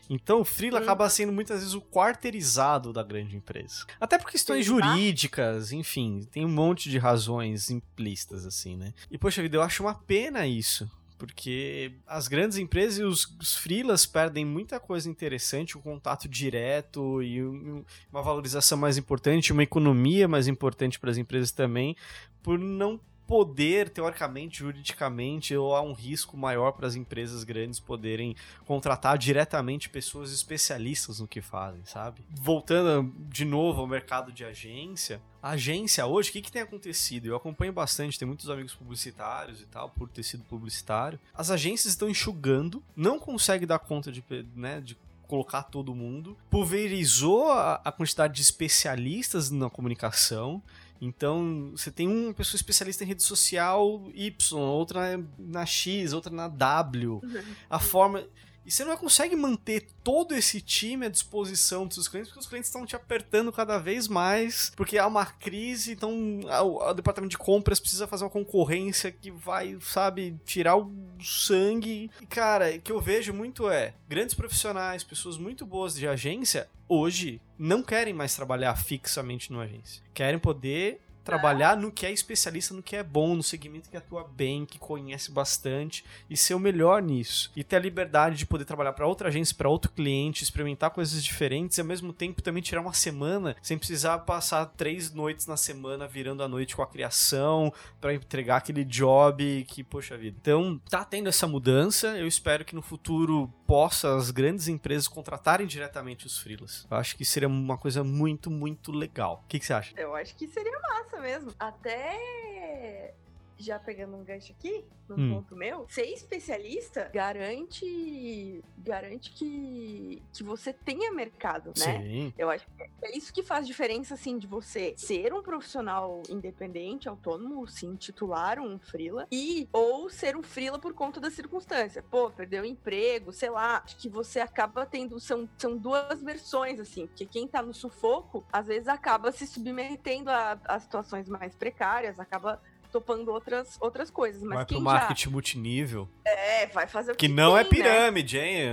Então 0.09 0.41
o 0.41 0.45
freela 0.45 0.79
acaba 0.79 1.09
sendo 1.09 1.31
muitas 1.31 1.59
vezes 1.59 1.73
o 1.73 1.81
quarteirizado 1.81 2.93
da 2.93 3.03
grande 3.03 3.35
empresa. 3.35 3.85
Até 3.99 4.17
por 4.17 4.31
questões 4.31 4.65
jurídicas, 4.65 5.71
enfim, 5.71 6.27
tem 6.31 6.45
um 6.45 6.49
monte 6.49 6.89
de 6.89 6.97
razões 6.97 7.69
implícitas 7.69 8.45
assim, 8.45 8.75
né? 8.75 8.93
E 9.09 9.17
poxa 9.17 9.41
vida, 9.41 9.57
eu 9.57 9.61
acho 9.61 9.83
uma 9.83 9.95
pena 9.95 10.45
isso. 10.45 10.89
Porque 11.17 11.93
as 12.05 12.27
grandes 12.27 12.57
empresas 12.57 12.99
e 12.99 13.03
os, 13.03 13.25
os 13.39 13.55
freelas 13.55 14.05
perdem 14.05 14.43
muita 14.43 14.81
coisa 14.81 15.09
interessante, 15.09 15.77
o 15.77 15.79
um 15.79 15.81
contato 15.81 16.27
direto 16.27 17.23
e 17.23 17.41
um, 17.41 17.85
uma 18.11 18.21
valorização 18.21 18.77
mais 18.77 18.97
importante, 18.97 19.53
uma 19.53 19.63
economia 19.63 20.27
mais 20.27 20.47
importante 20.47 20.99
para 20.99 21.09
as 21.09 21.17
empresas 21.17 21.51
também, 21.51 21.95
por 22.43 22.59
não 22.59 22.99
poder, 23.27 23.89
teoricamente, 23.89 24.59
juridicamente, 24.59 25.55
ou 25.55 25.75
há 25.75 25.81
um 25.81 25.93
risco 25.93 26.37
maior 26.37 26.71
para 26.71 26.87
as 26.87 26.95
empresas 26.95 27.43
grandes 27.43 27.79
poderem 27.79 28.35
contratar 28.65 29.17
diretamente 29.17 29.89
pessoas 29.89 30.31
especialistas 30.31 31.19
no 31.19 31.27
que 31.27 31.41
fazem, 31.41 31.81
sabe? 31.85 32.21
Voltando 32.29 33.13
de 33.29 33.45
novo 33.45 33.81
ao 33.81 33.87
mercado 33.87 34.31
de 34.31 34.45
agência, 34.45 35.21
a 35.41 35.51
agência 35.51 36.05
hoje, 36.05 36.29
o 36.29 36.33
que, 36.33 36.41
que 36.41 36.51
tem 36.51 36.61
acontecido? 36.61 37.27
Eu 37.27 37.35
acompanho 37.35 37.71
bastante, 37.71 38.17
tem 38.17 38.27
muitos 38.27 38.49
amigos 38.49 38.73
publicitários 38.73 39.61
e 39.61 39.65
tal, 39.65 39.89
por 39.89 40.09
ter 40.09 40.23
sido 40.23 40.43
publicitário. 40.43 41.19
As 41.33 41.51
agências 41.51 41.93
estão 41.93 42.09
enxugando, 42.09 42.83
não 42.95 43.19
consegue 43.19 43.65
dar 43.65 43.79
conta 43.79 44.11
de, 44.11 44.23
né, 44.55 44.81
de 44.81 44.97
colocar 45.27 45.63
todo 45.63 45.93
mundo, 45.93 46.37
pulverizou 46.49 47.51
a 47.51 47.91
quantidade 47.91 48.33
de 48.33 48.41
especialistas 48.41 49.49
na 49.51 49.69
comunicação. 49.69 50.61
Então, 51.01 51.71
você 51.75 51.91
tem 51.91 52.07
uma 52.07 52.33
pessoa 52.33 52.57
especialista 52.57 53.03
em 53.03 53.07
rede 53.07 53.23
social 53.23 54.09
Y, 54.13 54.59
outra 54.59 55.23
na 55.37 55.65
X, 55.65 56.13
outra 56.13 56.33
na 56.33 56.47
W. 56.47 57.21
Uhum. 57.23 57.43
A 57.69 57.79
forma. 57.79 58.23
E 58.65 58.71
você 58.71 58.83
não 58.83 58.97
consegue 58.97 59.35
manter 59.35 59.87
todo 60.03 60.33
esse 60.33 60.59
time 60.59 61.05
à 61.05 61.09
disposição 61.09 61.85
dos 61.85 61.95
seus 61.95 62.07
clientes, 62.07 62.29
porque 62.29 62.39
os 62.39 62.47
clientes 62.47 62.69
estão 62.69 62.85
te 62.85 62.95
apertando 62.95 63.51
cada 63.51 63.77
vez 63.77 64.07
mais, 64.07 64.71
porque 64.75 64.97
há 64.97 65.05
uma 65.05 65.25
crise, 65.25 65.91
então 65.91 66.39
o, 66.41 66.93
departamento 66.93 67.31
de 67.31 67.37
compras 67.37 67.79
precisa 67.79 68.07
fazer 68.07 68.23
uma 68.23 68.29
concorrência 68.29 69.11
que 69.11 69.29
vai, 69.29 69.77
sabe, 69.81 70.35
tirar 70.45 70.77
o 70.77 70.91
sangue. 71.21 72.09
E, 72.19 72.25
cara, 72.25 72.75
o 72.75 72.81
que 72.81 72.91
eu 72.91 72.99
vejo 72.99 73.33
muito 73.33 73.69
é 73.69 73.93
grandes 74.09 74.33
profissionais, 74.33 75.03
pessoas 75.03 75.37
muito 75.37 75.65
boas 75.65 75.93
de 75.93 76.07
agência, 76.07 76.67
hoje 76.87 77.41
não 77.57 77.83
querem 77.83 78.13
mais 78.13 78.35
trabalhar 78.35 78.75
fixamente 78.75 79.51
numa 79.51 79.63
agência. 79.63 80.03
Querem 80.13 80.39
poder 80.39 81.01
trabalhar 81.25 81.75
no 81.75 81.91
que 81.91 82.05
é 82.05 82.11
especialista, 82.11 82.73
no 82.73 82.83
que 82.83 82.95
é 82.95 83.03
bom, 83.03 83.35
no 83.35 83.43
segmento 83.43 83.89
que 83.89 83.97
atua 83.97 84.23
bem, 84.23 84.65
que 84.65 84.77
conhece 84.77 85.31
bastante 85.31 86.05
e 86.29 86.37
ser 86.37 86.53
o 86.53 86.59
melhor 86.59 87.01
nisso. 87.01 87.51
E 87.55 87.63
ter 87.63 87.77
a 87.77 87.79
liberdade 87.79 88.37
de 88.37 88.45
poder 88.45 88.63
trabalhar 88.63 88.93
para 88.93 89.07
outra 89.07 89.29
agência, 89.29 89.55
para 89.55 89.67
outro 89.67 89.91
cliente, 89.91 90.43
experimentar 90.43 90.91
coisas 90.91 91.23
diferentes 91.23 91.77
e 91.77 91.81
ao 91.81 91.87
mesmo 91.87 92.13
tempo 92.13 92.41
também 92.41 92.61
tirar 92.61 92.81
uma 92.81 92.93
semana 92.93 93.55
sem 93.61 93.77
precisar 93.77 94.19
passar 94.19 94.67
três 94.77 95.11
noites 95.11 95.47
na 95.47 95.57
semana 95.57 96.07
virando 96.07 96.43
a 96.43 96.47
noite 96.47 96.75
com 96.75 96.83
a 96.83 96.87
criação 96.87 97.73
para 97.99 98.13
entregar 98.13 98.57
aquele 98.57 98.85
job 98.85 99.65
que, 99.67 99.83
poxa 99.83 100.15
vida. 100.15 100.37
Então, 100.39 100.79
tá 100.89 101.03
tendo 101.03 101.27
essa 101.27 101.47
mudança. 101.47 102.17
Eu 102.17 102.27
espero 102.27 102.63
que 102.63 102.75
no 102.75 102.81
futuro 102.81 103.51
possa 103.65 104.15
as 104.15 104.29
grandes 104.29 104.67
empresas 104.67 105.07
contratarem 105.07 105.65
diretamente 105.65 106.27
os 106.27 106.37
freelas. 106.37 106.85
Eu 106.89 106.97
acho 106.97 107.17
que 107.17 107.25
seria 107.25 107.47
uma 107.47 107.77
coisa 107.77 108.03
muito, 108.03 108.51
muito 108.51 108.91
legal. 108.91 109.41
O 109.43 109.47
que, 109.47 109.59
que 109.59 109.65
você 109.65 109.73
acha? 109.73 109.93
Eu 109.97 110.15
acho 110.15 110.35
que 110.35 110.47
seria 110.47 110.79
massa 110.81 111.14
mesmo. 111.21 111.53
Até 111.59 113.13
já 113.57 113.79
pegando 113.79 114.15
um 114.15 114.23
gancho 114.23 114.51
aqui, 114.51 114.85
no 115.07 115.15
hum. 115.15 115.35
ponto 115.35 115.55
meu, 115.55 115.85
ser 115.87 116.05
especialista 116.05 117.09
garante 117.13 118.63
garante 118.77 119.31
que, 119.31 120.21
que 120.33 120.43
você 120.43 120.73
tenha 120.73 121.11
mercado, 121.11 121.71
né? 121.77 122.01
Sim. 122.01 122.33
Eu 122.37 122.49
acho 122.49 122.65
que 122.65 122.83
é 123.03 123.17
isso 123.17 123.33
que 123.33 123.43
faz 123.43 123.65
diferença, 123.65 124.13
assim, 124.13 124.37
de 124.37 124.47
você 124.47 124.93
ser 124.97 125.33
um 125.33 125.41
profissional 125.41 126.21
independente, 126.29 127.07
autônomo, 127.07 127.65
sim, 127.67 127.95
titular 127.95 128.59
um 128.59 128.79
freela, 128.79 129.27
e 129.31 129.67
ou 129.71 130.09
ser 130.09 130.35
um 130.35 130.43
freela 130.43 130.77
por 130.77 130.93
conta 130.93 131.19
da 131.19 131.31
circunstância. 131.31 132.03
Pô, 132.03 132.29
perdeu 132.29 132.63
o 132.63 132.65
emprego, 132.65 133.31
sei 133.31 133.49
lá, 133.49 133.81
acho 133.83 133.97
que 133.97 134.09
você 134.09 134.39
acaba 134.39 134.85
tendo, 134.85 135.19
são, 135.19 135.49
são 135.57 135.77
duas 135.77 136.21
versões, 136.21 136.79
assim, 136.79 137.07
porque 137.07 137.25
quem 137.25 137.47
tá 137.47 137.61
no 137.61 137.73
sufoco, 137.73 138.45
às 138.51 138.67
vezes 138.67 138.87
acaba 138.87 139.31
se 139.31 139.47
submetendo 139.47 140.29
a, 140.29 140.59
a 140.65 140.79
situações 140.79 141.27
mais 141.27 141.55
precárias, 141.55 142.19
acaba 142.19 142.61
topando 142.95 143.29
outras, 143.29 143.77
outras 143.81 144.09
coisas. 144.09 144.41
Mas 144.41 144.55
vai 144.55 144.65
quem 144.65 144.77
pro 144.77 144.85
marketing 144.85 145.25
já... 145.25 145.31
multinível. 145.31 146.09
É, 146.23 146.67
vai 146.67 146.87
fazer 146.87 147.11
o 147.11 147.15
que 147.15 147.27
Que 147.27 147.33
não 147.33 147.57
é 147.57 147.63
tem, 147.65 147.81
é 147.81 147.83
pirâmide, 147.83 148.37
né? 148.37 148.47
hein? 148.47 148.69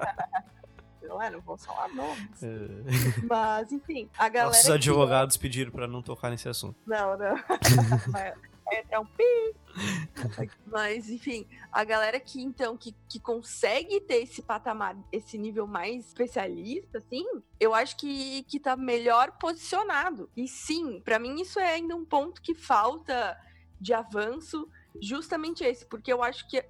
não 1.06 1.20
é, 1.20 1.28
não 1.28 1.40
vou 1.40 1.58
falar 1.58 1.88
nomes. 1.88 2.42
É. 2.42 3.26
Mas, 3.28 3.70
enfim, 3.70 4.08
a 4.16 4.30
galera. 4.30 4.46
Nossos 4.46 4.70
advogados 4.70 5.36
que... 5.36 5.42
pediram 5.42 5.70
pra 5.70 5.86
não 5.86 6.00
tocar 6.00 6.30
nesse 6.30 6.48
assunto. 6.48 6.76
Não, 6.86 7.18
não. 7.18 7.36
é 8.90 8.98
um 8.98 9.06
pi. 9.06 9.54
Mas, 10.66 11.08
enfim, 11.08 11.46
a 11.70 11.84
galera 11.84 12.20
que 12.20 12.42
então 12.42 12.76
que, 12.76 12.94
que 13.08 13.18
consegue 13.18 14.00
ter 14.00 14.22
esse 14.22 14.42
patamar, 14.42 14.96
esse 15.10 15.38
nível 15.38 15.66
mais 15.66 16.06
especialista, 16.08 16.98
assim, 16.98 17.24
eu 17.58 17.74
acho 17.74 17.96
que, 17.96 18.42
que 18.44 18.60
tá 18.60 18.76
melhor 18.76 19.32
posicionado. 19.38 20.30
E 20.36 20.46
sim, 20.46 21.00
para 21.00 21.18
mim 21.18 21.40
isso 21.40 21.58
é 21.58 21.74
ainda 21.74 21.96
um 21.96 22.04
ponto 22.04 22.42
que 22.42 22.54
falta 22.54 23.38
de 23.80 23.92
avanço 23.92 24.68
justamente 25.00 25.64
esse, 25.64 25.84
porque 25.86 26.12
eu 26.12 26.22
acho 26.22 26.48
que 26.48 26.62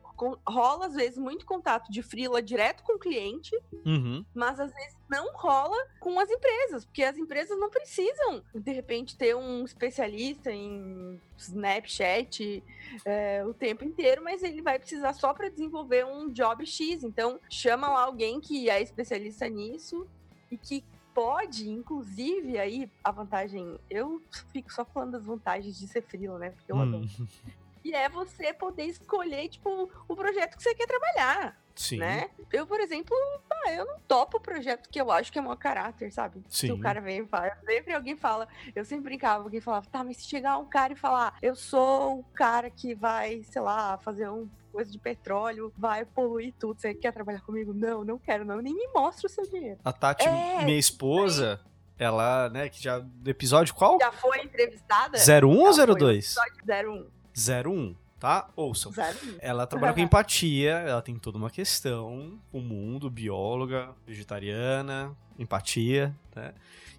rola 0.47 0.87
às 0.87 0.95
vezes 0.95 1.19
muito 1.19 1.45
contato 1.45 1.91
de 1.91 2.03
freela 2.03 2.43
direto 2.43 2.83
com 2.83 2.95
o 2.95 2.99
cliente, 2.99 3.57
uhum. 3.85 4.25
mas 4.35 4.59
às 4.61 4.73
vezes 4.73 4.97
não 5.09 5.33
rola 5.35 5.77
com 6.01 6.19
as 6.19 6.31
empresas, 6.31 6.85
porque 6.85 7.03
as 7.03 7.17
empresas 7.17 7.59
não 7.59 7.69
precisam 7.69 8.43
de 8.55 8.73
repente 8.73 9.17
ter 9.17 9.35
um 9.37 9.65
especialista 9.65 10.51
em 10.51 11.21
Snapchat 11.37 12.63
é, 13.05 13.45
o 13.45 13.53
tempo 13.53 13.85
inteiro, 13.85 14.23
mas 14.23 14.43
ele 14.43 14.63
vai 14.63 14.79
precisar 14.79 15.13
só 15.13 15.35
para 15.35 15.49
desenvolver 15.49 16.07
um 16.07 16.31
job 16.31 16.65
X. 16.65 17.05
Então 17.05 17.39
chama 17.51 17.89
lá 17.89 18.05
alguém 18.05 18.41
que 18.41 18.71
é 18.71 18.81
especialista 18.81 19.49
nisso 19.49 20.07
e 20.51 20.57
que 20.57 20.85
pode, 21.15 21.69
inclusive, 21.69 22.59
aí 22.59 22.91
a 23.03 23.11
vantagem. 23.11 23.79
Eu 23.91 24.23
fico 24.53 24.73
só 24.73 24.85
falando 24.85 25.13
das 25.13 25.25
vantagens 25.25 25.79
de 25.79 25.87
ser 25.87 26.03
freela, 26.03 26.39
né? 26.39 26.51
Porque 26.51 26.73
eu 26.73 26.77
hum. 26.77 26.83
adoro. 26.83 27.07
E 27.85 27.95
é 27.95 28.09
você 28.09 28.53
poder 28.53 28.85
escolher, 28.85 29.49
tipo, 29.49 29.91
o 30.09 30.17
projeto 30.17 30.57
que 30.57 30.63
você 30.63 30.75
quer 30.75 30.87
trabalhar. 30.87 31.61
Sim. 31.75 31.99
Né? 31.99 32.29
Eu, 32.53 32.67
por 32.67 32.81
exemplo, 32.81 33.17
ah, 33.51 33.73
eu 33.73 33.87
não 33.87 33.99
topo 34.01 34.37
o 34.37 34.41
projeto 34.41 34.89
que 34.91 35.01
eu 35.01 35.11
acho 35.11 35.33
que 35.33 35.39
é 35.39 35.43
mau 35.43 35.57
caráter, 35.57 36.13
sabe? 36.13 36.43
Sim. 36.49 36.67
Se 36.67 36.73
o 36.73 36.79
cara 36.79 37.01
vem 37.01 37.21
e 37.21 37.27
fala, 37.27 37.57
sempre 37.65 37.95
alguém 37.95 38.17
fala, 38.17 38.47
eu 38.75 38.85
sempre 38.85 39.05
brincava, 39.05 39.45
alguém 39.45 39.61
falava, 39.61 39.87
tá, 39.91 40.05
mas 40.05 40.19
se 40.19 40.25
chegar 40.25 40.59
um 40.59 40.67
cara 40.67 40.93
e 40.93 40.97
falar, 40.97 41.37
eu 41.41 41.57
sou 41.57 42.19
o 42.19 42.25
cara 42.35 42.69
que 42.69 42.95
vai, 42.95 43.43
sei 43.45 43.63
lá, 43.63 43.97
fazer 43.99 44.29
um 44.29 44.49
coisa 44.71 44.91
de 44.91 44.99
petróleo, 44.99 45.73
vai 45.77 46.05
poluir 46.05 46.55
tudo, 46.59 46.81
você 46.81 46.95
quer 46.95 47.13
trabalhar 47.13 47.43
comigo? 47.43 47.75
Não, 47.75 48.05
não 48.05 48.19
quero, 48.19 48.45
não, 48.45 48.61
nem 48.61 48.75
me 48.75 48.89
mostra 48.89 49.27
o 49.27 49.31
seu 49.31 49.45
dinheiro. 49.45 49.79
A 49.85 49.93
Tati, 49.93 50.27
É, 50.27 50.65
minha 50.65 50.79
esposa, 50.79 51.61
ela, 51.99 52.49
né, 52.49 52.71
que 52.71 52.83
já. 52.83 53.05
Episódio 53.27 53.75
qual? 53.75 53.99
Já 54.01 54.11
foi 54.11 54.41
entrevistada? 54.41 55.19
01 55.19 55.47
ou 55.47 55.73
Já 55.73 55.87
foi, 55.87 55.95
02? 55.95 56.37
Episódio 56.37 56.91
01. 56.91 57.22
01, 57.37 57.95
tá? 58.19 58.49
Ouçam. 58.57 58.93
01. 58.93 59.37
Ela 59.41 59.67
trabalha 59.67 59.93
com 59.95 60.01
empatia, 60.01 60.73
ela 60.73 61.03
tem 61.03 61.17
toda 61.17 61.39
uma 61.39 61.51
questão 61.51 62.39
o 62.53 62.61
mundo, 62.61 63.11
bióloga, 63.11 63.91
vegetariana, 64.07 65.17
empatia, 65.39 66.15
né? 66.35 66.53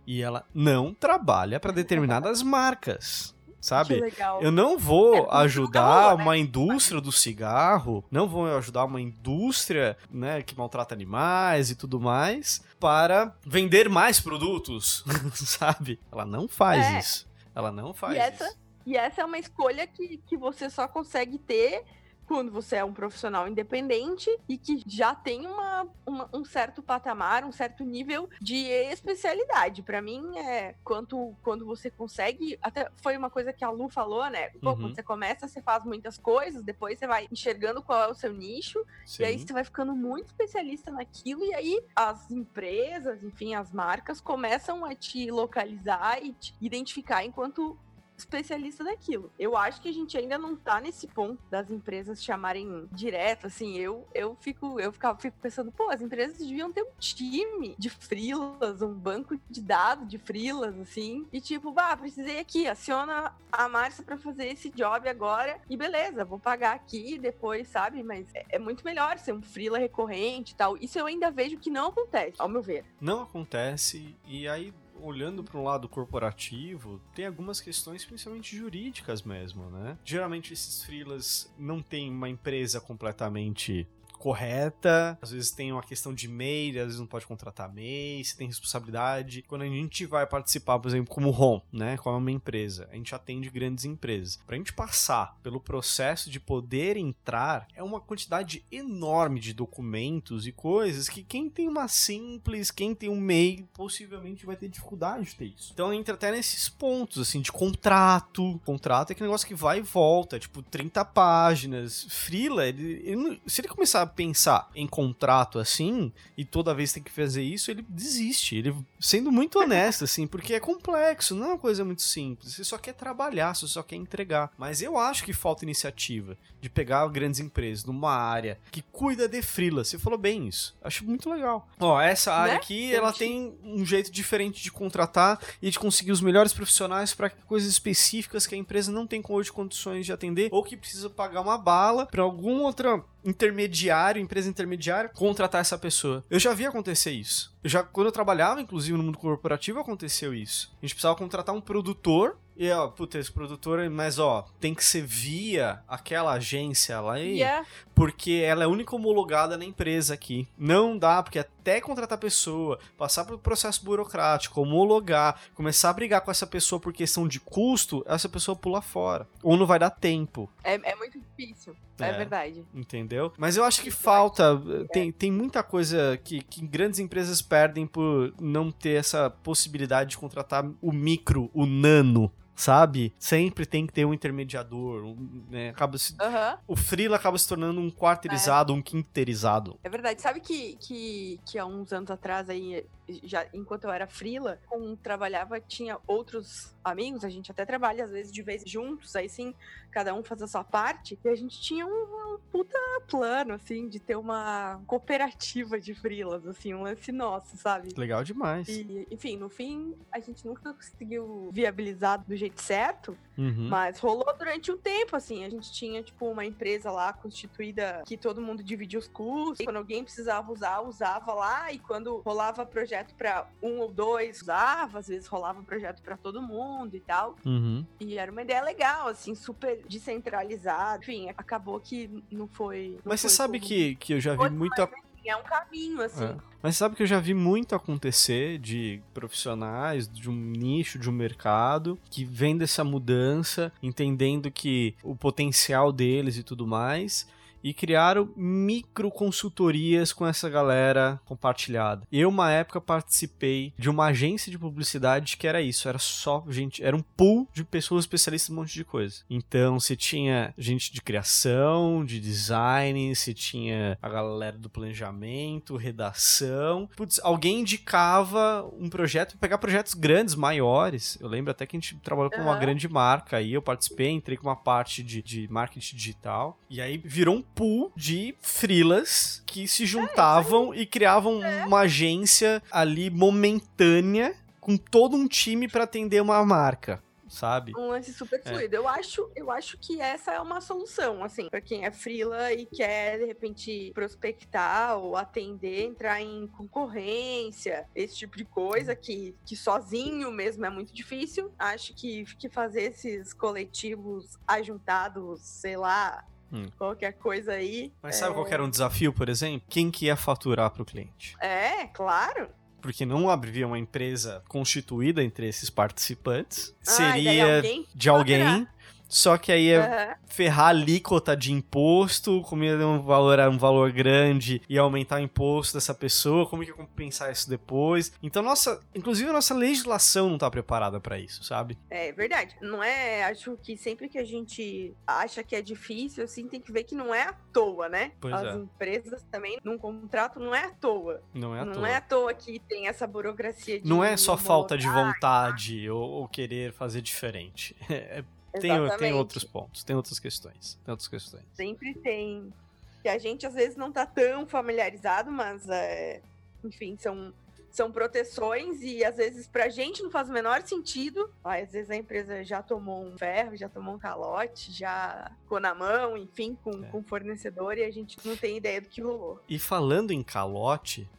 E 0.05 0.21
ela 0.21 0.43
não 0.53 0.93
trabalha 0.93 1.59
para 1.59 1.71
determinadas 1.71 2.41
marcas, 2.43 3.33
Que 3.47 3.55
sabe? 3.61 3.95
legal. 4.01 4.41
Eu 4.41 4.51
não 4.51 4.77
vou 4.77 5.15
É 5.15 5.27
ajudar 5.43 6.17
né? 6.17 6.21
uma 6.23 6.37
indústria 6.37 6.99
do 6.99 7.09
cigarro, 7.11 8.03
não 8.11 8.27
vou 8.27 8.45
ajudar 8.57 8.83
uma 8.83 8.99
indústria, 8.99 9.95
né, 10.11 10.41
que 10.41 10.57
maltrata 10.57 10.93
animais 10.93 11.69
e 11.71 11.75
tudo 11.75 12.01
mais 12.01 12.61
para 12.79 13.33
vender 13.45 13.87
mais 13.87 14.19
produtos, 14.19 15.05
sabe? 15.35 15.97
Ela 16.11 16.25
não 16.25 16.49
faz 16.49 16.85
É. 16.85 16.99
isso. 16.99 17.25
Ela 17.55 17.71
não 17.71 17.93
faz 17.93 18.15
E 18.15 18.19
essa- 18.19 18.45
isso. 18.45 18.57
E 18.85 18.97
essa 18.97 19.21
é 19.21 19.25
uma 19.25 19.37
escolha 19.37 19.85
que, 19.87 20.17
que 20.25 20.37
você 20.37 20.69
só 20.69 20.87
consegue 20.87 21.37
ter 21.37 21.83
quando 22.25 22.53
você 22.53 22.77
é 22.77 22.83
um 22.85 22.93
profissional 22.93 23.49
independente 23.49 24.29
e 24.47 24.57
que 24.57 24.81
já 24.87 25.13
tem 25.13 25.45
uma, 25.45 25.85
uma- 26.05 26.29
um 26.33 26.45
certo 26.45 26.81
patamar, 26.81 27.43
um 27.43 27.51
certo 27.51 27.83
nível 27.83 28.29
de 28.39 28.55
especialidade. 28.65 29.83
Pra 29.83 30.01
mim, 30.01 30.37
é 30.37 30.73
quanto, 30.85 31.35
quando 31.43 31.65
você 31.65 31.91
consegue. 31.91 32.57
Até 32.61 32.89
foi 32.95 33.17
uma 33.17 33.29
coisa 33.29 33.51
que 33.51 33.63
a 33.63 33.69
Lu 33.69 33.89
falou, 33.89 34.27
né? 34.29 34.49
Pô, 34.61 34.69
Uhum. 34.71 34.77
Quando 34.77 34.95
você 34.95 35.03
começa, 35.03 35.47
você 35.49 35.61
faz 35.61 35.83
muitas 35.83 36.17
coisas, 36.17 36.63
depois 36.63 36.97
você 36.97 37.05
vai 37.05 37.27
enxergando 37.29 37.83
qual 37.83 38.01
é 38.03 38.07
o 38.07 38.15
seu 38.15 38.31
nicho, 38.33 38.83
e 39.19 39.25
aí 39.25 39.37
Sim. 39.37 39.45
você 39.45 39.53
vai 39.53 39.65
ficando 39.65 39.93
muito 39.93 40.27
especialista 40.27 40.91
naquilo, 40.91 41.43
e 41.43 41.53
aí 41.53 41.83
as 41.93 42.31
empresas, 42.31 43.21
enfim, 43.21 43.53
as 43.53 43.71
marcas 43.71 44.21
começam 44.21 44.85
a 44.85 44.95
te 44.95 45.29
localizar 45.29 46.23
e 46.23 46.31
te 46.33 46.55
identificar 46.61 47.23
enquanto 47.25 47.77
especialista 48.17 48.83
daquilo. 48.83 49.31
Eu 49.37 49.57
acho 49.57 49.81
que 49.81 49.89
a 49.89 49.93
gente 49.93 50.17
ainda 50.17 50.37
não 50.37 50.55
tá 50.55 50.79
nesse 50.79 51.07
ponto 51.07 51.41
das 51.49 51.69
empresas 51.69 52.23
chamarem 52.23 52.87
direto, 52.91 53.47
assim, 53.47 53.77
eu 53.77 54.07
eu 54.13 54.35
fico 54.39 54.79
eu 54.79 54.91
ficava 54.91 55.17
fico 55.19 55.37
pensando, 55.41 55.71
pô, 55.71 55.89
as 55.89 56.01
empresas 56.01 56.37
deviam 56.37 56.71
ter 56.71 56.83
um 56.83 56.91
time 56.99 57.75
de 57.77 57.89
freelas, 57.89 58.81
um 58.81 58.93
banco 58.93 59.39
de 59.49 59.61
dados 59.61 60.07
de 60.07 60.17
freelas 60.17 60.77
assim, 60.79 61.27
e 61.31 61.41
tipo, 61.41 61.71
bah, 61.71 61.95
precisei 61.97 62.39
aqui, 62.39 62.67
aciona 62.67 63.33
a 63.51 63.69
Márcia 63.69 64.03
pra 64.03 64.17
fazer 64.17 64.47
esse 64.47 64.69
job 64.69 65.07
agora 65.07 65.59
e 65.69 65.77
beleza, 65.77 66.25
vou 66.25 66.39
pagar 66.39 66.73
aqui 66.75 67.17
depois, 67.17 67.67
sabe? 67.67 68.03
Mas 68.03 68.27
é, 68.33 68.45
é 68.49 68.59
muito 68.59 68.83
melhor 68.83 69.17
ser 69.17 69.33
um 69.33 69.41
freela 69.41 69.77
recorrente 69.77 70.53
e 70.53 70.55
tal. 70.55 70.77
Isso 70.77 70.97
eu 70.97 71.05
ainda 71.05 71.31
vejo 71.31 71.57
que 71.57 71.69
não 71.69 71.87
acontece, 71.87 72.35
ao 72.39 72.49
meu 72.49 72.61
ver. 72.61 72.85
Não 72.99 73.23
acontece, 73.23 74.15
e 74.25 74.47
aí, 74.47 74.73
olhando 75.03 75.43
para 75.43 75.59
um 75.59 75.63
lado 75.63 75.89
corporativo, 75.89 76.99
tem 77.13 77.25
algumas 77.25 77.59
questões, 77.59 78.05
principalmente 78.05 78.55
jurídicas 78.55 79.21
mesmo, 79.21 79.69
né? 79.69 79.97
Geralmente 80.05 80.53
esses 80.53 80.83
freelas 80.83 81.51
não 81.57 81.81
têm 81.81 82.09
uma 82.09 82.29
empresa 82.29 82.79
completamente 82.79 83.87
correta, 84.23 85.17
às 85.21 85.31
vezes 85.31 85.51
tem 85.51 85.73
uma 85.73 85.83
questão 85.83 86.13
de 86.13 86.29
MEI, 86.29 86.79
às 86.79 86.85
vezes 86.85 86.99
não 87.01 87.05
pode 87.05 87.27
contratar 87.27 87.73
MEI, 87.73 88.23
você 88.23 88.37
tem 88.37 88.47
responsabilidade. 88.47 89.41
Quando 89.41 89.63
a 89.63 89.65
gente 89.65 90.05
vai 90.05 90.25
participar, 90.25 90.79
por 90.79 90.87
exemplo, 90.87 91.13
como 91.13 91.29
ROM, 91.29 91.59
né, 91.73 91.97
como 91.97 92.17
uma 92.17 92.31
empresa, 92.31 92.87
a 92.89 92.95
gente 92.95 93.13
atende 93.13 93.49
grandes 93.49 93.83
empresas. 93.83 94.39
Pra 94.47 94.55
gente 94.55 94.71
passar 94.71 95.37
pelo 95.43 95.59
processo 95.59 96.29
de 96.29 96.39
poder 96.39 96.95
entrar, 96.95 97.67
é 97.75 97.83
uma 97.83 97.99
quantidade 97.99 98.63
enorme 98.71 99.41
de 99.41 99.51
documentos 99.53 100.47
e 100.47 100.53
coisas 100.53 101.09
que 101.09 101.21
quem 101.21 101.49
tem 101.49 101.67
uma 101.67 101.89
simples, 101.89 102.71
quem 102.71 102.95
tem 102.95 103.09
um 103.09 103.19
MEI, 103.19 103.67
possivelmente 103.73 104.45
vai 104.45 104.55
ter 104.55 104.69
dificuldade 104.69 105.25
de 105.25 105.35
ter 105.35 105.45
isso. 105.47 105.71
Então 105.73 105.93
entra 105.93 106.13
até 106.13 106.31
nesses 106.31 106.69
pontos, 106.69 107.27
assim, 107.27 107.41
de 107.41 107.51
contrato. 107.51 108.57
Contrato 108.63 109.09
é 109.09 109.11
aquele 109.11 109.27
negócio 109.27 109.45
que 109.45 109.53
vai 109.53 109.79
e 109.79 109.81
volta, 109.81 110.39
tipo, 110.39 110.61
30 110.61 111.03
páginas. 111.03 112.07
Freela, 112.09 112.65
ele, 112.65 113.01
ele 113.03 113.41
se 113.45 113.59
ele 113.59 113.67
começar 113.67 114.01
a 114.01 114.12
pensar 114.15 114.69
em 114.75 114.87
contrato 114.87 115.59
assim, 115.59 116.11
e 116.37 116.45
toda 116.45 116.73
vez 116.73 116.91
tem 116.93 117.01
que 117.03 117.11
fazer 117.11 117.43
isso, 117.43 117.69
ele 117.71 117.85
desiste. 117.87 118.55
Ele 118.55 118.75
sendo 118.99 119.31
muito 119.31 119.59
honesto, 119.59 120.03
assim, 120.03 120.25
porque 120.27 120.53
é 120.53 120.59
complexo, 120.59 121.35
não 121.35 121.45
é 121.45 121.47
uma 121.49 121.57
coisa 121.57 121.83
muito 121.83 122.01
simples. 122.01 122.53
Você 122.53 122.63
só 122.63 122.77
quer 122.77 122.93
trabalhar, 122.93 123.53
você 123.55 123.67
só 123.67 123.83
quer 123.83 123.95
entregar. 123.95 124.51
Mas 124.57 124.81
eu 124.81 124.97
acho 124.97 125.23
que 125.23 125.33
falta 125.33 125.65
iniciativa 125.65 126.37
de 126.61 126.69
pegar 126.69 127.05
grandes 127.09 127.39
empresas 127.39 127.83
numa 127.85 128.13
área 128.15 128.57
que 128.71 128.81
cuida 128.81 129.27
de 129.27 129.41
freela. 129.41 129.83
Você 129.83 129.97
falou 129.99 130.17
bem 130.17 130.47
isso. 130.47 130.75
Acho 130.81 131.03
muito 131.05 131.29
legal. 131.29 131.67
Ó, 131.79 131.99
essa 131.99 132.33
área 132.33 132.53
Né? 132.53 132.59
aqui, 132.59 132.93
ela 132.93 133.09
Gente. 133.09 133.19
tem 133.19 133.57
um 133.63 133.85
jeito 133.85 134.11
diferente 134.11 134.61
de 134.63 134.71
contratar 134.71 135.39
e 135.61 135.69
de 135.69 135.77
conseguir 135.79 136.11
os 136.11 136.21
melhores 136.21 136.53
profissionais 136.53 137.13
para 137.13 137.29
coisas 137.29 137.69
específicas 137.69 138.47
que 138.47 138.55
a 138.55 138.57
empresa 138.57 138.91
não 138.91 139.05
tem 139.07 139.21
hoje 139.27 139.51
condições 139.51 140.05
de 140.05 140.13
atender 140.13 140.49
ou 140.51 140.63
que 140.63 140.77
precisa 140.77 141.09
pagar 141.09 141.41
uma 141.41 141.57
bala 141.57 142.05
para 142.05 142.21
algum 142.21 142.61
outro 142.61 143.03
intermediário, 143.25 144.02
empresa 144.17 144.49
intermediária, 144.49 145.09
contratar 145.09 145.61
essa 145.61 145.77
pessoa. 145.77 146.23
Eu 146.29 146.39
já 146.39 146.53
vi 146.53 146.65
acontecer 146.65 147.11
isso. 147.11 147.53
Eu 147.63 147.69
já, 147.69 147.83
quando 147.83 148.07
eu 148.07 148.11
trabalhava, 148.11 148.61
inclusive, 148.61 148.97
no 148.97 149.03
mundo 149.03 149.17
corporativo, 149.17 149.79
aconteceu 149.79 150.33
isso. 150.33 150.71
A 150.81 150.85
gente 150.85 150.95
precisava 150.95 151.15
contratar 151.15 151.55
um 151.55 151.61
produtor. 151.61 152.37
E, 152.55 152.69
ó, 152.69 152.87
puta, 152.87 153.17
esse 153.17 153.31
produtor, 153.31 153.89
mas, 153.89 154.19
ó, 154.19 154.45
tem 154.59 154.75
que 154.75 154.85
ser 154.85 155.01
via 155.01 155.81
aquela 155.87 156.33
agência 156.33 156.99
lá 157.01 157.19
E 157.19 157.41
é, 157.41 157.63
porque 157.95 158.43
ela 158.45 158.63
é 158.63 158.65
a 158.65 158.69
única 158.69 158.95
homologada 158.95 159.57
na 159.57 159.65
empresa 159.65 160.13
aqui. 160.13 160.47
Não 160.57 160.95
dá, 160.95 161.23
porque 161.23 161.43
até 161.63 161.79
contratar 161.79 162.17
a 162.17 162.19
pessoa, 162.19 162.77
passar 162.97 163.23
pelo 163.23 163.39
processo 163.39 163.83
burocrático, 163.85 164.59
homologar, 164.61 165.39
começar 165.55 165.89
a 165.89 165.93
brigar 165.93 166.19
com 166.19 166.29
essa 166.29 166.45
pessoa 166.45 166.79
por 166.79 166.91
questão 166.91 167.25
de 167.25 167.39
custo, 167.39 168.03
essa 168.05 168.27
pessoa 168.27 168.53
pula 168.55 168.81
fora. 168.81 169.25
Ou 169.41 169.55
não 169.55 169.65
vai 169.65 169.79
dar 169.79 169.89
tempo, 169.89 170.49
é, 170.61 170.73
é 170.91 170.95
muito 170.95 171.17
difícil. 171.17 171.73
É, 171.99 172.09
É. 172.09 172.11
verdade. 172.17 172.65
entendeu? 172.73 173.31
Mas 173.37 173.55
eu 173.55 173.63
acho 173.63 173.81
que 173.81 173.91
falta. 173.91 174.59
Tem, 174.91 175.11
tem 175.11 175.31
muita 175.31 175.63
coisa 175.63 176.19
que, 176.23 176.41
que 176.41 176.65
grandes 176.65 176.99
empresas 176.99 177.41
perdem 177.41 177.87
por 177.87 178.33
não 178.41 178.71
ter 178.71 178.99
essa 178.99 179.29
possibilidade 179.29 180.11
de 180.11 180.17
contratar 180.17 180.69
o 180.81 180.91
micro, 180.91 181.49
o 181.53 181.65
nano. 181.65 182.31
Sabe? 182.55 183.13
Sempre 183.17 183.65
tem 183.65 183.87
que 183.87 183.93
ter 183.93 184.05
um 184.05 184.13
intermediador. 184.13 185.03
um, 185.03 185.43
né? 185.49 185.69
Acaba 185.69 185.97
se- 185.97 186.15
Aham. 186.21 186.57
o 186.67 186.75
freela 186.75 187.15
acaba 187.15 187.37
se 187.37 187.47
tornando 187.47 187.79
um 187.81 187.89
quarteirizado, 187.89 188.73
um 188.73 188.81
quinterizado. 188.81 189.77
É 189.83 189.89
verdade. 189.89 190.21
Sabe 190.21 190.39
que, 190.39 190.75
que, 190.75 191.39
que 191.45 191.57
há 191.57 191.65
uns 191.65 191.91
anos 191.91 192.11
atrás, 192.11 192.49
aí, 192.49 192.85
já, 193.23 193.45
enquanto 193.53 193.85
eu 193.85 193.91
era 193.91 194.07
frila, 194.07 194.59
com 194.67 194.95
trabalhava, 194.95 195.59
tinha 195.59 195.97
outros 196.07 196.73
amigos, 196.83 197.23
a 197.23 197.29
gente 197.29 197.51
até 197.51 197.65
trabalha 197.65 198.05
às 198.05 198.11
vezes 198.11 198.31
de 198.31 198.41
vez 198.41 198.63
juntos, 198.65 199.15
aí 199.15 199.29
sim, 199.29 199.53
cada 199.91 200.13
um 200.13 200.23
faz 200.23 200.41
a 200.41 200.47
sua 200.47 200.63
parte, 200.63 201.17
e 201.23 201.29
a 201.29 201.35
gente 201.35 201.59
tinha 201.61 201.85
um, 201.85 201.89
um 202.33 202.39
puta 202.51 202.77
plano, 203.07 203.53
assim, 203.53 203.87
de 203.87 203.99
ter 203.99 204.15
uma 204.15 204.81
cooperativa 204.87 205.79
de 205.79 205.93
frilas, 205.93 206.45
assim, 206.47 206.73
um 206.73 206.83
lance 206.83 207.11
nosso, 207.11 207.55
sabe? 207.57 207.89
Legal 207.97 208.23
demais. 208.23 208.67
E, 208.67 209.07
enfim, 209.11 209.37
no 209.37 209.49
fim, 209.49 209.95
a 210.11 210.19
gente 210.19 210.45
nunca 210.45 210.73
conseguiu 210.73 211.49
viabilizar 211.51 212.23
do 212.25 212.35
jeito 212.35 212.61
certo, 212.61 213.17
Uhum. 213.37 213.67
mas 213.67 213.97
rolou 213.99 214.31
durante 214.37 214.71
um 214.71 214.77
tempo, 214.77 215.15
assim. 215.15 215.43
A 215.43 215.49
gente 215.49 215.71
tinha, 215.71 216.03
tipo, 216.03 216.27
uma 216.29 216.45
empresa 216.45 216.91
lá 216.91 217.11
constituída 217.11 218.03
que 218.05 218.15
todo 218.15 218.39
mundo 218.41 218.61
dividia 218.63 218.99
os 218.99 219.07
custos. 219.07 219.65
Quando 219.65 219.77
alguém 219.77 220.03
precisava 220.03 220.51
usar, 220.51 220.81
usava 220.81 221.33
lá. 221.33 221.71
E 221.71 221.79
quando 221.79 222.17
rolava 222.19 222.63
projeto 222.63 222.92
pra 223.17 223.47
um 223.61 223.79
ou 223.79 223.91
dois, 223.91 224.41
usava. 224.41 224.99
Às 224.99 225.07
vezes 225.07 225.27
rolava 225.27 225.63
projeto 225.63 226.01
pra 226.01 226.15
todo 226.17 226.41
mundo 226.41 226.95
e 226.95 226.99
tal. 226.99 227.35
Uhum. 227.45 227.85
E 227.99 228.17
era 228.17 228.31
uma 228.31 228.41
ideia 228.41 228.61
legal, 228.61 229.07
assim, 229.07 229.33
super 229.33 229.81
descentralizada. 229.87 231.01
Enfim, 231.03 231.29
acabou 231.29 231.79
que 231.79 232.09
não 232.31 232.47
foi. 232.47 232.91
não 232.97 233.01
Mas 233.11 233.21
você 233.21 233.27
foi 233.27 233.35
sabe 233.35 233.59
como- 233.59 233.67
que, 233.69 233.95
que 233.95 234.13
eu 234.13 234.19
já 234.19 234.35
vi 234.35 234.43
enfim, 234.45 235.29
É 235.29 235.35
um 235.37 235.43
caminho, 235.43 236.01
assim. 236.01 236.25
É. 236.25 236.35
Mas 236.61 236.75
sabe 236.77 236.95
que 236.95 237.03
eu 237.03 237.07
já 237.07 237.17
vi 237.19 237.33
muito 237.33 237.73
acontecer 237.75 238.57
de 238.57 239.01
profissionais 239.13 240.07
de 240.07 240.29
um 240.29 240.33
nicho, 240.35 240.99
de 240.99 241.09
um 241.09 241.13
mercado, 241.13 241.97
que 242.09 242.23
vem 242.25 242.57
dessa 242.57 242.83
mudança, 242.83 243.71
entendendo 243.81 244.51
que 244.51 244.95
o 245.03 245.15
potencial 245.15 245.91
deles 245.93 246.37
e 246.37 246.43
tudo 246.43 246.67
mais. 246.67 247.25
E 247.63 247.73
criaram 247.73 248.31
micro 248.35 249.09
consultorias 249.09 250.11
com 250.11 250.27
essa 250.27 250.49
galera 250.49 251.19
compartilhada. 251.25 252.05
Eu, 252.11 252.29
uma 252.29 252.51
época, 252.51 252.81
participei 252.81 253.73
de 253.77 253.89
uma 253.89 254.07
agência 254.07 254.51
de 254.51 254.59
publicidade 254.59 255.37
que 255.37 255.47
era 255.47 255.61
isso, 255.61 255.87
era 255.87 255.97
só 255.97 256.43
gente, 256.49 256.83
era 256.83 256.95
um 256.95 257.01
pool 257.01 257.47
de 257.53 257.63
pessoas 257.63 258.03
especialistas 258.03 258.49
em 258.49 258.53
um 258.53 258.55
monte 258.57 258.73
de 258.73 258.83
coisa. 258.83 259.21
Então, 259.29 259.79
se 259.79 259.95
tinha 259.95 260.53
gente 260.57 260.91
de 260.91 261.01
criação, 261.01 262.03
de 262.03 262.19
design, 262.19 263.15
se 263.15 263.33
tinha 263.33 263.97
a 264.01 264.09
galera 264.09 264.57
do 264.57 264.69
planejamento, 264.69 265.77
redação. 265.77 266.89
Putz, 266.95 267.19
alguém 267.23 267.61
indicava 267.61 268.69
um 268.79 268.89
projeto, 268.89 269.37
pegar 269.37 269.57
projetos 269.57 269.93
grandes, 269.93 270.35
maiores. 270.35 271.17
Eu 271.21 271.27
lembro 271.27 271.51
até 271.51 271.65
que 271.65 271.75
a 271.75 271.79
gente 271.79 271.95
trabalhou 271.97 272.31
com 272.31 272.41
uma 272.41 272.57
grande 272.57 272.87
marca 272.87 273.37
aí, 273.37 273.53
eu 273.53 273.61
participei, 273.61 274.09
entrei 274.09 274.37
com 274.37 274.47
uma 274.47 274.55
parte 274.55 275.03
de, 275.03 275.21
de 275.21 275.47
marketing 275.49 275.95
digital. 275.95 276.59
E 276.69 276.81
aí 276.81 276.97
virou 276.97 277.35
um 277.35 277.41
pool 277.55 277.91
de 277.95 278.35
frilas 278.41 279.41
que 279.45 279.67
se 279.67 279.85
juntavam 279.85 280.73
é, 280.73 280.79
e 280.79 280.85
criavam 280.85 281.43
é. 281.43 281.65
uma 281.65 281.81
agência 281.81 282.61
ali 282.71 283.09
momentânea 283.09 284.35
com 284.59 284.77
todo 284.77 285.15
um 285.15 285.27
time 285.27 285.67
para 285.67 285.83
atender 285.83 286.21
uma 286.21 286.43
marca 286.45 287.01
sabe? 287.33 287.73
Um 287.75 287.87
lance 287.87 288.13
super 288.13 288.39
é. 288.45 288.49
fluido. 288.49 288.75
É. 288.75 288.77
Eu, 288.77 288.87
acho, 288.87 289.31
eu 289.35 289.51
acho 289.51 289.77
que 289.77 289.99
essa 289.99 290.31
é 290.31 290.39
uma 290.39 290.61
solução, 290.61 291.23
assim, 291.23 291.49
para 291.49 291.59
quem 291.59 291.83
é 291.85 291.91
frila 291.91 292.53
e 292.53 292.65
quer, 292.65 293.17
de 293.19 293.25
repente, 293.25 293.91
prospectar 293.93 294.97
ou 294.97 295.17
atender, 295.17 295.85
entrar 295.85 296.21
em 296.21 296.47
concorrência, 296.47 297.87
esse 297.95 298.15
tipo 298.15 298.37
de 298.37 298.45
coisa 298.45 298.95
que, 298.95 299.35
que 299.45 299.55
sozinho 299.55 300.31
mesmo 300.31 300.65
é 300.65 300.69
muito 300.69 300.93
difícil. 300.93 301.51
Acho 301.57 301.93
que, 301.95 302.23
que 302.37 302.49
fazer 302.49 302.83
esses 302.83 303.33
coletivos 303.33 304.37
ajuntados, 304.47 305.41
sei 305.41 305.75
lá, 305.75 306.23
Hum. 306.53 306.67
Qualquer 306.77 307.13
coisa 307.13 307.53
aí. 307.53 307.91
Mas 308.01 308.17
sabe 308.17 308.31
é... 308.31 308.35
qual 308.35 308.47
era 308.47 308.63
um 308.63 308.69
desafio, 308.69 309.11
por 309.11 309.27
exemplo? 309.27 309.65
Quem 309.67 309.89
que 309.89 310.05
ia 310.05 310.15
faturar 310.15 310.69
para 310.69 310.83
o 310.83 310.85
cliente? 310.85 311.35
É, 311.41 311.87
claro 311.87 312.47
porque 312.83 313.05
não 313.05 313.29
havia 313.29 313.65
uma 313.65 313.79
empresa 313.79 314.43
constituída 314.49 315.23
entre 315.23 315.47
esses 315.47 315.69
participantes. 315.69 316.75
Ah, 316.81 316.91
Seria 316.91 317.55
alguém 317.55 317.87
de 317.95 318.09
alguém 318.09 318.67
só 319.13 319.37
que 319.37 319.51
aí 319.51 319.69
é 319.69 319.79
uhum. 319.79 320.15
ferrar 320.25 320.65
a 320.65 320.69
alíquota 320.69 321.37
de 321.37 321.53
imposto, 321.53 322.41
como 322.41 322.63
ia 322.63 322.75
um 322.75 322.99
valor, 322.99 323.39
um 323.41 323.59
valor 323.59 323.91
grande 323.91 324.59
e 324.67 324.75
aumentar 324.75 325.17
o 325.17 325.19
imposto 325.19 325.75
dessa 325.75 325.93
pessoa, 325.93 326.47
como 326.47 326.63
que 326.63 326.69
ia 326.69 326.73
compensar 326.75 327.31
isso 327.31 327.47
depois. 327.47 328.11
Então, 328.23 328.41
nossa, 328.41 328.81
inclusive 328.95 329.29
a 329.29 329.33
nossa 329.33 329.53
legislação 329.53 330.31
não 330.31 330.39
tá 330.39 330.49
preparada 330.49 330.99
para 330.99 331.19
isso, 331.19 331.43
sabe? 331.43 331.77
É 331.91 332.11
verdade. 332.11 332.55
Não 332.59 332.83
é, 332.83 333.23
acho 333.25 333.55
que 333.61 333.77
sempre 333.77 334.09
que 334.09 334.17
a 334.17 334.23
gente 334.23 334.95
acha 335.05 335.43
que 335.43 335.55
é 335.55 335.61
difícil, 335.61 336.23
assim, 336.23 336.47
tem 336.47 336.59
que 336.59 336.71
ver 336.71 336.83
que 336.83 336.95
não 336.95 337.13
é 337.13 337.21
à 337.21 337.33
toa, 337.53 337.87
né? 337.87 338.13
Pois 338.19 338.33
As 338.33 338.47
é. 338.47 338.57
empresas 338.57 339.23
também, 339.29 339.59
num 339.63 339.77
contrato, 339.77 340.39
não 340.39 340.55
é 340.55 340.63
à 340.63 340.71
toa. 340.71 341.21
Não 341.35 341.55
é 341.55 341.59
à 341.59 341.65
não 341.65 341.73
toa. 341.73 341.81
Não 341.83 341.87
é 341.87 341.95
à 341.97 342.01
toa 342.01 342.33
que 342.33 342.57
tem 342.57 342.87
essa 342.87 343.05
burocracia 343.05 343.79
de. 343.79 343.87
Não 343.87 344.03
é 344.03 344.17
só 344.17 344.35
falta 344.35 344.75
de 344.75 344.87
vontade 344.87 345.87
ou, 345.87 346.01
ou 346.01 346.27
querer 346.27 346.73
fazer 346.73 347.01
diferente. 347.01 347.75
É 347.93 348.23
tem, 348.59 348.97
tem 348.97 349.13
outros 349.13 349.43
pontos, 349.43 349.83
tem 349.83 349.95
outras 349.95 350.19
questões. 350.19 350.79
Tem 350.83 350.91
outras 350.91 351.07
questões. 351.07 351.43
Sempre 351.53 351.93
tem. 351.95 352.53
Que 353.01 353.09
a 353.09 353.17
gente 353.17 353.45
às 353.45 353.53
vezes 353.53 353.75
não 353.75 353.91
tá 353.91 354.05
tão 354.05 354.47
familiarizado, 354.47 355.31
mas 355.31 355.67
é, 355.67 356.21
enfim, 356.63 356.95
são, 356.97 357.33
são 357.69 357.91
proteções 357.91 358.81
e 358.81 359.03
às 359.03 359.17
vezes 359.17 359.47
pra 359.47 359.67
gente 359.67 360.01
não 360.01 360.09
faz 360.09 360.29
o 360.29 360.33
menor 360.33 360.61
sentido. 360.61 361.29
Às 361.43 361.71
vezes 361.71 361.89
a 361.89 361.95
empresa 361.95 362.43
já 362.43 362.61
tomou 362.61 363.03
um 363.03 363.17
ferro, 363.17 363.57
já 363.57 363.67
tomou 363.67 363.95
um 363.95 363.99
calote, 363.99 364.71
já 364.71 365.31
ficou 365.41 365.59
na 365.59 365.75
mão, 365.75 366.15
enfim, 366.15 366.57
com, 366.63 366.83
é. 366.83 366.87
com 366.87 367.03
fornecedor 367.03 367.77
e 367.77 367.83
a 367.83 367.91
gente 367.91 368.17
não 368.25 368.37
tem 368.37 368.57
ideia 368.57 368.79
do 368.79 368.87
que 368.87 369.01
rolou. 369.01 369.41
E 369.49 369.59
falando 369.59 370.11
em 370.11 370.23
calote, 370.23 371.09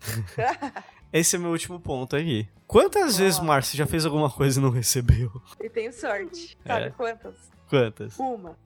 esse 1.12 1.36
é 1.36 1.38
meu 1.38 1.50
último 1.50 1.80
ponto 1.80 2.16
aqui. 2.16 2.48
Quantas 2.66 3.14
oh. 3.14 3.18
vezes, 3.18 3.40
Márcio, 3.40 3.76
já 3.76 3.86
fez 3.86 4.04
alguma 4.04 4.30
coisa 4.30 4.58
e 4.58 4.62
não 4.62 4.70
recebeu? 4.70 5.30
E 5.60 5.68
tenho 5.68 5.92
sorte. 5.92 6.56
Sabe 6.66 6.86
é. 6.86 6.90
quantas? 6.90 7.34
Quantas? 7.68 8.18
Uma. 8.18 8.56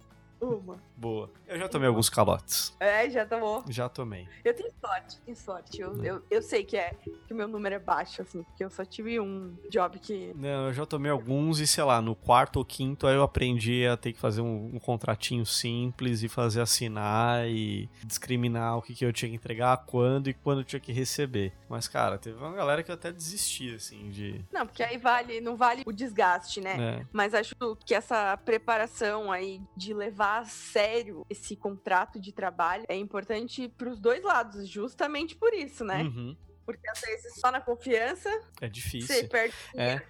Uma. 0.41 0.81
Boa. 0.97 1.31
Eu 1.47 1.59
já 1.59 1.69
tomei 1.69 1.89
alguns 1.89 2.09
calotes. 2.09 2.75
É, 2.81 3.09
já 3.11 3.27
tomou? 3.27 3.65
Já 3.69 3.89
tomei. 3.89 4.27
Eu 4.45 4.55
tenho 4.55 4.71
sorte, 4.81 5.19
tenho 5.25 5.37
sorte. 5.37 5.81
Eu, 5.81 6.05
eu, 6.05 6.23
eu 6.31 6.43
sei 6.43 6.65
que 6.65 6.77
é 6.77 6.95
que 7.27 7.33
o 7.33 7.37
meu 7.37 7.47
número 7.47 7.75
é 7.75 7.79
baixo, 7.79 8.23
assim, 8.23 8.43
porque 8.43 8.65
eu 8.65 8.71
só 8.71 8.85
tive 8.85 9.21
um 9.21 9.55
job 9.71 9.99
que. 9.99 10.33
Não, 10.35 10.67
eu 10.69 10.73
já 10.73 10.87
tomei 10.87 11.11
alguns 11.11 11.61
e, 11.61 11.67
sei 11.67 11.85
lá, 11.85 12.01
no 12.01 12.15
quarto 12.15 12.57
ou 12.57 12.65
quinto 12.65 13.07
aí 13.07 13.15
eu 13.15 13.23
aprendi 13.23 13.87
a 13.87 13.97
ter 13.97 14.13
que 14.13 14.19
fazer 14.19 14.41
um, 14.41 14.71
um 14.75 14.79
contratinho 14.79 15.45
simples 15.45 16.23
e 16.23 16.29
fazer 16.29 16.61
assinar 16.61 17.47
e 17.49 17.89
discriminar 18.05 18.79
o 18.79 18.83
que, 18.83 18.95
que 18.95 19.05
eu 19.05 19.13
tinha 19.13 19.29
que 19.29 19.37
entregar, 19.37 19.85
quando 19.87 20.29
e 20.29 20.35
quando 20.35 20.61
eu 20.61 20.65
tinha 20.65 20.81
que 20.81 20.93
receber. 20.93 21.53
Mas, 21.69 21.87
cara, 21.87 22.19
teve 22.19 22.39
uma 22.39 22.53
galera 22.53 22.83
que 22.83 22.91
eu 22.91 22.95
até 22.95 23.13
desisti, 23.13 23.75
assim, 23.75 24.11
de. 24.11 24.45
Não, 24.53 24.67
porque 24.67 24.83
aí 24.83 24.97
vale, 24.97 25.41
não 25.41 25.57
vale 25.57 25.83
o 25.85 25.93
desgaste, 25.93 26.61
né? 26.61 26.77
É. 27.01 27.07
Mas 27.13 27.35
acho 27.35 27.55
que 27.85 27.95
essa 27.95 28.37
preparação 28.37 29.31
aí 29.31 29.61
de 29.77 29.93
levar 29.93 30.30
a 30.39 30.45
sério 30.45 31.27
esse 31.29 31.57
contrato 31.57 32.21
de 32.21 32.33
trabalho 32.33 32.85
é 32.89 32.97
importante 32.97 33.69
para 33.69 33.91
os 33.91 33.99
dois 33.99 34.23
lados, 34.23 34.69
justamente 34.69 35.35
por 35.35 35.53
isso, 35.53 35.85
né? 35.85 36.03
Uhum. 36.03 36.37
Porque 36.65 36.89
às 36.89 37.01
vezes 37.01 37.35
só 37.41 37.51
na 37.51 37.61
confiança. 37.61 38.29
É 38.61 38.69
difícil. 38.69 39.15
Você 39.15 39.25
perde 39.25 39.55
é. 39.75 40.01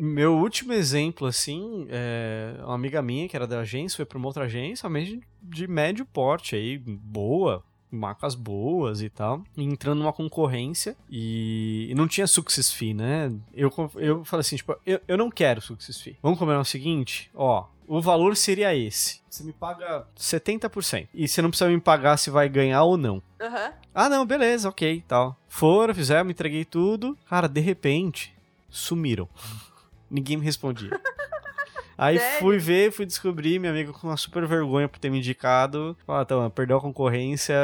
Meu 0.00 0.36
último 0.36 0.72
exemplo, 0.72 1.26
assim, 1.26 1.86
é 1.90 2.54
uma 2.62 2.74
amiga 2.74 3.02
minha 3.02 3.28
que 3.28 3.34
era 3.34 3.46
da 3.46 3.60
agência, 3.60 3.96
foi 3.96 4.04
para 4.04 4.18
uma 4.18 4.28
outra 4.28 4.44
agência, 4.44 4.88
mas 4.88 5.08
de, 5.08 5.20
de 5.42 5.66
médio 5.66 6.06
porte 6.06 6.54
aí, 6.54 6.78
boa, 6.78 7.64
marcas 7.90 8.34
boas 8.34 9.02
e 9.02 9.08
tal, 9.08 9.42
entrando 9.56 9.98
numa 9.98 10.12
concorrência 10.12 10.96
e, 11.10 11.88
e, 11.90 11.94
não 11.94 12.06
tinha 12.06 12.26
success 12.26 12.70
fee, 12.70 12.94
né? 12.94 13.32
Eu, 13.52 13.72
eu 13.96 14.24
falei 14.24 14.42
assim, 14.42 14.56
tipo, 14.56 14.76
eu, 14.84 15.00
eu 15.08 15.16
não 15.16 15.30
quero 15.30 15.60
success 15.60 16.00
fee. 16.00 16.16
Vamos 16.22 16.38
combinar 16.38 16.60
o 16.60 16.64
seguinte, 16.64 17.30
ó, 17.34 17.66
o 17.86 18.00
valor 18.00 18.36
seria 18.36 18.74
esse. 18.74 19.20
Você 19.28 19.44
me 19.44 19.52
paga 19.52 20.06
70%. 20.18 21.08
E 21.12 21.28
você 21.28 21.42
não 21.42 21.50
precisa 21.50 21.70
me 21.70 21.80
pagar 21.80 22.16
se 22.16 22.30
vai 22.30 22.48
ganhar 22.48 22.82
ou 22.82 22.96
não. 22.96 23.16
Uhum. 23.40 23.72
Ah, 23.94 24.08
não, 24.08 24.24
beleza, 24.24 24.68
ok, 24.68 25.04
tal. 25.06 25.36
Foram, 25.48 25.94
fizeram, 25.94 26.24
me 26.24 26.32
entreguei 26.32 26.64
tudo. 26.64 27.16
Cara, 27.28 27.48
de 27.48 27.60
repente, 27.60 28.34
sumiram. 28.70 29.28
Ninguém 30.10 30.36
me 30.36 30.44
respondia. 30.44 31.00
Aí 31.98 32.18
Sério? 32.18 32.38
fui 32.40 32.58
ver, 32.58 32.92
fui 32.92 33.06
descobrir, 33.06 33.58
minha 33.58 33.72
amiga 33.72 33.92
com 33.92 34.06
uma 34.06 34.16
super 34.16 34.46
vergonha 34.46 34.88
por 34.88 34.98
ter 34.98 35.10
me 35.10 35.18
indicado. 35.18 35.96
Ah, 36.06 36.22
então, 36.22 36.48
perdeu 36.50 36.76
a 36.76 36.80
concorrência, 36.80 37.54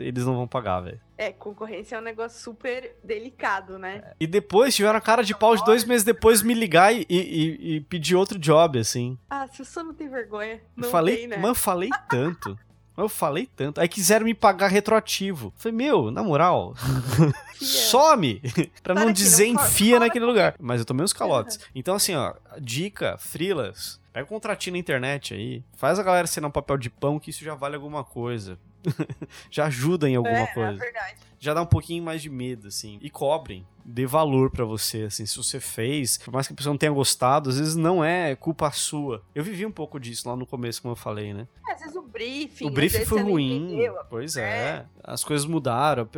eles 0.00 0.24
não 0.24 0.34
vão 0.34 0.48
pagar, 0.48 0.80
velho. 0.80 1.00
É, 1.18 1.30
concorrência 1.30 1.94
é 1.94 1.98
um 1.98 2.02
negócio 2.02 2.40
super 2.40 2.96
delicado, 3.04 3.78
né? 3.78 4.02
E 4.18 4.26
depois 4.26 4.74
tiveram 4.74 4.98
a 4.98 5.00
cara 5.00 5.22
de 5.22 5.36
pau 5.36 5.54
de 5.54 5.64
dois 5.64 5.84
meses 5.84 6.04
depois 6.04 6.42
me 6.42 6.54
ligar 6.54 6.92
e, 6.92 7.06
e, 7.08 7.76
e 7.76 7.80
pedir 7.82 8.16
outro 8.16 8.38
job, 8.38 8.78
assim. 8.78 9.16
Ah, 9.30 9.46
se 9.46 9.64
você 9.64 9.82
não 9.82 9.94
tem 9.94 10.08
vergonha. 10.08 10.60
Não 10.74 10.90
falei, 10.90 11.18
tem, 11.18 11.26
né? 11.28 11.36
Mano, 11.36 11.54
falei 11.54 11.90
tanto. 12.08 12.58
Eu 12.96 13.08
falei 13.08 13.48
tanto. 13.56 13.80
Aí 13.80 13.88
quiseram 13.88 14.26
me 14.26 14.34
pagar 14.34 14.68
retroativo. 14.68 15.52
Falei, 15.56 15.76
meu, 15.76 16.10
na 16.10 16.22
moral, 16.22 16.74
some! 17.60 18.40
pra 18.82 18.94
não 18.94 19.12
dizer 19.12 19.52
não 19.52 19.64
enfia 19.64 19.98
naquele 19.98 20.24
lugar. 20.24 20.54
Mas 20.60 20.80
eu 20.80 20.84
tomei 20.84 21.04
uns 21.04 21.12
calotes. 21.12 21.58
Então, 21.74 21.94
assim, 21.94 22.14
ó, 22.14 22.34
dica, 22.60 23.16
frilas. 23.18 24.00
Pega 24.12 24.24
um 24.24 24.28
contratinho 24.28 24.74
na 24.74 24.78
internet 24.78 25.32
aí. 25.32 25.64
Faz 25.76 25.98
a 25.98 26.02
galera 26.02 26.24
assinar 26.24 26.48
um 26.48 26.52
papel 26.52 26.76
de 26.76 26.90
pão 26.90 27.18
que 27.18 27.30
isso 27.30 27.42
já 27.42 27.54
vale 27.54 27.76
alguma 27.76 28.04
coisa. 28.04 28.58
já 29.50 29.66
ajuda 29.66 30.08
em 30.08 30.16
alguma 30.16 30.40
é, 30.40 30.46
coisa. 30.48 30.72
É 30.72 30.76
verdade. 30.76 31.16
Já 31.38 31.54
dá 31.54 31.62
um 31.62 31.66
pouquinho 31.66 32.04
mais 32.04 32.20
de 32.20 32.28
medo, 32.28 32.68
assim. 32.68 32.98
E 33.00 33.08
cobrem. 33.08 33.66
Dê 33.84 34.06
valor 34.06 34.50
para 34.50 34.64
você, 34.64 35.02
assim. 35.02 35.26
Se 35.26 35.36
você 35.36 35.60
fez, 35.60 36.18
por 36.18 36.32
mais 36.32 36.46
que 36.46 36.52
a 36.52 36.56
pessoa 36.56 36.72
não 36.72 36.78
tenha 36.78 36.92
gostado, 36.92 37.50
às 37.50 37.58
vezes 37.58 37.74
não 37.74 38.04
é 38.04 38.34
culpa 38.36 38.70
sua. 38.70 39.22
Eu 39.34 39.42
vivi 39.42 39.66
um 39.66 39.72
pouco 39.72 39.98
disso 39.98 40.28
lá 40.28 40.36
no 40.36 40.46
começo, 40.46 40.82
como 40.82 40.92
eu 40.92 40.96
falei, 40.96 41.32
né? 41.32 41.48
É, 41.68 41.72
às 41.72 41.80
vezes 41.80 41.96
o 41.96 42.02
briefing. 42.02 42.66
O 42.66 42.70
briefing 42.70 43.04
foi 43.04 43.22
ruim. 43.22 43.78
Pois 44.08 44.36
é. 44.36 44.42
é. 44.42 44.86
As 45.02 45.24
coisas 45.24 45.46
mudaram. 45.46 46.08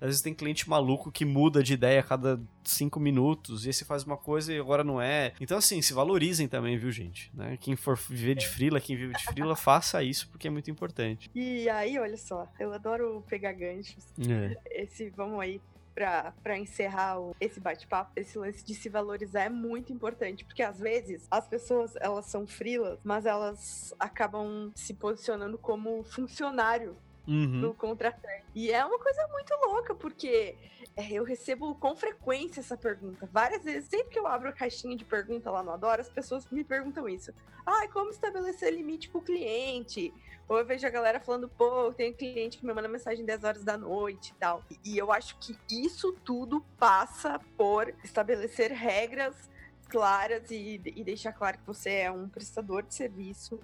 Às 0.00 0.06
vezes 0.06 0.22
tem 0.22 0.34
cliente 0.34 0.68
maluco 0.68 1.12
que 1.12 1.24
muda 1.24 1.62
de 1.62 1.74
ideia 1.74 2.00
a 2.00 2.02
cada 2.02 2.40
cinco 2.64 2.98
minutos. 2.98 3.64
E 3.64 3.68
aí 3.68 3.72
você 3.72 3.84
faz 3.84 4.04
uma 4.04 4.16
coisa 4.16 4.52
e 4.52 4.58
agora 4.58 4.82
não 4.82 5.00
é. 5.00 5.32
Então, 5.40 5.58
assim, 5.58 5.80
se 5.82 5.92
valorizem 5.92 6.48
também, 6.48 6.76
viu, 6.76 6.90
gente? 6.90 7.30
Né? 7.34 7.56
Quem 7.60 7.76
for 7.76 7.96
viver 7.96 8.34
de 8.34 8.48
frila, 8.48 8.80
quem 8.80 8.96
vive 8.96 9.14
de 9.14 9.24
frila, 9.24 9.54
faça 9.56 10.02
isso, 10.02 10.28
porque 10.28 10.48
é 10.48 10.50
muito 10.50 10.70
importante. 10.70 11.30
E 11.34 11.68
aí, 11.68 11.98
olha 11.98 12.16
só, 12.16 12.48
eu 12.58 12.72
adoro 12.72 13.22
pegar 13.28 13.52
ganchos. 13.52 14.04
É. 14.18 14.82
Esse, 14.82 15.10
vamos 15.10 15.40
aí, 15.40 15.60
para 15.94 16.58
encerrar 16.58 17.20
o, 17.20 17.36
esse 17.40 17.60
bate-papo, 17.60 18.12
esse 18.16 18.38
lance 18.38 18.64
de 18.64 18.74
se 18.74 18.88
valorizar 18.88 19.42
é 19.44 19.48
muito 19.48 19.92
importante, 19.92 20.44
porque 20.44 20.62
às 20.62 20.78
vezes 20.78 21.26
as 21.30 21.46
pessoas 21.46 21.94
elas 21.96 22.26
são 22.26 22.46
frilas, 22.46 22.98
mas 23.04 23.26
elas 23.26 23.94
acabam 23.98 24.72
se 24.74 24.94
posicionando 24.94 25.58
como 25.58 26.02
funcionário 26.04 26.96
uhum. 27.26 27.60
do 27.60 27.74
contratante. 27.74 28.44
E 28.54 28.70
é 28.70 28.84
uma 28.84 28.98
coisa 28.98 29.26
muito 29.28 29.54
louca, 29.66 29.94
porque 29.94 30.56
é, 30.96 31.12
eu 31.12 31.24
recebo 31.24 31.74
com 31.74 31.96
frequência 31.96 32.60
essa 32.60 32.76
pergunta. 32.76 33.28
Várias 33.32 33.64
vezes, 33.64 33.88
sempre 33.88 34.10
que 34.10 34.18
eu 34.18 34.26
abro 34.26 34.48
a 34.48 34.52
caixinha 34.52 34.96
de 34.96 35.04
pergunta 35.04 35.50
lá 35.50 35.62
no 35.62 35.70
Adoro, 35.70 36.00
as 36.00 36.08
pessoas 36.08 36.46
me 36.50 36.62
perguntam 36.62 37.08
isso. 37.08 37.32
Ah, 37.64 37.88
como 37.92 38.10
estabelecer 38.10 38.72
limite 38.72 39.08
com 39.08 39.18
o 39.18 39.22
cliente? 39.22 40.12
Ou 40.48 40.58
eu 40.58 40.66
vejo 40.66 40.86
a 40.86 40.90
galera 40.90 41.18
falando, 41.18 41.48
pô, 41.48 41.86
eu 41.86 41.94
tenho 41.94 42.14
cliente 42.14 42.58
que 42.58 42.66
me 42.66 42.74
manda 42.74 42.88
mensagem 42.88 43.24
10 43.24 43.44
horas 43.44 43.64
da 43.64 43.78
noite 43.78 44.30
e 44.30 44.34
tal. 44.34 44.62
E, 44.84 44.98
eu 44.98 45.10
acho 45.10 45.38
que 45.38 45.56
isso 45.70 46.12
tudo 46.24 46.60
passa 46.78 47.40
por 47.56 47.94
estabelecer 48.04 48.70
regras 48.72 49.50
claras 49.88 50.50
e, 50.50 50.80
e 50.84 51.04
deixar 51.04 51.32
claro 51.32 51.58
que 51.58 51.66
você 51.66 51.90
é 51.90 52.10
um 52.10 52.28
prestador 52.28 52.82
de 52.82 52.94
serviço 52.94 53.60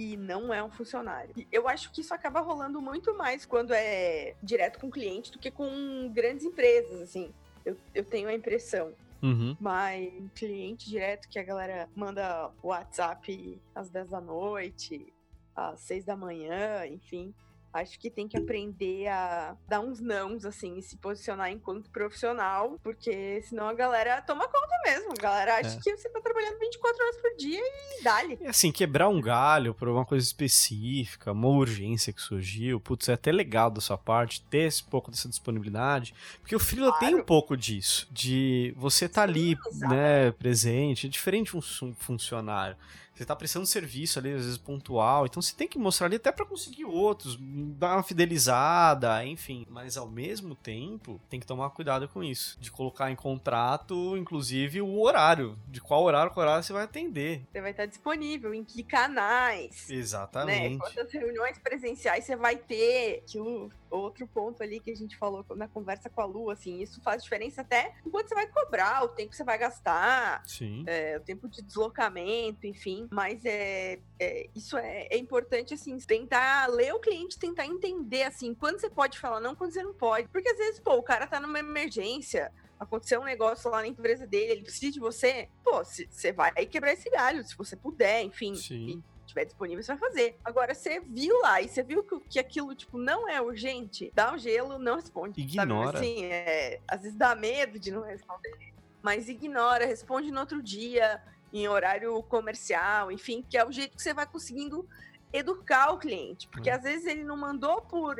e 0.00 0.16
não 0.16 0.52
é 0.52 0.64
um 0.64 0.70
funcionário. 0.70 1.34
E 1.36 1.46
eu 1.52 1.68
acho 1.68 1.92
que 1.92 2.00
isso 2.00 2.14
acaba 2.14 2.40
rolando 2.40 2.80
muito 2.80 3.14
mais 3.14 3.44
quando 3.44 3.74
é 3.74 4.34
direto 4.42 4.78
com 4.78 4.86
o 4.86 4.90
cliente 4.90 5.30
do 5.30 5.38
que 5.38 5.50
com 5.50 6.10
grandes 6.10 6.46
empresas, 6.46 7.02
assim. 7.02 7.30
Eu, 7.66 7.76
eu 7.94 8.02
tenho 8.02 8.26
a 8.26 8.32
impressão. 8.32 8.94
Uhum. 9.22 9.54
Mas 9.60 10.10
cliente 10.34 10.88
direto 10.88 11.28
que 11.28 11.38
a 11.38 11.42
galera 11.42 11.86
manda 11.94 12.50
WhatsApp 12.62 13.60
às 13.74 13.90
10 13.90 14.08
da 14.08 14.22
noite, 14.22 15.12
às 15.54 15.80
6 15.80 16.06
da 16.06 16.16
manhã, 16.16 16.86
enfim. 16.86 17.34
Acho 17.72 17.98
que 18.00 18.10
tem 18.10 18.26
que 18.26 18.36
aprender 18.36 19.06
a 19.06 19.56
dar 19.68 19.80
uns 19.80 20.00
nãos, 20.00 20.44
assim, 20.44 20.76
e 20.76 20.82
se 20.82 20.96
posicionar 20.96 21.50
enquanto 21.52 21.88
profissional, 21.90 22.78
porque 22.82 23.40
senão 23.42 23.68
a 23.68 23.74
galera 23.74 24.20
toma 24.22 24.48
conta 24.48 24.74
mesmo. 24.84 25.12
A 25.12 25.22
galera 25.22 25.56
acha 25.58 25.76
É. 25.76 25.80
que 25.80 25.96
você 25.96 26.08
tá 26.08 26.20
trabalhando 26.20 26.58
24 26.58 27.02
horas 27.04 27.16
por 27.18 27.36
dia 27.36 27.60
e 27.60 28.02
dá-lhe. 28.02 28.38
E 28.40 28.46
assim, 28.48 28.72
quebrar 28.72 29.08
um 29.08 29.20
galho 29.20 29.72
por 29.72 29.88
uma 29.88 30.04
coisa 30.04 30.26
específica, 30.26 31.32
uma 31.32 31.48
urgência 31.48 32.12
que 32.12 32.20
surgiu, 32.20 32.80
putz, 32.80 33.08
é 33.08 33.12
até 33.12 33.30
legal 33.30 33.70
da 33.70 33.80
sua 33.80 33.96
parte 33.98 34.42
ter 34.50 34.66
esse 34.66 34.82
pouco 34.82 35.10
dessa 35.10 35.28
disponibilidade, 35.28 36.12
porque 36.40 36.56
o 36.56 36.60
freela 36.60 36.92
tem 36.98 37.08
um 37.08 37.12
Claro. 37.12 37.24
pouco 37.26 37.56
disso, 37.56 38.08
de 38.10 38.74
você 38.76 39.08
tá 39.08 39.22
ali, 39.22 39.56
né, 39.78 40.32
presente, 40.32 41.06
é 41.06 41.10
diferente 41.10 41.50
de 41.52 41.56
um 41.56 41.60
fun- 41.62 41.94
funcionário. 41.94 42.76
Você 43.20 43.26
tá 43.26 43.36
prestando 43.36 43.66
serviço 43.66 44.18
ali, 44.18 44.32
às 44.32 44.44
vezes 44.46 44.56
pontual, 44.56 45.26
então 45.26 45.42
você 45.42 45.54
tem 45.54 45.68
que 45.68 45.78
mostrar 45.78 46.06
ali 46.06 46.16
até 46.16 46.32
pra 46.32 46.46
conseguir 46.46 46.86
outros, 46.86 47.36
dar 47.38 47.96
uma 47.96 48.02
fidelizada, 48.02 49.22
enfim. 49.26 49.66
Mas 49.68 49.98
ao 49.98 50.08
mesmo 50.08 50.54
tempo, 50.54 51.20
tem 51.28 51.38
que 51.38 51.46
tomar 51.46 51.68
cuidado 51.68 52.08
com 52.08 52.24
isso, 52.24 52.58
de 52.58 52.70
colocar 52.70 53.10
em 53.10 53.14
contrato, 53.14 54.16
inclusive, 54.16 54.80
o 54.80 55.02
horário, 55.02 55.58
de 55.68 55.82
qual 55.82 56.02
horário, 56.02 56.32
qual 56.32 56.46
horário 56.46 56.64
você 56.64 56.72
vai 56.72 56.84
atender. 56.84 57.42
Você 57.52 57.60
vai 57.60 57.72
estar 57.72 57.84
disponível 57.84 58.54
em 58.54 58.64
que 58.64 58.82
canais. 58.82 59.86
Né? 59.90 59.96
Exatamente. 59.96 60.78
Quantas 60.78 61.12
reuniões 61.12 61.58
presenciais 61.58 62.24
você 62.24 62.36
vai 62.36 62.56
ter? 62.56 63.22
Aquilo, 63.26 63.70
outro 63.90 64.26
ponto 64.26 64.62
ali 64.62 64.80
que 64.80 64.90
a 64.90 64.94
gente 64.94 65.16
falou 65.16 65.44
na 65.56 65.66
conversa 65.68 66.08
com 66.08 66.20
a 66.20 66.24
Lu, 66.24 66.50
assim, 66.50 66.80
isso 66.80 67.00
faz 67.02 67.22
diferença 67.22 67.60
até 67.62 67.94
quanto 68.10 68.28
você 68.28 68.34
vai 68.34 68.46
cobrar, 68.46 69.02
o 69.04 69.08
tempo 69.08 69.30
que 69.30 69.36
você 69.36 69.44
vai 69.44 69.58
gastar, 69.58 70.42
Sim. 70.46 70.84
é, 70.86 71.16
o 71.16 71.20
tempo 71.20 71.48
de 71.48 71.62
deslocamento, 71.62 72.66
enfim. 72.66 73.08
Mas 73.10 73.44
é, 73.44 74.00
é, 74.18 74.48
isso 74.54 74.76
é, 74.78 75.08
é 75.10 75.16
importante, 75.18 75.74
assim, 75.74 75.96
tentar 75.98 76.66
ler 76.68 76.94
o 76.94 77.00
cliente, 77.00 77.38
tentar 77.38 77.66
entender, 77.66 78.22
assim, 78.22 78.54
quando 78.54 78.80
você 78.80 78.88
pode 78.90 79.18
falar 79.18 79.40
não, 79.40 79.54
quando 79.54 79.72
você 79.72 79.82
não 79.82 79.94
pode. 79.94 80.28
Porque 80.28 80.48
às 80.48 80.58
vezes, 80.58 80.80
pô, 80.80 80.94
o 80.94 81.02
cara 81.02 81.26
tá 81.26 81.40
numa 81.40 81.58
emergência, 81.58 82.52
aconteceu 82.78 83.20
um 83.20 83.24
negócio 83.24 83.70
lá 83.70 83.80
na 83.80 83.86
empresa 83.88 84.26
dele, 84.26 84.52
ele 84.52 84.62
precisa 84.62 84.90
de 84.92 85.00
você, 85.00 85.48
pô, 85.62 85.84
se- 85.84 86.08
você 86.10 86.32
vai 86.32 86.52
quebrar 86.66 86.92
esse 86.92 87.10
galho, 87.10 87.44
se 87.44 87.56
você 87.56 87.76
puder, 87.76 88.22
enfim. 88.22 88.54
Sim. 88.54 89.02
Tiver 89.30 89.44
disponível, 89.44 89.80
você 89.82 89.94
vai 89.94 89.98
fazer. 90.08 90.36
Agora, 90.44 90.74
você 90.74 90.98
viu 90.98 91.40
lá 91.40 91.62
e 91.62 91.68
você 91.68 91.84
viu 91.84 92.02
que, 92.02 92.20
que 92.28 92.38
aquilo, 92.40 92.74
tipo, 92.74 92.98
não 92.98 93.28
é 93.28 93.40
urgente, 93.40 94.10
dá 94.12 94.32
um 94.32 94.38
gelo, 94.38 94.76
não 94.76 94.96
responde. 94.96 95.40
Ignora. 95.40 95.92
Sabe? 95.92 95.98
Assim, 95.98 96.24
é, 96.24 96.80
às 96.88 97.02
vezes 97.02 97.16
dá 97.16 97.32
medo 97.36 97.78
de 97.78 97.92
não 97.92 98.02
responder, 98.02 98.72
mas 99.00 99.28
ignora, 99.28 99.86
responde 99.86 100.32
no 100.32 100.40
outro 100.40 100.60
dia, 100.60 101.22
em 101.52 101.68
horário 101.68 102.20
comercial, 102.24 103.12
enfim, 103.12 103.44
que 103.48 103.56
é 103.56 103.64
o 103.64 103.70
jeito 103.70 103.96
que 103.96 104.02
você 104.02 104.12
vai 104.12 104.26
conseguindo 104.26 104.84
educar 105.32 105.92
o 105.92 105.98
cliente. 105.98 106.48
Porque 106.48 106.68
Hum. 106.68 106.74
às 106.74 106.82
vezes 106.82 107.06
ele 107.06 107.22
não 107.22 107.36
mandou 107.36 107.80
por 107.82 108.16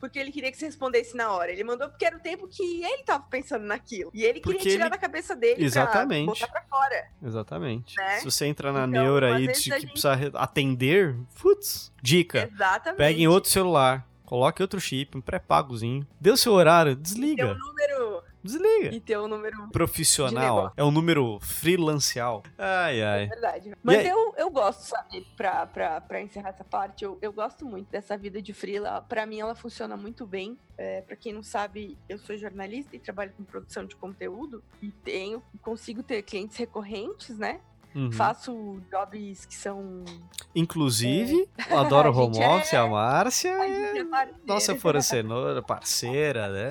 porque 0.00 0.18
ele 0.18 0.30
queria 0.32 0.50
que 0.50 0.56
você 0.58 0.66
respondesse 0.66 1.16
na 1.16 1.30
hora. 1.32 1.50
Ele 1.50 1.64
mandou 1.64 1.88
porque 1.88 2.04
era 2.04 2.16
o 2.16 2.20
tempo 2.20 2.46
que 2.48 2.82
ele 2.84 3.02
tava 3.02 3.24
pensando 3.30 3.64
naquilo. 3.64 4.10
E 4.14 4.22
ele 4.24 4.40
queria 4.40 4.58
Porque 4.58 4.70
tirar 4.70 4.84
ele- 4.86 4.90
da 4.90 4.98
cabeça 4.98 5.34
dele 5.34 5.64
Exatamente. 5.64 6.26
pra 6.38 6.46
botar 6.46 6.48
pra 6.48 6.62
fora. 6.68 7.08
Exatamente. 7.22 7.94
Né? 7.96 8.18
Se 8.20 8.24
você 8.24 8.46
entra 8.46 8.72
na 8.72 8.80
Então, 8.86 9.02
neura 9.02 9.36
aí 9.36 9.46
de 9.46 9.52
que 9.54 9.60
gente- 9.60 9.86
precisa 9.86 10.14
re- 10.14 10.30
atender, 10.34 11.16
putz, 11.40 11.92
dica. 12.02 12.48
Exatamente. 12.52 12.98
Peguem 12.98 13.28
outro 13.28 13.50
celular, 13.50 14.06
coloque 14.24 14.62
outro 14.62 14.80
chip, 14.80 15.16
um 15.16 15.20
pré-pagozinho. 15.20 16.06
O 16.24 16.36
seu 16.36 16.52
horário, 16.52 16.94
desliga. 16.96 17.46
um 17.46 17.58
número. 17.58 18.15
Desliga. 18.46 18.94
E 18.94 19.00
ter 19.00 19.18
um 19.18 19.28
número 19.28 19.68
Profissional. 19.70 20.72
É 20.76 20.84
um 20.84 20.90
número 20.90 21.38
freelancial. 21.40 22.42
Ai, 22.56 23.00
É 23.00 23.04
ai. 23.06 23.26
verdade. 23.26 23.72
Mas 23.82 24.06
eu, 24.06 24.34
eu 24.36 24.50
gosto, 24.50 24.80
sabe, 24.80 25.26
pra, 25.36 25.66
pra, 25.66 26.00
pra 26.00 26.20
encerrar 26.20 26.50
essa 26.50 26.64
parte, 26.64 27.04
eu, 27.04 27.18
eu 27.20 27.32
gosto 27.32 27.64
muito 27.64 27.90
dessa 27.90 28.16
vida 28.16 28.40
de 28.40 28.52
freela. 28.52 29.02
Pra 29.02 29.26
mim, 29.26 29.40
ela 29.40 29.54
funciona 29.54 29.96
muito 29.96 30.26
bem. 30.26 30.56
É, 30.78 31.00
pra 31.02 31.16
quem 31.16 31.32
não 31.32 31.42
sabe, 31.42 31.96
eu 32.08 32.18
sou 32.18 32.36
jornalista 32.36 32.94
e 32.94 32.98
trabalho 32.98 33.32
com 33.36 33.44
produção 33.44 33.84
de 33.84 33.96
conteúdo. 33.96 34.62
E 34.82 34.90
tenho, 34.90 35.42
consigo 35.62 36.02
ter 36.02 36.22
clientes 36.22 36.56
recorrentes, 36.56 37.38
né? 37.38 37.60
Uhum. 37.94 38.12
Faço 38.12 38.82
jobs 38.90 39.46
que 39.46 39.54
são. 39.54 40.04
Inclusive, 40.54 41.48
eu 41.70 41.78
adoro 41.78 42.12
gente 42.12 42.20
home 42.38 42.44
office, 42.44 42.72
é- 42.72 42.76
a 42.76 42.86
Márcia 42.86 43.54
A 43.58 43.66
é 43.68 43.74
gente 43.74 43.98
é 44.00 44.04
parceiro. 44.04 44.40
nossa 44.46 44.74
fornecedora, 44.76 45.62
parceira, 45.62 46.48
né? 46.48 46.68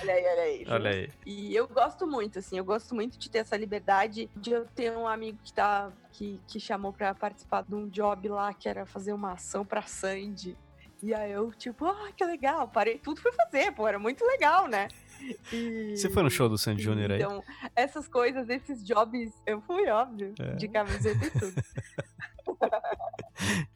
Olha 0.00 0.12
aí, 0.14 0.24
olha 0.24 0.42
aí. 0.42 0.66
Olha 0.68 0.90
aí. 0.90 1.10
E 1.26 1.54
eu 1.54 1.66
gosto 1.68 2.06
muito, 2.06 2.38
assim, 2.38 2.56
eu 2.58 2.64
gosto 2.64 2.94
muito 2.94 3.18
de 3.18 3.28
ter 3.30 3.38
essa 3.38 3.56
liberdade 3.56 4.30
de 4.36 4.50
eu 4.52 4.64
ter 4.66 4.90
um 4.96 5.06
amigo 5.06 5.38
que 5.42 5.52
tá. 5.52 5.90
que, 6.12 6.40
que 6.46 6.60
chamou 6.60 6.92
pra 6.92 7.14
participar 7.14 7.62
de 7.62 7.74
um 7.74 7.88
job 7.88 8.28
lá 8.28 8.52
que 8.54 8.68
era 8.68 8.84
fazer 8.86 9.12
uma 9.12 9.32
ação 9.32 9.64
pra 9.64 9.82
Sandy. 9.82 10.56
E 11.02 11.14
aí 11.14 11.32
eu, 11.32 11.50
tipo, 11.52 11.86
ah, 11.86 12.10
que 12.16 12.24
legal, 12.24 12.68
parei 12.68 12.98
tudo 12.98 13.20
fui 13.22 13.32
fazer, 13.32 13.72
pô, 13.72 13.88
era 13.88 13.98
muito 13.98 14.24
legal, 14.24 14.68
né? 14.68 14.88
E- 15.52 15.96
Você 15.96 16.08
foi 16.10 16.22
no 16.22 16.30
show 16.30 16.48
do 16.48 16.56
Sandy 16.58 16.82
Júnior 16.82 17.12
aí? 17.12 17.22
Então, 17.22 17.42
essas 17.74 18.06
coisas, 18.08 18.48
esses 18.48 18.84
jobs, 18.84 19.32
eu 19.46 19.60
fui, 19.62 19.88
óbvio, 19.88 20.32
É. 20.38 20.54
de 20.56 20.68
camiseta 20.68 21.24
e 21.26 21.30
tudo. 21.30 21.54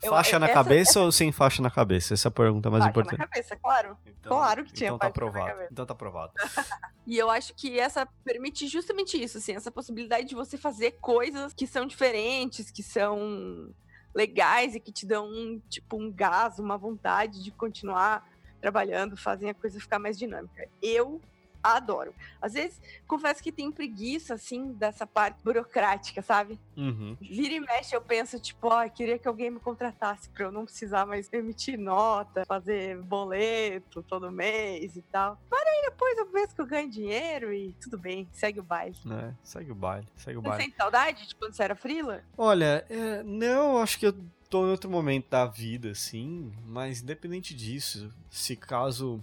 eu- 0.03 0.11
Faixa 0.11 0.39
na 0.39 0.47
essa- 0.47 0.55
cabeça 0.55 1.01
ou 1.01 1.11
sem 1.13 1.33
faixa 1.33 1.63
na 1.63 1.71
cabeça? 1.71 2.15
Essa 2.15 2.29
é 2.29 2.31
a 2.31 2.33
pergunta 2.33 2.71
mais 2.71 2.85
Faixa 2.85 2.91
importante. 2.91 3.19
na 3.19 3.27
cabeça, 3.27 3.57
claro. 3.57 3.97
Então, 4.07 4.37
Claro 4.37 4.65
que 4.65 4.73
tinha 4.73 4.89
Então 4.89 4.99
tá 4.99 5.07
faixa 5.07 5.21
na 5.21 5.27
aprovado. 5.29 5.53
cabeça. 5.53 5.69
Então 5.73 5.87
tá 5.87 5.93
aprovado. 5.93 6.33
E 7.07 7.19
eu 7.19 7.29
acho 7.31 7.53
que 7.55 7.79
essa 7.79 8.07
permite 8.25 8.67
justamente 8.67 9.23
isso, 9.23 9.37
assim, 9.37 9.53
essa 9.55 9.71
possibilidade 9.71 10.27
de 10.27 10.35
você 10.35 10.57
fazer 10.57 10.93
coisas 11.03 11.53
que 11.53 11.67
são 11.67 11.85
diferentes, 11.85 12.71
que 12.71 12.83
são 12.83 13.71
legais 14.15 14.75
e 14.75 14.81
que 14.81 14.91
te 14.91 15.05
dão 15.05 15.27
um, 15.29 15.61
tipo, 15.69 15.99
um 15.99 16.11
gás, 16.11 16.59
uma 16.59 16.79
vontade 16.79 17.45
de 17.45 17.51
continuar 17.51 18.27
trabalhando, 18.59 19.19
fazem 19.19 19.51
a 19.51 19.55
coisa 19.55 19.79
ficar 19.79 19.99
mais 19.99 20.19
dinâmica. 20.19 20.67
Eu 20.81 21.21
adoro. 21.65 22.15
Às 22.41 22.53
vezes, 22.53 22.79
confesso 23.07 23.43
que 23.43 23.51
tenho 23.51 23.73
preguiça, 23.73 24.35
assim, 24.35 24.73
dessa 24.73 25.07
parte 25.07 25.43
burocrática, 25.43 26.21
sabe? 26.21 26.59
Uhum. 26.77 27.17
Vira 27.21 27.55
e 27.55 27.61
mexe, 27.61 27.97
eu 27.97 28.03
penso, 28.03 28.39
tipo, 28.39 28.69
ó, 28.69 28.87
queria 28.89 29.19
que 29.19 29.27
alguém 29.27 29.51
me 29.51 29.59
contratasse 29.61 30.29
pra 30.29 30.45
eu 30.45 30.53
não 30.53 30.65
precisar 30.65 31.07
mais 31.07 31.33
emitir 31.33 31.79
nota, 31.79 32.45
fazer 32.47 32.99
boleto 33.03 34.03
todo 34.03 34.31
mês 34.31 34.95
e 34.97 35.03
tal. 35.03 35.41
Para 35.49 35.71
aí 35.71 35.83
depois 35.91 36.19
eu 36.19 36.27
penso 36.27 36.55
que 36.55 36.61
eu 36.61 36.67
ganho 36.67 36.91
dinheiro 36.91 37.53
e 37.53 37.73
tudo 37.81 37.97
bem, 37.99 38.29
segue 38.33 38.61
o 38.61 38.63
baile. 38.63 38.97
É, 39.11 39.33
segue 39.43 39.73
o 39.73 39.75
baile, 39.75 40.07
segue 40.17 40.39
o 40.39 40.43
Você 40.43 40.49
baile. 40.49 40.65
sente 40.65 40.77
saudade 40.77 41.27
de 41.29 41.35
quando 41.35 41.55
você 41.55 41.63
era 41.63 41.75
frila? 41.75 42.23
Olha, 42.37 42.85
é, 42.91 43.23
não, 43.23 43.79
acho 43.79 43.99
que 43.99 44.07
eu 44.07 44.15
tô 44.51 44.67
em 44.67 44.71
outro 44.71 44.91
momento 44.91 45.29
da 45.31 45.47
vida, 45.47 45.91
assim, 45.91 46.53
mas 46.67 47.01
independente 47.03 47.55
disso, 47.55 48.13
se 48.31 48.55
caso, 48.55 49.23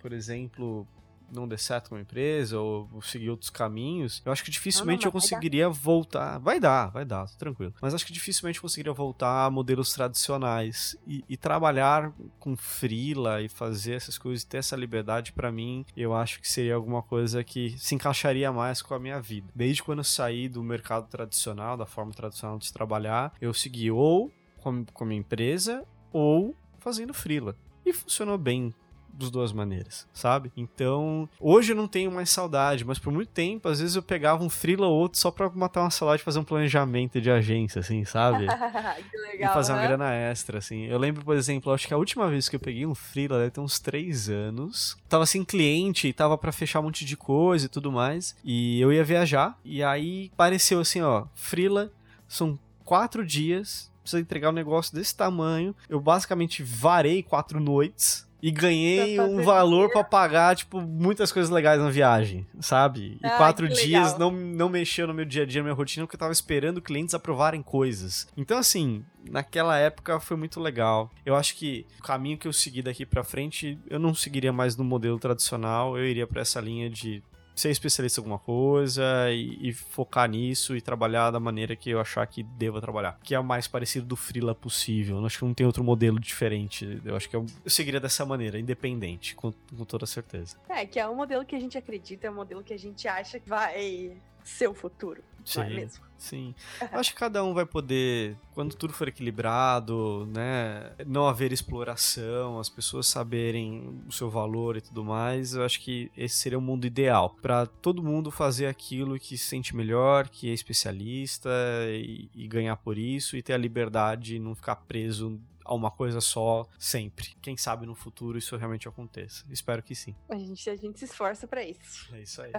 por 0.00 0.12
exemplo, 0.12 0.86
não 1.32 1.46
der 1.46 1.58
certo 1.58 1.90
com 1.90 1.96
a 1.96 2.00
empresa 2.00 2.58
ou 2.58 2.88
eu 2.94 3.02
seguir 3.02 3.30
outros 3.30 3.50
caminhos, 3.50 4.22
eu 4.24 4.32
acho 4.32 4.44
que 4.44 4.50
dificilmente 4.50 5.04
Não, 5.04 5.10
eu 5.10 5.12
não, 5.12 5.20
dar. 5.20 5.20
conseguiria 5.20 5.68
voltar. 5.68 6.38
Vai 6.38 6.58
dar, 6.60 6.86
vai 6.90 7.04
dar, 7.04 7.28
tranquilo. 7.36 7.74
Mas 7.80 7.94
acho 7.94 8.06
que 8.06 8.12
dificilmente 8.12 8.58
eu 8.58 8.62
conseguiria 8.62 8.92
voltar 8.92 9.46
a 9.46 9.50
modelos 9.50 9.92
tradicionais 9.92 10.96
e, 11.06 11.24
e 11.28 11.36
trabalhar 11.36 12.12
com 12.38 12.56
freela 12.56 13.42
e 13.42 13.48
fazer 13.48 13.94
essas 13.94 14.18
coisas, 14.18 14.44
ter 14.44 14.58
essa 14.58 14.76
liberdade 14.76 15.32
pra 15.32 15.52
mim, 15.52 15.84
eu 15.96 16.14
acho 16.14 16.40
que 16.40 16.50
seria 16.50 16.74
alguma 16.74 17.02
coisa 17.02 17.42
que 17.44 17.76
se 17.78 17.94
encaixaria 17.94 18.52
mais 18.52 18.82
com 18.82 18.94
a 18.94 18.98
minha 18.98 19.20
vida. 19.20 19.48
Desde 19.54 19.82
quando 19.82 19.98
eu 19.98 20.04
saí 20.04 20.48
do 20.48 20.62
mercado 20.62 21.08
tradicional, 21.08 21.76
da 21.76 21.86
forma 21.86 22.12
tradicional 22.12 22.58
de 22.58 22.72
trabalhar, 22.72 23.32
eu 23.40 23.52
segui 23.52 23.90
ou 23.90 24.32
com, 24.58 24.84
com 24.84 25.04
a 25.04 25.06
minha 25.06 25.20
empresa 25.20 25.84
ou 26.12 26.56
fazendo 26.78 27.12
freela. 27.12 27.56
E 27.84 27.92
funcionou 27.92 28.36
bem 28.36 28.74
das 29.18 29.30
duas 29.30 29.52
maneiras, 29.52 30.06
sabe? 30.12 30.52
Então, 30.56 31.28
hoje 31.40 31.72
eu 31.72 31.76
não 31.76 31.88
tenho 31.88 32.10
mais 32.10 32.30
saudade, 32.30 32.84
mas 32.84 32.98
por 32.98 33.12
muito 33.12 33.30
tempo, 33.30 33.68
às 33.68 33.80
vezes 33.80 33.96
eu 33.96 34.02
pegava 34.02 34.42
um 34.44 34.48
freela 34.48 34.86
ou 34.86 34.96
outro 34.96 35.18
só 35.18 35.30
pra 35.30 35.50
matar 35.50 35.82
uma 35.82 35.90
saudade 35.90 36.22
e 36.22 36.24
fazer 36.24 36.38
um 36.38 36.44
planejamento 36.44 37.20
de 37.20 37.30
agência, 37.30 37.80
assim, 37.80 38.04
sabe? 38.04 38.46
que 39.10 39.16
legal. 39.16 39.50
e 39.50 39.54
fazer 39.54 39.72
uma 39.72 39.80
né? 39.80 39.86
grana 39.88 40.14
extra, 40.14 40.58
assim. 40.58 40.84
Eu 40.84 40.98
lembro, 40.98 41.24
por 41.24 41.36
exemplo, 41.36 41.72
acho 41.72 41.86
que 41.86 41.94
a 41.94 41.98
última 41.98 42.28
vez 42.28 42.48
que 42.48 42.56
eu 42.56 42.60
peguei 42.60 42.86
um 42.86 42.94
freela 42.94 43.38
deve 43.38 43.50
ter 43.50 43.60
uns 43.60 43.78
três 43.78 44.28
anos. 44.28 44.96
Tava 45.08 45.26
sem 45.26 45.44
cliente, 45.44 46.12
tava 46.12 46.38
para 46.38 46.52
fechar 46.52 46.80
um 46.80 46.84
monte 46.84 47.04
de 47.04 47.16
coisa 47.16 47.66
e 47.66 47.68
tudo 47.68 47.90
mais. 47.90 48.36
E 48.44 48.80
eu 48.80 48.92
ia 48.92 49.04
viajar, 49.04 49.58
e 49.64 49.82
aí 49.82 50.30
pareceu 50.36 50.80
assim, 50.80 51.00
ó, 51.02 51.26
freela, 51.34 51.90
são 52.26 52.58
quatro 52.84 53.24
dias, 53.24 53.90
precisa 54.02 54.20
entregar 54.20 54.50
um 54.50 54.52
negócio 54.52 54.94
desse 54.94 55.14
tamanho. 55.14 55.74
Eu 55.88 56.00
basicamente 56.00 56.62
varei 56.62 57.22
quatro 57.22 57.60
noites. 57.60 58.27
E 58.40 58.50
ganhei 58.52 59.18
um 59.20 59.42
valor 59.42 59.90
pra 59.90 60.04
pagar, 60.04 60.54
tipo, 60.54 60.80
muitas 60.80 61.32
coisas 61.32 61.50
legais 61.50 61.80
na 61.80 61.90
viagem, 61.90 62.46
sabe? 62.60 63.18
E 63.22 63.26
Ah, 63.26 63.36
quatro 63.36 63.68
dias 63.68 64.12
legal. 64.12 64.18
não, 64.18 64.30
não 64.30 64.68
mexeu 64.68 65.06
no 65.08 65.14
meu 65.14 65.24
dia 65.24 65.42
a 65.42 65.46
dia, 65.46 65.60
na 65.60 65.64
minha 65.64 65.74
rotina, 65.74 66.06
porque 66.06 66.14
eu 66.14 66.20
tava 66.20 66.32
esperando 66.32 66.80
clientes 66.80 67.14
aprovarem 67.14 67.62
coisas. 67.62 68.28
Então, 68.36 68.56
assim, 68.56 69.04
naquela 69.28 69.76
época 69.76 70.20
foi 70.20 70.36
muito 70.36 70.60
legal. 70.60 71.10
Eu 71.26 71.34
acho 71.34 71.56
que 71.56 71.84
o 71.98 72.02
caminho 72.02 72.38
que 72.38 72.46
eu 72.46 72.52
segui 72.52 72.80
daqui 72.80 73.04
pra 73.04 73.24
frente, 73.24 73.76
eu 73.90 73.98
não 73.98 74.14
seguiria 74.14 74.52
mais 74.52 74.76
no 74.76 74.84
modelo 74.84 75.18
tradicional, 75.18 75.98
eu 75.98 76.06
iria 76.06 76.26
pra 76.26 76.42
essa 76.42 76.60
linha 76.60 76.88
de 76.88 77.22
ser 77.58 77.70
especialista 77.70 78.20
em 78.20 78.22
alguma 78.22 78.38
coisa 78.38 79.30
e, 79.30 79.68
e 79.68 79.72
focar 79.72 80.28
nisso 80.28 80.76
e 80.76 80.80
trabalhar 80.80 81.30
da 81.30 81.40
maneira 81.40 81.74
que 81.74 81.90
eu 81.90 82.00
achar 82.00 82.26
que 82.26 82.42
deva 82.42 82.80
trabalhar. 82.80 83.18
Que 83.22 83.34
é 83.34 83.38
o 83.38 83.44
mais 83.44 83.66
parecido 83.66 84.06
do 84.06 84.16
freela 84.16 84.54
possível. 84.54 85.18
Eu 85.18 85.26
acho 85.26 85.38
que 85.38 85.44
não 85.44 85.54
tem 85.54 85.66
outro 85.66 85.82
modelo 85.82 86.18
diferente. 86.18 87.00
Eu 87.04 87.16
acho 87.16 87.28
que 87.28 87.36
eu, 87.36 87.44
eu 87.64 87.70
seguiria 87.70 88.00
dessa 88.00 88.24
maneira, 88.24 88.58
independente, 88.58 89.34
com, 89.34 89.52
com 89.76 89.84
toda 89.84 90.06
certeza. 90.06 90.56
É, 90.68 90.86
que 90.86 90.98
é 90.98 91.06
o 91.06 91.14
modelo 91.14 91.44
que 91.44 91.56
a 91.56 91.60
gente 91.60 91.76
acredita, 91.76 92.26
é 92.26 92.30
o 92.30 92.34
modelo 92.34 92.62
que 92.62 92.72
a 92.72 92.78
gente 92.78 93.08
acha 93.08 93.40
que 93.40 93.48
vai 93.48 94.16
ser 94.44 94.68
o 94.68 94.74
futuro. 94.74 95.22
Não 95.56 95.62
é 95.62 95.68
Sim. 95.68 95.74
mesmo? 95.74 96.07
Sim. 96.18 96.54
Acho 96.92 97.12
que 97.12 97.18
cada 97.18 97.42
um 97.44 97.54
vai 97.54 97.64
poder, 97.64 98.36
quando 98.52 98.74
tudo 98.74 98.92
for 98.92 99.06
equilibrado, 99.06 100.26
né? 100.34 100.92
Não 101.06 101.28
haver 101.28 101.52
exploração, 101.52 102.58
as 102.58 102.68
pessoas 102.68 103.06
saberem 103.06 104.02
o 104.06 104.12
seu 104.12 104.28
valor 104.28 104.76
e 104.76 104.80
tudo 104.80 105.04
mais, 105.04 105.54
eu 105.54 105.64
acho 105.64 105.80
que 105.80 106.10
esse 106.16 106.34
seria 106.34 106.58
o 106.58 106.62
mundo 106.62 106.86
ideal. 106.86 107.36
Pra 107.40 107.66
todo 107.66 108.02
mundo 108.02 108.30
fazer 108.30 108.66
aquilo 108.66 109.18
que 109.18 109.38
se 109.38 109.46
sente 109.46 109.74
melhor, 109.76 110.28
que 110.28 110.50
é 110.50 110.52
especialista 110.52 111.48
e, 111.88 112.28
e 112.34 112.48
ganhar 112.48 112.76
por 112.76 112.98
isso 112.98 113.36
e 113.36 113.42
ter 113.42 113.52
a 113.52 113.58
liberdade 113.58 114.36
e 114.36 114.38
não 114.40 114.54
ficar 114.54 114.76
preso 114.76 115.40
a 115.64 115.74
uma 115.74 115.90
coisa 115.90 116.20
só 116.20 116.66
sempre. 116.78 117.36
Quem 117.40 117.56
sabe 117.56 117.86
no 117.86 117.94
futuro 117.94 118.38
isso 118.38 118.56
realmente 118.56 118.88
aconteça. 118.88 119.44
Espero 119.50 119.82
que 119.82 119.94
sim. 119.94 120.16
A 120.28 120.36
gente, 120.36 120.68
a 120.68 120.76
gente 120.76 120.98
se 120.98 121.04
esforça 121.04 121.46
pra 121.46 121.62
isso. 121.62 122.12
É 122.14 122.22
isso 122.22 122.42
aí. 122.42 122.50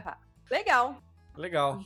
Legal. 0.50 1.02
Legal. 1.36 1.84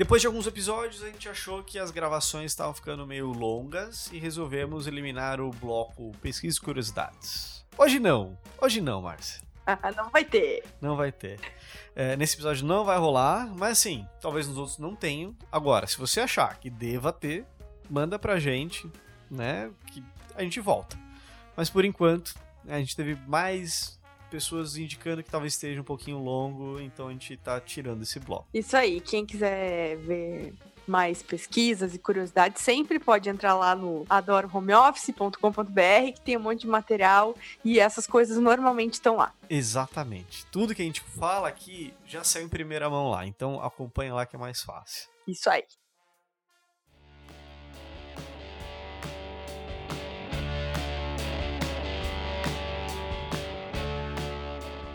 Depois 0.00 0.22
de 0.22 0.26
alguns 0.26 0.46
episódios, 0.46 1.02
a 1.02 1.08
gente 1.08 1.28
achou 1.28 1.62
que 1.62 1.78
as 1.78 1.90
gravações 1.90 2.52
estavam 2.52 2.72
ficando 2.72 3.06
meio 3.06 3.26
longas 3.32 4.10
e 4.10 4.18
resolvemos 4.18 4.86
eliminar 4.86 5.42
o 5.42 5.50
bloco 5.50 6.10
Pesquisa 6.22 6.56
e 6.56 6.60
Curiosidades. 6.62 7.66
Hoje 7.76 8.00
não. 8.00 8.38
Hoje 8.58 8.80
não, 8.80 9.02
Márcia. 9.02 9.42
Não 9.94 10.08
vai 10.08 10.24
ter. 10.24 10.64
Não 10.80 10.96
vai 10.96 11.12
ter. 11.12 11.38
É, 11.94 12.16
nesse 12.16 12.34
episódio 12.34 12.64
não 12.66 12.82
vai 12.82 12.96
rolar, 12.96 13.46
mas 13.54 13.72
assim, 13.72 14.08
talvez 14.22 14.48
nos 14.48 14.56
outros 14.56 14.78
não 14.78 14.96
tenham. 14.96 15.36
Agora, 15.52 15.86
se 15.86 15.98
você 15.98 16.20
achar 16.20 16.58
que 16.58 16.70
deva 16.70 17.12
ter, 17.12 17.44
manda 17.90 18.18
pra 18.18 18.40
gente, 18.40 18.90
né? 19.30 19.70
Que 19.88 20.02
a 20.34 20.42
gente 20.42 20.60
volta. 20.60 20.98
Mas 21.54 21.68
por 21.68 21.84
enquanto, 21.84 22.34
a 22.66 22.78
gente 22.78 22.96
teve 22.96 23.16
mais 23.28 23.99
pessoas 24.30 24.76
indicando 24.76 25.22
que 25.22 25.30
talvez 25.30 25.54
esteja 25.54 25.80
um 25.80 25.84
pouquinho 25.84 26.18
longo, 26.18 26.80
então 26.80 27.08
a 27.08 27.12
gente 27.12 27.36
tá 27.36 27.60
tirando 27.60 28.02
esse 28.02 28.20
bloco. 28.20 28.46
Isso 28.54 28.76
aí, 28.76 29.00
quem 29.00 29.26
quiser 29.26 29.96
ver 29.98 30.54
mais 30.86 31.22
pesquisas 31.22 31.94
e 31.94 31.98
curiosidades, 31.98 32.62
sempre 32.62 32.98
pode 32.98 33.28
entrar 33.28 33.54
lá 33.54 33.76
no 33.76 34.04
adorohomeoffice.com.br, 34.10 36.12
que 36.14 36.20
tem 36.20 36.36
um 36.36 36.40
monte 36.40 36.62
de 36.62 36.66
material 36.66 37.36
e 37.64 37.78
essas 37.78 38.06
coisas 38.06 38.38
normalmente 38.38 38.94
estão 38.94 39.16
lá. 39.16 39.32
Exatamente. 39.48 40.44
Tudo 40.46 40.74
que 40.74 40.82
a 40.82 40.84
gente 40.84 41.00
fala 41.00 41.48
aqui 41.48 41.94
já 42.04 42.24
saiu 42.24 42.46
em 42.46 42.48
primeira 42.48 42.90
mão 42.90 43.10
lá, 43.10 43.24
então 43.24 43.62
acompanha 43.62 44.14
lá 44.14 44.26
que 44.26 44.34
é 44.34 44.38
mais 44.38 44.62
fácil. 44.62 45.08
Isso 45.26 45.48
aí. 45.48 45.62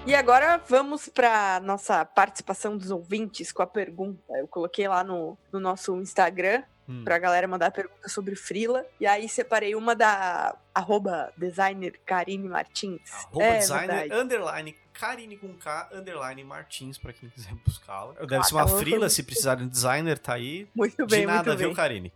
E 0.06 0.14
agora 0.14 0.62
vamos 0.68 1.10
para 1.10 1.60
nossa 1.62 2.06
participação 2.06 2.78
dos 2.78 2.92
ouvintes 2.92 3.52
com 3.52 3.64
a 3.64 3.68
pergunta. 3.68 4.22
Eu 4.38 4.48
coloquei 4.48 4.88
lá 4.88 5.04
no, 5.04 5.38
no 5.52 5.60
nosso 5.60 5.96
Instagram 6.02 6.64
Hum. 6.88 7.04
pra 7.04 7.18
galera 7.18 7.48
mandar 7.48 7.72
pergunta 7.72 8.08
sobre 8.08 8.36
Frila. 8.36 8.86
E 9.00 9.08
aí 9.08 9.28
separei 9.28 9.74
uma 9.74 9.96
da 9.96 10.56
arroba 10.72 11.34
designer 11.36 12.00
Karine 12.06 12.48
Martins. 12.48 13.02
Arroba 13.12 13.44
É 13.44 13.58
designer, 13.58 13.88
verdade. 14.02 14.22
underline, 14.22 14.76
Karine 14.94 15.36
com 15.36 15.52
K, 15.56 15.90
underline 15.92 16.44
Martins, 16.44 17.00
pra 17.00 17.12
quem 17.12 17.28
quiser 17.30 17.56
buscá-la. 17.66 18.14
Deve 18.14 18.36
Ah, 18.36 18.44
ser 18.44 18.54
uma 18.54 18.68
tá 18.68 18.78
frila, 18.78 19.10
se 19.10 19.24
precisar 19.24 19.56
de 19.56 19.68
designer, 19.68 20.20
tá 20.20 20.36
aí. 20.36 20.70
Muito 20.76 21.08
De 21.08 21.16
bem, 21.16 21.26
nada, 21.26 21.44
muito 21.50 21.58
viu, 21.58 21.70
bem. 21.70 21.76
Karine? 21.76 22.14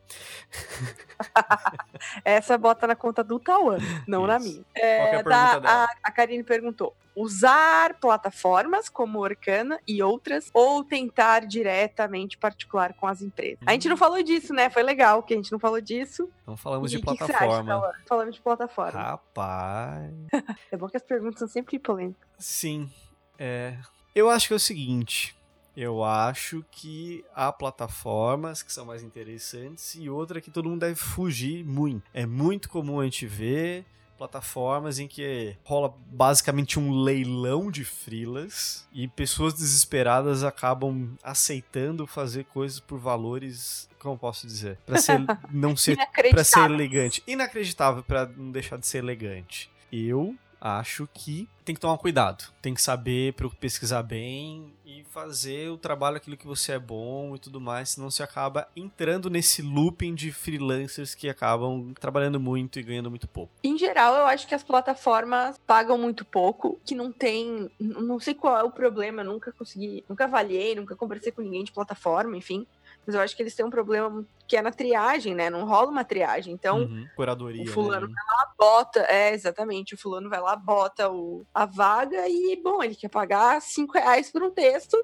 Essa 2.24 2.56
bota 2.56 2.86
na 2.86 2.96
conta 2.96 3.24
do 3.24 3.40
Tauan, 3.40 3.80
não 4.08 4.28
na 4.28 4.38
Isso. 4.38 4.46
minha. 4.46 4.64
Qual 4.64 4.74
que 4.76 4.80
é 4.82 4.86
a 4.86 5.02
É, 5.02 5.10
pergunta 5.24 5.30
da- 5.32 5.60
dela? 5.60 5.84
a, 5.86 5.88
a 6.04 6.12
Karine 6.12 6.44
perguntou: 6.44 6.96
usar 7.22 7.96
plataformas 8.00 8.88
como 8.88 9.20
Orkana 9.20 9.80
e 9.88 10.02
outras 10.02 10.50
ou 10.54 10.84
tentar 10.84 11.46
diretamente 11.46 12.38
particular 12.38 12.94
com 12.94 13.08
as 13.08 13.22
empresas? 13.22 13.60
A 13.66 13.74
gente 13.74 13.90
não 13.90 13.98
falou 13.98 14.22
disso, 14.24 14.54
né? 14.54 14.70
Foi 14.70 14.84
legal 14.84 15.22
que 15.24 15.34
a 15.34 15.38
gente 15.38 15.52
não 15.52 15.60
falou 15.60 15.82
disso. 15.82 16.30
Então 16.44 16.56
falamos 16.56 16.94
E 16.94 16.98
de 16.98 17.04
acha, 17.06 17.18
plataforma. 17.18 17.72
Tauan? 17.72 17.94
Falamos 18.08 18.36
de 18.36 18.42
plataforma. 18.42 19.00
Rapaz. 19.00 20.12
É 20.72 20.78
bom 20.78 20.88
que 20.88 20.98
as 20.98 21.04
perguntas 21.04 21.40
são 21.40 21.48
sempre 21.48 21.80
polêmicas. 21.80 22.28
Sim. 22.38 22.90
É. 23.38 23.78
Eu 24.14 24.30
acho 24.30 24.48
que 24.48 24.54
é 24.54 24.56
o 24.56 24.60
seguinte. 24.60 25.36
Eu 25.76 26.04
acho 26.04 26.64
que 26.72 27.24
há 27.34 27.52
plataformas 27.52 28.62
que 28.62 28.72
são 28.72 28.86
mais 28.86 29.02
interessantes 29.04 29.96
e 29.96 30.10
outra 30.10 30.42
que 30.42 30.52
todo 30.52 30.68
mundo 30.70 30.82
deve 30.82 30.96
fugir 30.96 31.64
muito. 31.64 32.04
É 32.14 32.26
muito 32.26 32.70
comum 32.70 33.00
a 33.00 33.04
gente 33.06 33.26
ver 33.26 33.86
plataformas 34.20 35.00
em 35.00 35.08
que 35.08 35.56
rola 35.64 35.96
basicamente 36.12 36.78
um 36.78 36.92
leilão 37.02 37.72
de 37.72 37.86
frilas 37.86 38.86
e 38.92 39.08
pessoas 39.08 39.54
desesperadas 39.54 40.44
acabam 40.44 41.16
aceitando 41.24 42.06
fazer 42.06 42.44
coisas 42.44 42.82
por 42.82 43.00
valores, 43.00 43.90
como 43.98 44.18
posso 44.18 44.46
dizer, 44.46 44.78
Pra 44.86 44.98
ser 44.98 45.20
não 45.50 45.76
ser 45.76 45.98
Pra 46.32 46.44
ser 46.44 46.70
elegante. 46.70 47.24
Inacreditável 47.26 48.04
pra 48.04 48.26
não 48.26 48.52
deixar 48.52 48.78
de 48.78 48.86
ser 48.86 48.98
elegante. 48.98 49.72
Eu 49.92 50.36
acho 50.60 51.08
que 51.14 51.48
tem 51.64 51.76
que 51.76 51.82
tomar 51.82 51.98
cuidado. 51.98 52.46
Tem 52.62 52.74
que 52.74 52.82
saber 52.82 53.36
pesquisar 53.60 54.02
bem 54.02 54.74
e 54.84 55.04
fazer 55.04 55.70
o 55.70 55.78
trabalho 55.78 56.18
aquilo 56.18 56.36
que 56.36 56.48
você 56.48 56.72
é 56.72 56.80
bom 56.80 57.36
e 57.36 57.40
tudo 57.40 57.62
mais, 57.62 57.92
senão 57.92 58.10
você 58.10 58.24
acaba 58.24 58.68
entrando 58.76 59.30
nesse 59.30 59.62
looping 59.62 60.16
de 60.16 60.32
freelancers 60.32 61.14
que 61.14 61.30
acabam 61.30 61.94
trabalhando 62.00 62.40
muito 62.40 62.80
e 62.80 62.84
ganhando 62.84 63.10
muito 63.10 63.28
pouco. 63.28 63.52
Em 63.64 63.78
geral, 63.78 64.16
eu 64.16 64.26
acho 64.26 64.48
que 64.48 64.56
as 64.56 64.64
plataformas 64.64 65.60
pagam 65.68 65.98
muito 65.98 66.26
pouco, 66.26 66.80
que 66.84 66.96
não 66.96 67.12
tem. 67.12 67.70
Não 67.80 68.20
sei 68.20 68.34
qual 68.34 68.58
é 68.58 68.64
o 68.64 68.72
problema, 68.72 69.22
eu 69.22 69.26
nunca 69.26 69.52
consegui. 69.52 70.04
Nunca 70.10 70.24
avaliei, 70.24 70.74
nunca 70.74 70.96
conversei 70.96 71.32
com 71.32 71.44
ninguém 71.44 71.64
de 71.64 71.72
plataforma, 71.72 72.36
enfim. 72.36 72.66
Mas 73.10 73.16
eu 73.16 73.22
acho 73.22 73.36
que 73.36 73.42
eles 73.42 73.56
têm 73.56 73.66
um 73.66 73.72
problema 73.72 74.24
que 74.48 74.56
é 74.56 74.62
na 74.62 74.72
triagem, 74.72 75.34
né? 75.34 75.50
Não 75.50 75.66
rola 75.66 75.90
uma 75.90 76.04
triagem. 76.04 76.54
Então, 76.54 76.82
Uhum. 76.82 77.08
Curadoria. 77.16 77.64
o 77.64 77.66
fulano 77.66 78.08
né? 78.08 78.14
bota. 78.56 79.00
É, 79.10 79.34
exatamente. 79.34 79.96
O 79.96 79.98
fulano 79.98 80.30
vai 80.30 80.40
lá, 80.40 80.56
bota 80.56 81.10
o, 81.10 81.44
a 81.52 81.66
vaga 81.66 82.28
e, 82.28 82.56
bom, 82.64 82.84
ele 82.84 82.94
quer 82.94 83.10
pagar 83.10 83.60
cinco 83.64 83.94
reais 83.94 84.32
por 84.32 84.44
um 84.44 84.52
texto 84.52 84.96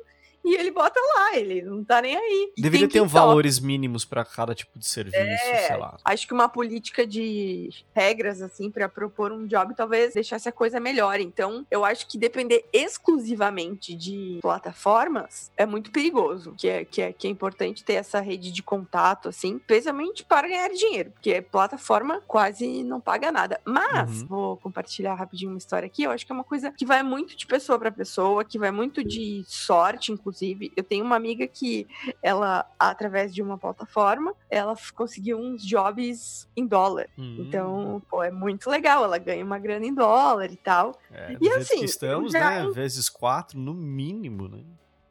e 0.46 0.56
ele 0.56 0.72
bota 0.72 1.00
lá, 1.16 1.36
ele 1.38 1.62
não 1.62 1.84
tá 1.84 2.02
nem 2.02 2.16
aí. 2.16 2.54
Deveria 2.58 2.88
ter 2.88 3.02
um 3.02 3.08
valores 3.08 3.60
mínimos 3.60 4.06
pra 4.06 4.24
cada 4.24 4.54
tipo 4.56 4.78
de 4.78 4.88
serviço, 4.88 5.18
É, 5.18 5.68
sei 5.68 5.78
lá. 5.78 5.98
Acho 6.06 6.28
que 6.28 6.34
uma 6.34 6.48
política 6.48 7.06
de 7.06 7.70
regras, 7.96 8.42
assim, 8.42 8.70
pra 8.70 8.88
propor 8.88 9.32
um 9.32 9.46
job, 9.48 9.74
talvez 9.76 10.14
deixasse 10.14 10.48
a 10.48 10.52
coisa 10.52 10.80
melhor. 10.80 11.20
Então, 11.20 11.66
eu 11.72 11.84
acho 11.84 12.08
que 12.08 12.18
depender 12.18 12.64
exclusivamente 12.72 13.96
de 13.96 14.40
plataformas 14.42 15.52
é 15.58 15.66
muito 15.66 15.92
perigoso. 15.92 16.54
Que 16.58 16.68
é, 16.68 16.86
que 16.86 17.02
é, 17.02 17.14
que 17.14 17.28
é 17.28 17.30
importante 17.30 17.84
ter 17.84 17.94
essa 17.94 18.20
rede 18.20 18.52
de 18.52 18.62
contato, 18.62 19.30
assim, 19.30 19.56
especialmente 19.58 20.24
para 20.24 20.48
ganhar 20.48 20.70
dinheiro, 20.70 21.12
porque 21.12 21.42
plataforma 21.42 22.22
quase 22.28 22.84
não 22.84 23.00
paga 23.02 23.32
nada. 23.32 23.60
Mas, 23.66 24.22
Uhum. 24.22 24.28
vou 24.28 24.58
compartilhar 24.58 25.16
rapidinho 25.16 25.52
uma 25.52 25.58
história 25.58 25.86
aqui, 25.88 26.04
eu 26.04 26.12
acho 26.12 26.26
que 26.26 26.32
é 26.32 26.36
uma 26.36 26.44
coisa 26.44 26.72
que 26.72 26.86
vai 26.86 27.02
muito 27.04 27.36
de 27.36 27.46
pessoa 27.46 27.80
para 27.80 27.92
pessoa, 27.92 28.44
que 28.44 28.60
vai 28.60 28.72
muito 28.72 29.04
de 29.04 29.44
sorte, 29.48 30.12
inclusive 30.12 30.35
inclusive. 30.36 30.74
Eu 30.76 30.84
tenho 30.84 31.06
uma 31.06 31.16
amiga 31.16 31.48
que 31.48 31.88
ela, 32.22 32.70
através 32.78 33.34
de 33.34 33.42
uma 33.42 33.58
plataforma, 33.58 34.34
ela 34.50 34.76
conseguiu 34.94 35.40
uns 35.40 35.66
jobs 35.66 36.48
em 36.56 36.68
dólar. 36.68 37.08
Hum. 37.18 37.38
Então, 37.40 38.02
pô, 38.10 38.22
é 38.22 38.32
muito 38.32 38.70
legal. 38.70 39.04
Ela 39.04 39.18
ganha 39.18 39.44
uma 39.44 39.58
grana 39.58 39.86
em 39.86 39.94
dólar 39.94 40.52
e 40.52 40.58
tal. 40.58 41.00
É, 41.12 41.38
e 41.40 41.50
assim. 41.50 41.84
estamos, 41.84 42.34
já... 42.34 42.66
né? 42.66 42.72
Vezes 42.72 43.10
quatro, 43.10 43.58
no 43.58 43.74
mínimo, 43.74 44.48
né? 44.48 44.64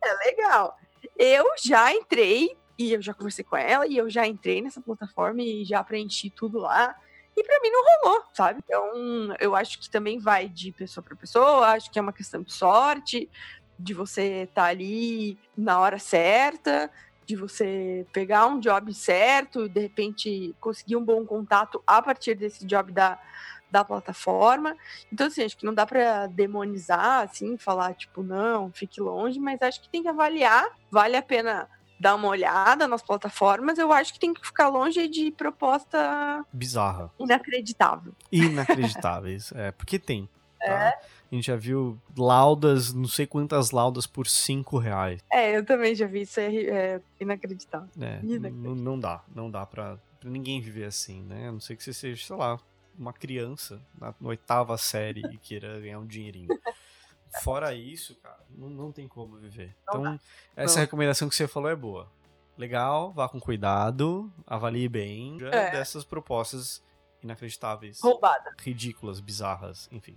É 0.04 0.12
legal. 0.26 0.76
Eu 1.16 1.46
já 1.62 1.94
entrei 1.94 2.56
e 2.78 2.92
eu 2.92 3.00
já 3.00 3.14
conversei 3.14 3.44
com 3.44 3.56
ela 3.56 3.86
e 3.86 3.96
eu 3.96 4.10
já 4.10 4.26
entrei 4.26 4.60
nessa 4.60 4.80
plataforma 4.80 5.42
e 5.42 5.64
já 5.64 5.82
preenchi 5.82 6.28
tudo 6.28 6.58
lá. 6.58 6.94
E 7.36 7.42
para 7.42 7.60
mim 7.60 7.70
não 7.70 7.82
rolou, 7.82 8.24
sabe? 8.32 8.60
Então, 8.64 9.34
eu 9.40 9.56
acho 9.56 9.80
que 9.80 9.90
também 9.90 10.20
vai 10.20 10.48
de 10.48 10.70
pessoa 10.70 11.02
para 11.02 11.16
pessoa, 11.16 11.66
acho 11.70 11.90
que 11.90 11.98
é 11.98 12.02
uma 12.02 12.12
questão 12.12 12.42
de 12.42 12.52
sorte, 12.52 13.28
de 13.78 13.94
você 13.94 14.42
estar 14.42 14.62
tá 14.62 14.68
ali 14.68 15.38
na 15.56 15.78
hora 15.78 15.98
certa, 15.98 16.90
de 17.26 17.36
você 17.36 18.06
pegar 18.12 18.46
um 18.46 18.60
job 18.60 18.92
certo 18.92 19.68
de 19.68 19.80
repente 19.80 20.54
conseguir 20.60 20.96
um 20.96 21.04
bom 21.04 21.24
contato 21.24 21.82
a 21.86 22.02
partir 22.02 22.34
desse 22.34 22.66
job 22.66 22.92
da, 22.92 23.18
da 23.70 23.84
plataforma. 23.84 24.76
Então, 25.12 25.26
assim, 25.26 25.42
acho 25.42 25.56
que 25.56 25.66
não 25.66 25.74
dá 25.74 25.86
para 25.86 26.26
demonizar, 26.26 27.22
assim, 27.22 27.56
falar, 27.56 27.94
tipo, 27.94 28.22
não, 28.22 28.70
fique 28.72 29.00
longe, 29.00 29.38
mas 29.38 29.60
acho 29.62 29.80
que 29.80 29.88
tem 29.88 30.02
que 30.02 30.08
avaliar, 30.08 30.66
vale 30.90 31.16
a 31.16 31.22
pena 31.22 31.68
dar 31.98 32.16
uma 32.16 32.28
olhada 32.28 32.86
nas 32.86 33.02
plataformas, 33.02 33.78
eu 33.78 33.92
acho 33.92 34.12
que 34.12 34.18
tem 34.18 34.34
que 34.34 34.44
ficar 34.44 34.68
longe 34.68 35.08
de 35.08 35.30
proposta 35.30 36.44
bizarra, 36.52 37.10
inacreditável. 37.18 38.12
Inacreditáveis, 38.30 39.52
é, 39.54 39.70
porque 39.70 39.98
tem. 39.98 40.28
Tá? 40.58 40.88
É. 40.88 40.98
A 41.34 41.36
gente 41.36 41.46
já 41.48 41.56
viu 41.56 42.00
laudas, 42.16 42.94
não 42.94 43.08
sei 43.08 43.26
quantas 43.26 43.72
laudas 43.72 44.06
por 44.06 44.28
cinco 44.28 44.78
reais. 44.78 45.20
É, 45.32 45.56
eu 45.56 45.64
também 45.64 45.92
já 45.92 46.06
vi, 46.06 46.20
isso 46.20 46.38
é, 46.38 46.54
é 46.54 47.00
inacreditável. 47.18 47.88
É, 48.00 48.20
inacreditável. 48.22 48.76
Não 48.76 49.00
dá, 49.00 49.24
não 49.34 49.50
dá 49.50 49.66
pra, 49.66 49.98
pra, 50.20 50.30
ninguém 50.30 50.60
viver 50.60 50.84
assim, 50.84 51.24
né? 51.24 51.48
A 51.48 51.52
não 51.52 51.58
ser 51.58 51.74
que 51.74 51.82
você 51.82 51.92
seja, 51.92 52.24
sei 52.24 52.36
lá, 52.36 52.60
uma 52.96 53.12
criança 53.12 53.82
na, 53.98 54.14
na 54.20 54.28
oitava 54.28 54.78
série 54.78 55.22
e 55.26 55.36
queira 55.36 55.76
ganhar 55.82 55.98
um 55.98 56.06
dinheirinho. 56.06 56.46
Fora 57.42 57.74
isso, 57.74 58.14
cara, 58.22 58.38
não, 58.56 58.70
não 58.70 58.92
tem 58.92 59.08
como 59.08 59.36
viver. 59.36 59.74
Então, 59.82 60.20
essa 60.54 60.78
recomendação 60.78 61.28
que 61.28 61.34
você 61.34 61.48
falou 61.48 61.68
é 61.68 61.74
boa. 61.74 62.08
Legal, 62.56 63.12
vá 63.12 63.28
com 63.28 63.40
cuidado, 63.40 64.32
avalie 64.46 64.88
bem 64.88 65.36
é. 65.50 65.72
dessas 65.72 66.04
propostas 66.04 66.80
inacreditáveis. 67.24 68.00
Roubada. 68.00 68.54
Ridículas, 68.60 69.20
bizarras, 69.20 69.88
enfim. 69.90 70.16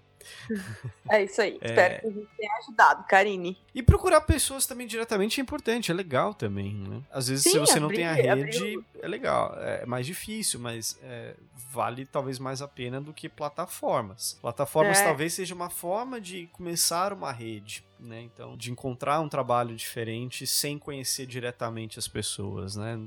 É 1.10 1.24
isso 1.24 1.42
aí. 1.42 1.58
É... 1.62 1.68
Espero 1.68 2.02
que 2.02 2.08
a 2.08 2.12
gente 2.12 2.30
tenha 2.38 2.54
ajudado, 2.58 3.06
Karine. 3.08 3.58
E 3.74 3.82
procurar 3.82 4.22
pessoas 4.22 4.66
também 4.66 4.86
diretamente 4.86 5.40
é 5.40 5.42
importante, 5.42 5.90
é 5.90 5.94
legal 5.94 6.34
também, 6.34 6.74
né? 6.74 7.02
Às 7.10 7.30
vezes, 7.30 7.44
Sim, 7.44 7.52
se 7.52 7.60
você 7.60 7.74
abrir, 7.74 7.82
não 7.82 7.90
tem 7.90 8.06
a 8.06 8.14
rede, 8.14 8.58
abrir. 8.58 8.86
é 9.02 9.08
legal. 9.08 9.56
É 9.58 9.86
mais 9.86 10.06
difícil, 10.06 10.60
mas 10.60 11.00
é, 11.02 11.36
vale 11.72 12.06
talvez 12.06 12.40
mais 12.40 12.62
a 12.62 12.68
pena 12.68 13.00
do 13.00 13.14
que 13.14 13.30
plataformas. 13.30 14.38
Plataformas 14.42 15.00
é. 15.00 15.04
talvez 15.04 15.34
seja 15.34 15.56
uma 15.56 15.70
forma 15.70 16.20
de 16.20 16.48
começar 16.48 17.14
uma 17.14 17.32
rede, 17.32 17.86
né? 18.00 18.22
Então, 18.22 18.58
de 18.58 18.72
encontrar 18.72 19.22
um 19.22 19.30
trabalho 19.30 19.76
diferente 19.76 20.46
sem 20.46 20.78
conhecer 20.78 21.26
diretamente 21.26 21.98
as 21.98 22.08
pessoas, 22.08 22.76
né? 22.76 23.00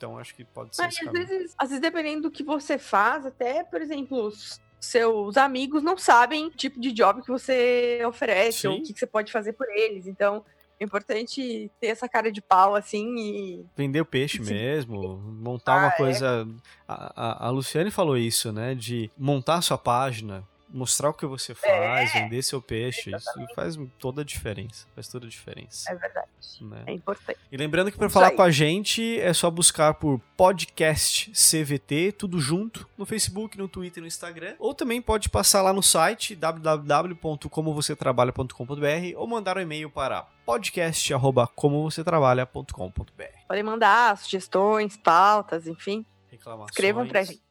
Então 0.00 0.16
acho 0.16 0.34
que 0.34 0.44
pode 0.46 0.74
ser. 0.74 0.80
Mas, 0.80 0.96
às, 0.98 1.12
vezes, 1.12 1.54
às 1.58 1.68
vezes, 1.68 1.82
dependendo 1.82 2.22
do 2.22 2.30
que 2.30 2.42
você 2.42 2.78
faz, 2.78 3.26
até, 3.26 3.62
por 3.62 3.82
exemplo, 3.82 4.32
seus 4.80 5.36
amigos 5.36 5.82
não 5.82 5.98
sabem 5.98 6.46
o 6.46 6.50
tipo 6.50 6.80
de 6.80 6.90
job 6.90 7.20
que 7.20 7.28
você 7.28 8.00
oferece 8.06 8.60
Sim. 8.60 8.68
ou 8.68 8.78
o 8.78 8.82
que, 8.82 8.98
você 8.98 9.06
pode 9.06 9.30
fazer 9.30 9.52
por 9.52 9.68
eles. 9.68 10.06
Então, 10.06 10.42
é 10.80 10.84
importante 10.84 11.70
ter 11.78 11.88
essa 11.88 12.08
cara 12.08 12.32
de 12.32 12.40
pau, 12.40 12.74
assim, 12.74 13.14
e... 13.18 13.66
Vender 13.76 14.00
o 14.00 14.06
peixe 14.06 14.42
Sim. 14.42 14.54
mesmo, 14.54 15.18
montar 15.38 15.74
ah, 15.74 15.78
uma 15.80 15.88
é. 15.88 15.96
coisa... 15.98 16.48
É. 16.48 16.70
A, 16.88 17.12
a, 17.14 17.46
a 17.48 17.50
Luciane 17.50 17.90
falou 17.90 18.16
isso, 18.16 18.50
né, 18.50 18.74
de 18.74 19.10
montar 19.18 19.60
sua 19.60 19.76
página, 19.76 20.48
mostrar 20.72 21.10
o 21.10 21.14
que 21.14 21.26
você 21.26 21.54
faz, 21.54 22.14
é, 22.14 22.22
vender 22.22 22.40
seu 22.42 22.62
peixe, 22.62 23.12
exatamente. 23.14 23.46
isso 23.46 23.54
faz 23.54 23.78
toda 23.98 24.22
a 24.22 24.24
diferença. 24.24 24.86
Faz 24.94 25.08
toda 25.08 25.26
a 25.26 25.28
diferença. 25.28 25.90
É 25.90 25.94
verdade. 25.94 26.28
Né? 26.60 26.84
É 26.86 26.92
importante. 26.92 27.38
E 27.50 27.56
lembrando 27.56 27.90
que 27.90 27.98
para 27.98 28.08
falar 28.08 28.28
aí. 28.28 28.36
com 28.36 28.42
a 28.42 28.50
gente 28.50 29.18
é 29.20 29.32
só 29.32 29.50
buscar 29.50 29.94
por 29.94 30.20
podcast 30.36 31.32
CVT, 31.32 32.12
tudo 32.12 32.38
junto, 32.38 32.88
no 32.96 33.04
Facebook, 33.04 33.58
no 33.58 33.66
Twitter, 33.68 34.00
no 34.00 34.06
Instagram. 34.06 34.54
Ou 34.58 34.72
também 34.74 35.02
pode 35.02 35.28
passar 35.28 35.62
lá 35.62 35.72
no 35.72 35.82
site 35.82 36.36
www.comovocêtrabalha.com.br 36.36 39.16
ou 39.16 39.26
mandar 39.26 39.58
um 39.58 39.60
e-mail 39.60 39.90
para 39.90 40.22
podcast@comovocêtrabalha.com.br. 40.46 43.24
Podem 43.48 43.62
mandar 43.62 44.16
sugestões, 44.18 44.96
pautas, 44.96 45.66
enfim. 45.66 46.06
Reclamações. 46.30 46.70
Escrevam 46.70 47.06
pra 47.06 47.22
gente. 47.24 47.49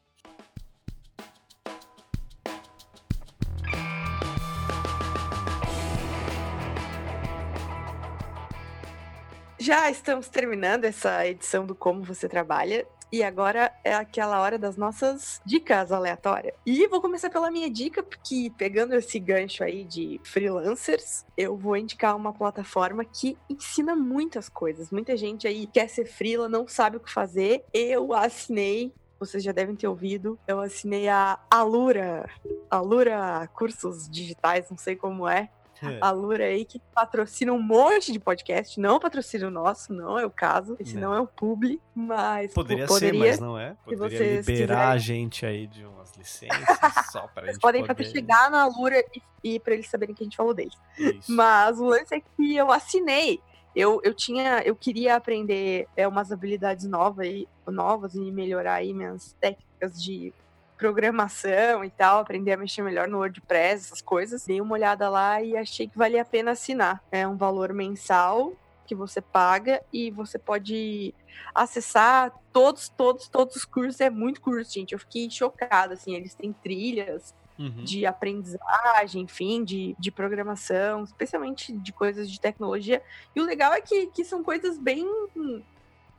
Já 9.69 9.87
estamos 9.91 10.27
terminando 10.27 10.85
essa 10.85 11.27
edição 11.27 11.63
do 11.63 11.75
Como 11.75 12.01
Você 12.01 12.27
Trabalha. 12.27 12.87
E 13.11 13.21
agora 13.21 13.71
é 13.83 13.93
aquela 13.93 14.41
hora 14.41 14.57
das 14.57 14.75
nossas 14.75 15.39
dicas 15.45 15.91
aleatórias. 15.91 16.55
E 16.65 16.87
vou 16.87 16.99
começar 16.99 17.29
pela 17.29 17.51
minha 17.51 17.69
dica, 17.69 18.01
porque 18.01 18.51
pegando 18.57 18.95
esse 18.95 19.19
gancho 19.19 19.63
aí 19.63 19.83
de 19.83 20.19
freelancers, 20.23 21.23
eu 21.37 21.55
vou 21.55 21.77
indicar 21.77 22.15
uma 22.15 22.33
plataforma 22.33 23.05
que 23.05 23.37
ensina 23.47 23.95
muitas 23.95 24.49
coisas. 24.49 24.89
Muita 24.89 25.15
gente 25.15 25.47
aí 25.47 25.67
quer 25.67 25.87
ser 25.87 26.05
freela, 26.05 26.49
não 26.49 26.67
sabe 26.67 26.97
o 26.97 26.99
que 26.99 27.11
fazer. 27.11 27.63
Eu 27.71 28.11
assinei 28.11 28.91
vocês 29.19 29.43
já 29.43 29.51
devem 29.51 29.75
ter 29.75 29.87
ouvido. 29.87 30.39
Eu 30.47 30.61
assinei 30.61 31.09
a 31.09 31.37
Alura, 31.51 32.27
Alura 32.71 33.47
Cursos 33.53 34.09
Digitais, 34.09 34.69
não 34.69 34.77
sei 34.77 34.95
como 34.95 35.27
é. 35.27 35.49
É. 35.81 35.97
A 36.01 36.11
Lura 36.11 36.45
aí 36.45 36.65
que 36.65 36.79
patrocina 36.93 37.53
um 37.53 37.61
monte 37.61 38.11
de 38.11 38.19
podcast, 38.19 38.79
não 38.79 38.99
patrocina 38.99 39.47
o 39.47 39.51
nosso, 39.51 39.93
não 39.93 40.19
é 40.19 40.25
o 40.25 40.29
caso, 40.29 40.75
esse 40.79 40.95
não, 40.95 41.09
não 41.09 41.13
é 41.15 41.21
o 41.21 41.27
publi, 41.27 41.81
mas 41.95 42.53
poderia, 42.53 42.85
poderia 42.85 43.21
ser, 43.21 43.29
mas 43.29 43.39
não 43.39 43.57
é. 43.57 43.75
Poderia 43.85 44.41
liberar 44.41 44.89
a 44.89 44.97
gente 44.97 45.45
aí 45.45 45.67
de 45.67 45.85
umas 45.85 46.11
licenças 46.17 46.57
só 47.11 47.27
pra 47.27 47.43
Vocês 47.43 47.55
gente 47.55 47.61
podem 47.61 47.85
poder... 47.85 48.05
chegar 48.05 48.51
na 48.51 48.65
Lura 48.65 49.03
e, 49.13 49.55
e 49.55 49.59
para 49.59 49.73
eles 49.73 49.89
saberem 49.89 50.13
que 50.13 50.23
a 50.23 50.25
gente 50.25 50.37
falou 50.37 50.53
deles. 50.53 50.75
Isso. 50.97 51.31
Mas 51.31 51.79
o 51.79 51.85
lance 51.85 52.15
é 52.15 52.19
que 52.19 52.55
eu 52.55 52.71
assinei 52.71 53.41
eu, 53.75 54.01
eu 54.03 54.13
tinha, 54.13 54.61
eu 54.65 54.75
queria 54.75 55.15
aprender 55.15 55.87
é, 55.95 56.07
umas 56.07 56.31
habilidades 56.31 56.85
novas, 56.85 57.27
e, 57.27 57.47
novas 57.67 58.15
e 58.15 58.31
melhorar 58.31 58.75
aí 58.75 58.93
minhas 58.93 59.33
técnicas 59.39 60.01
de 60.01 60.33
programação 60.79 61.83
e 61.83 61.89
tal, 61.89 62.19
aprender 62.19 62.53
a 62.53 62.57
mexer 62.57 62.81
melhor 62.81 63.07
no 63.07 63.17
WordPress, 63.17 63.87
essas 63.87 64.01
coisas. 64.01 64.45
Dei 64.45 64.61
uma 64.61 64.73
olhada 64.73 65.09
lá 65.09 65.43
e 65.43 65.57
achei 65.57 65.87
que 65.89 65.97
valia 65.97 66.21
a 66.21 66.25
pena 66.25 66.51
assinar. 66.51 67.03
É 67.11 67.27
um 67.27 67.35
valor 67.35 67.73
mensal 67.73 68.53
que 68.87 68.95
você 68.95 69.19
paga 69.21 69.83
e 69.93 70.09
você 70.09 70.39
pode 70.39 71.13
acessar 71.53 72.31
todos, 72.53 72.87
todos, 72.87 73.27
todos 73.27 73.57
os 73.57 73.65
cursos. 73.65 73.99
É 73.99 74.09
muito 74.09 74.39
curso, 74.41 74.73
gente. 74.73 74.93
Eu 74.93 74.99
fiquei 74.99 75.29
chocada, 75.29 75.93
assim. 75.93 76.15
Eles 76.15 76.33
têm 76.33 76.53
trilhas, 76.53 77.37
Uhum. 77.59 77.83
de 77.83 78.05
aprendizagem, 78.05 79.23
enfim, 79.23 79.65
de, 79.65 79.93
de 79.99 80.09
programação, 80.09 81.03
especialmente 81.03 81.73
de 81.73 81.91
coisas 81.91 82.31
de 82.31 82.39
tecnologia. 82.39 83.03
E 83.35 83.41
o 83.41 83.43
legal 83.43 83.73
é 83.73 83.81
que, 83.81 84.07
que 84.07 84.23
são 84.23 84.41
coisas 84.41 84.77
bem 84.77 85.05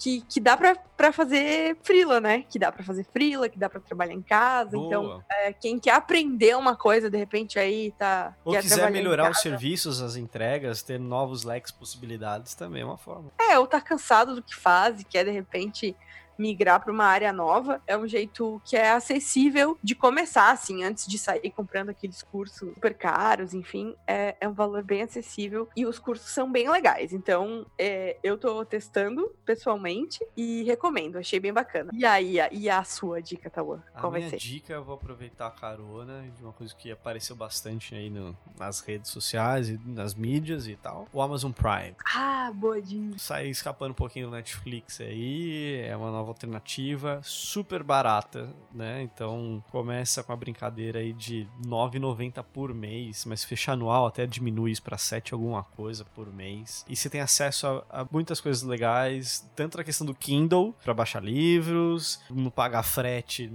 que, 0.01 0.23
que 0.23 0.41
dá 0.41 0.57
para 0.57 1.13
fazer 1.13 1.77
frila, 1.83 2.21
né? 2.21 2.43
Que 2.49 2.59
dá 2.59 2.73
para 2.73 2.83
fazer 2.83 3.05
frila, 3.05 3.51
que 3.51 3.59
dá 3.59 3.69
para 3.69 3.81
trabalhar 3.81 4.15
em 4.15 4.23
casa. 4.23 4.71
Boa. 4.71 4.87
Então, 4.87 5.25
é, 5.31 5.53
quem 5.53 5.79
quer 5.79 5.93
aprender 5.93 6.57
uma 6.57 6.75
coisa, 6.75 7.11
de 7.11 7.19
repente 7.19 7.59
aí 7.59 7.93
tá. 7.99 8.35
Ou 8.43 8.59
quiser 8.59 8.91
melhorar 8.91 9.31
os 9.31 9.41
serviços, 9.41 10.01
as 10.01 10.17
entregas, 10.17 10.83
ter 10.83 10.99
novos 10.99 11.45
leques 11.45 11.71
possibilidades, 11.71 12.55
também 12.55 12.81
é 12.81 12.85
uma 12.85 12.97
forma. 12.97 13.31
É, 13.39 13.59
ou 13.59 13.67
tá 13.67 13.79
cansado 13.79 14.35
do 14.35 14.43
que 14.43 14.57
faz 14.57 15.03
e 15.03 15.05
quer 15.05 15.25
de 15.25 15.31
repente 15.31 15.95
migrar 16.41 16.81
para 16.81 16.93
uma 16.93 17.05
área 17.05 17.33
nova 17.33 17.83
é 17.87 17.97
um 17.97 18.09
jeito 18.09 18.61
que 18.65 18.77
é 18.77 18.93
acessível 18.93 19.79
de 19.83 19.95
começar, 19.95 20.51
assim, 20.51 20.83
antes 20.83 21.07
de 21.07 21.19
sair 21.19 21.51
comprando 21.51 21.91
aqueles 21.91 22.23
cursos 22.23 22.71
super 22.75 22.95
caros, 22.95 23.53
enfim, 23.53 23.95
é, 24.07 24.37
é 24.41 24.49
um 24.49 24.53
valor 24.53 24.83
bem 24.83 25.03
acessível 25.03 25.69
e 25.77 25.85
os 25.85 25.99
cursos 25.99 26.31
são 26.31 26.51
bem 26.51 26.71
legais. 26.71 27.13
Então, 27.13 27.67
é, 27.79 28.17
eu 28.23 28.39
tô 28.39 28.65
testando 28.65 29.31
pessoalmente 29.45 30.25
e 30.37 30.63
recomendo, 30.65 31.19
achei 31.19 31.39
bem 31.39 31.53
bacana. 31.53 31.91
E 31.93 32.05
aí, 32.05 32.37
e 32.53 32.71
a 32.71 32.83
sua 32.85 33.21
dica, 33.21 33.51
Tauan? 33.51 33.83
Qual 33.99 34.11
vai 34.11 34.23
ser? 34.29 34.37
A 34.37 34.39
dica, 34.39 34.73
eu 34.73 34.85
vou 34.85 34.95
aproveitar 34.95 35.49
a 35.49 35.51
carona 35.51 36.23
de 36.35 36.43
uma 36.43 36.53
coisa 36.53 36.75
que 36.75 36.91
apareceu 36.91 37.37
bastante 37.37 37.95
aí 37.95 38.09
no, 38.09 38.37
nas 38.59 38.81
redes 38.81 39.11
sociais 39.11 39.69
e 39.69 39.79
nas 39.85 40.15
mídias 40.15 40.67
e 40.67 40.77
tal. 40.77 41.07
O 41.13 41.21
Amazon 41.21 41.53
Prime. 41.53 41.95
Ah, 42.15 42.51
boa 42.55 42.81
dica. 42.81 43.19
Sai 43.19 43.49
escapando 43.49 43.91
um 43.91 43.95
pouquinho 43.95 44.29
do 44.29 44.33
Netflix 44.33 45.01
aí, 45.01 45.81
é 45.81 45.97
uma 45.97 46.11
nova 46.11 46.30
nova 46.31 46.33
alternativa, 46.33 47.21
super 47.25 47.83
barata, 47.83 48.55
né? 48.73 49.03
Então 49.03 49.63
começa 49.71 50.23
com 50.23 50.33
a 50.33 50.37
brincadeira 50.37 51.01
aí 51.01 51.13
de 51.13 51.47
9,90 51.67 52.45
por 52.53 52.73
mês, 52.73 53.25
mas 53.25 53.45
fecha 53.45 53.73
anual 53.73 54.07
até 54.07 54.27
diminui 54.27 54.71
isso 54.71 54.83
para 54.83 54.97
7 54.97 55.35
alguma 55.35 55.63
coisa 55.63 56.05
por 56.05 56.33
mês. 56.33 56.85
E 56.89 56.95
você 56.95 57.11
tem 57.11 57.21
acesso 57.21 57.67
a, 57.67 58.03
a 58.03 58.07
muitas 58.11 58.41
coisas 58.41 58.63
legais, 58.63 59.49
tanto 59.57 59.79
na 59.79 59.85
questão 59.85 60.07
do 60.07 60.15
Kindle 60.15 60.75
para 60.83 60.95
baixar 60.95 61.23
livros, 61.23 62.21
não 62.31 62.51
pagar 62.51 62.83
frete 62.83 63.53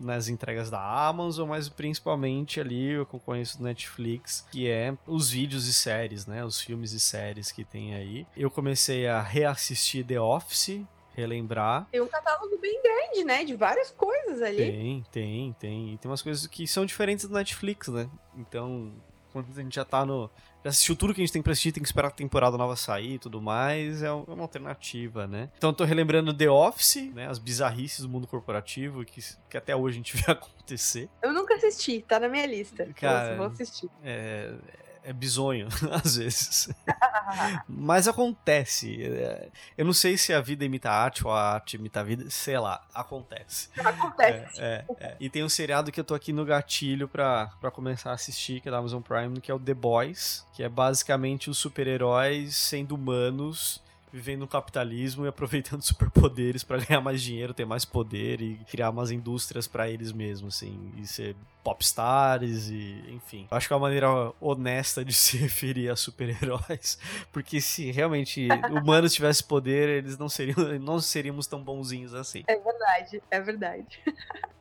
nas 0.00 0.28
entregas 0.28 0.70
da 0.70 0.80
Amazon, 0.80 1.48
mas 1.48 1.68
principalmente 1.68 2.60
ali 2.60 2.96
o 2.96 3.02
eu 3.12 3.20
conheço 3.20 3.58
do 3.58 3.64
Netflix, 3.64 4.46
que 4.50 4.68
é 4.68 4.96
os 5.06 5.30
vídeos 5.30 5.66
e 5.66 5.74
séries, 5.74 6.26
né? 6.26 6.44
Os 6.44 6.60
filmes 6.60 6.92
e 6.92 7.00
séries 7.00 7.50
que 7.52 7.64
tem 7.64 7.94
aí. 7.94 8.26
Eu 8.36 8.50
comecei 8.50 9.06
a 9.06 9.20
reassistir 9.20 10.04
The 10.04 10.20
Office, 10.20 10.80
relembrar. 11.14 11.86
Tem 11.90 12.00
um 12.00 12.08
catálogo 12.08 12.58
bem 12.58 12.80
grande, 12.82 13.24
né? 13.24 13.44
De 13.44 13.54
várias 13.54 13.90
coisas 13.90 14.42
ali. 14.42 14.56
Tem, 14.56 15.04
tem, 15.10 15.52
tem. 15.58 15.94
E 15.94 15.98
tem 15.98 16.10
umas 16.10 16.22
coisas 16.22 16.46
que 16.46 16.66
são 16.66 16.84
diferentes 16.84 17.26
do 17.26 17.34
Netflix, 17.34 17.88
né? 17.88 18.08
Então, 18.36 18.92
quando 19.32 19.46
a 19.56 19.62
gente 19.62 19.74
já 19.74 19.84
tá 19.84 20.04
no. 20.04 20.30
Já 20.62 20.70
assistiu 20.70 20.94
tudo 20.94 21.12
que 21.12 21.20
a 21.20 21.24
gente 21.24 21.32
tem 21.32 21.42
pra 21.42 21.52
assistir, 21.52 21.72
tem 21.72 21.82
que 21.82 21.88
esperar 21.88 22.08
a 22.08 22.12
temporada 22.12 22.56
nova 22.56 22.76
sair 22.76 23.14
e 23.14 23.18
tudo 23.18 23.42
mais, 23.42 24.02
é, 24.02 24.06
é 24.06 24.12
uma 24.12 24.42
alternativa, 24.42 25.26
né? 25.26 25.50
Então 25.56 25.70
eu 25.70 25.74
tô 25.74 25.84
relembrando 25.84 26.32
The 26.32 26.48
Office, 26.48 27.10
né? 27.12 27.26
As 27.28 27.38
bizarrices 27.38 28.00
do 28.00 28.08
mundo 28.08 28.28
corporativo 28.28 29.04
que, 29.04 29.20
que 29.48 29.56
até 29.56 29.74
hoje 29.74 29.96
a 29.96 29.98
gente 29.98 30.16
vê 30.22 30.30
acontecer. 30.30 31.08
Eu 31.20 31.32
nunca 31.32 31.54
assisti, 31.54 32.04
tá 32.06 32.20
na 32.20 32.28
minha 32.28 32.46
lista. 32.46 32.86
Cara, 32.94 33.32
eu 33.32 33.36
vou 33.38 33.46
assistir. 33.46 33.90
É, 34.04 34.54
é 35.04 35.12
bizonho, 35.12 35.68
às 36.04 36.16
vezes. 36.16 36.68
Mas 37.68 38.06
acontece. 38.06 39.04
É, 39.04 39.48
eu 39.76 39.84
não 39.84 39.92
sei 39.92 40.16
se 40.16 40.32
a 40.32 40.40
vida 40.40 40.64
imita 40.64 40.90
a 40.90 40.94
arte 40.94 41.26
ou 41.26 41.32
a 41.32 41.54
arte 41.54 41.76
imita 41.76 42.00
a 42.00 42.02
vida, 42.02 42.28
sei 42.30 42.58
lá, 42.58 42.84
acontece. 42.94 43.68
Acontece. 43.78 44.60
É, 44.60 44.84
é, 44.98 45.04
é. 45.04 45.16
E 45.18 45.28
tem 45.28 45.42
um 45.42 45.48
seriado 45.48 45.90
que 45.90 45.98
eu 45.98 46.04
tô 46.04 46.14
aqui 46.14 46.32
no 46.32 46.44
gatilho 46.44 47.08
pra, 47.08 47.46
pra 47.60 47.70
começar 47.70 48.10
a 48.10 48.14
assistir, 48.14 48.60
que 48.60 48.68
é 48.68 48.70
da 48.70 48.78
Amazon 48.78 49.02
Prime, 49.02 49.40
que 49.40 49.50
é 49.50 49.54
o 49.54 49.58
The 49.58 49.74
Boys, 49.74 50.46
que 50.52 50.62
é 50.62 50.68
basicamente 50.68 51.50
os 51.50 51.58
super-heróis 51.58 52.56
sendo 52.56 52.94
humanos 52.94 53.82
vivendo 54.12 54.40
no 54.40 54.48
capitalismo 54.48 55.24
e 55.24 55.28
aproveitando 55.28 55.80
superpoderes 55.82 56.62
para 56.62 56.78
ganhar 56.78 57.00
mais 57.00 57.22
dinheiro, 57.22 57.54
ter 57.54 57.64
mais 57.64 57.84
poder 57.84 58.40
e 58.40 58.56
criar 58.70 58.90
umas 58.90 59.10
indústrias 59.10 59.66
para 59.66 59.88
eles 59.88 60.12
mesmos, 60.12 60.56
assim, 60.56 60.92
e 60.96 61.06
ser 61.06 61.34
popstars 61.64 62.68
e 62.68 63.04
enfim. 63.08 63.46
Acho 63.50 63.68
que 63.68 63.72
é 63.72 63.76
uma 63.76 63.82
maneira 63.82 64.08
honesta 64.40 65.04
de 65.04 65.12
se 65.14 65.36
referir 65.36 65.88
a 65.88 65.96
super-heróis, 65.96 66.98
porque 67.32 67.60
se 67.60 67.90
realmente 67.90 68.48
humanos 68.70 69.14
tivessem 69.14 69.46
poder, 69.46 69.88
eles 69.88 70.18
não 70.18 70.28
seriam 70.28 70.56
não 70.80 71.00
seríamos 71.00 71.46
tão 71.46 71.62
bonzinhos 71.62 72.14
assim. 72.14 72.42
É 72.46 72.56
verdade, 72.56 73.22
é 73.30 73.40
verdade. 73.40 74.02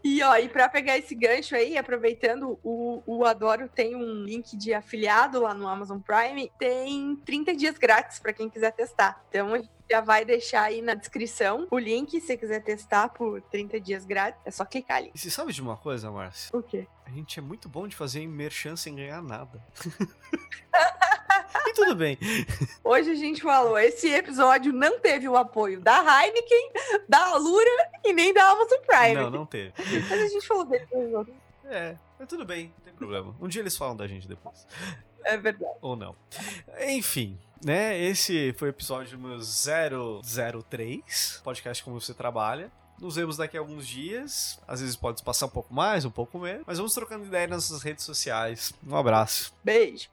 E 0.04 0.22
ó, 0.24 0.36
e 0.36 0.50
para 0.50 0.68
pegar 0.68 0.98
esse 0.98 1.14
gancho 1.14 1.56
aí, 1.56 1.78
aproveitando, 1.78 2.60
o, 2.64 3.04
o 3.06 3.24
Adoro 3.24 3.70
tem 3.70 3.96
um 3.96 4.24
link 4.24 4.58
de 4.58 4.74
afiliado 4.74 5.42
lá 5.42 5.54
no 5.54 5.68
Amazon 5.68 6.00
Prime, 6.00 6.52
tem 6.58 7.16
30 7.18 7.56
dias 7.56 7.78
grátis 7.78 8.18
para 8.18 8.34
quem 8.34 8.50
quiser 8.50 8.72
testar. 8.72 9.24
Então 9.42 9.56
a 9.56 9.58
gente 9.58 9.72
já 9.90 10.02
vai 10.02 10.24
deixar 10.24 10.62
aí 10.64 10.82
na 10.84 10.94
descrição 10.94 11.68
o 11.72 11.80
link, 11.80 12.12
se 12.12 12.28
você 12.28 12.38
quiser 12.38 12.64
testar 12.64 13.10
por 13.10 13.42
30 13.42 13.80
dias 13.80 14.06
grátis, 14.06 14.40
é 14.46 14.52
só 14.52 14.64
clicar 14.64 14.98
ali. 14.98 15.12
E 15.16 15.18
você 15.18 15.32
sabe 15.32 15.52
de 15.52 15.62
uma 15.62 15.76
coisa, 15.76 16.12
Márcia? 16.12 16.56
O 16.56 16.62
quê? 16.62 16.88
A 17.06 17.10
gente 17.10 17.40
é 17.40 17.42
muito 17.42 17.68
bom 17.68 17.88
de 17.88 17.96
fazer 17.96 18.26
merchan 18.28 18.76
sem 18.76 18.96
ganhar 18.96 19.22
nada. 19.22 19.60
e 21.68 21.74
tudo 21.74 21.96
bem. 21.96 22.20
Hoje 22.84 23.10
a 23.10 23.16
gente 23.16 23.42
falou, 23.42 23.80
esse 23.80 24.08
episódio 24.10 24.72
não 24.72 25.00
teve 25.00 25.28
o 25.28 25.36
apoio 25.36 25.82
da 25.82 25.98
Heineken, 25.98 26.72
da 27.10 27.32
Alura 27.32 27.90
e 28.06 28.14
nem 28.14 28.32
da 28.32 28.48
Amazon 28.48 28.80
Prime. 28.86 29.16
Não, 29.16 29.30
não 29.32 29.46
teve. 29.46 29.74
Mas 30.08 30.22
a 30.22 30.28
gente 30.28 30.48
falou 30.48 30.66
dele 30.66 30.88
É, 31.66 31.98
mas 32.20 32.28
tudo 32.28 32.46
bem, 32.46 32.72
não 32.78 32.86
tem 32.86 32.94
problema. 32.94 33.36
Um 33.42 33.48
dia 33.48 33.62
eles 33.64 33.76
falam 33.76 33.96
da 33.96 34.06
gente 34.06 34.28
depois. 34.28 34.68
É 35.24 35.36
verdade. 35.36 35.74
Ou 35.82 35.96
não. 35.96 36.16
Enfim, 36.88 37.38
né? 37.64 38.00
Esse 38.00 38.54
foi 38.58 38.70
o 38.70 38.72
episódio 38.72 39.18
número 39.18 39.42
003, 39.42 41.42
podcast 41.44 41.84
Como 41.84 42.00
Você 42.00 42.14
Trabalha. 42.14 42.72
Nos 43.00 43.16
vemos 43.16 43.38
daqui 43.38 43.58
a 43.58 43.60
alguns 43.60 43.88
dias. 43.88 44.60
Às 44.68 44.82
vezes 44.82 44.96
pode 44.96 45.24
passar 45.24 45.48
um 45.48 45.50
pouco 45.50 45.74
mais, 45.74 46.06
um 46.06 46.12
pouco 46.12 46.38
menos. 46.38 46.64
Mas 46.68 46.78
vamos 46.78 46.94
trocando 46.94 47.26
ideia 47.26 47.48
nas 47.48 47.70
nossas 47.70 47.84
redes 47.84 48.06
sociais. 48.06 48.74
Um 48.86 48.96
abraço. 48.96 49.54
Beijo. 49.64 50.08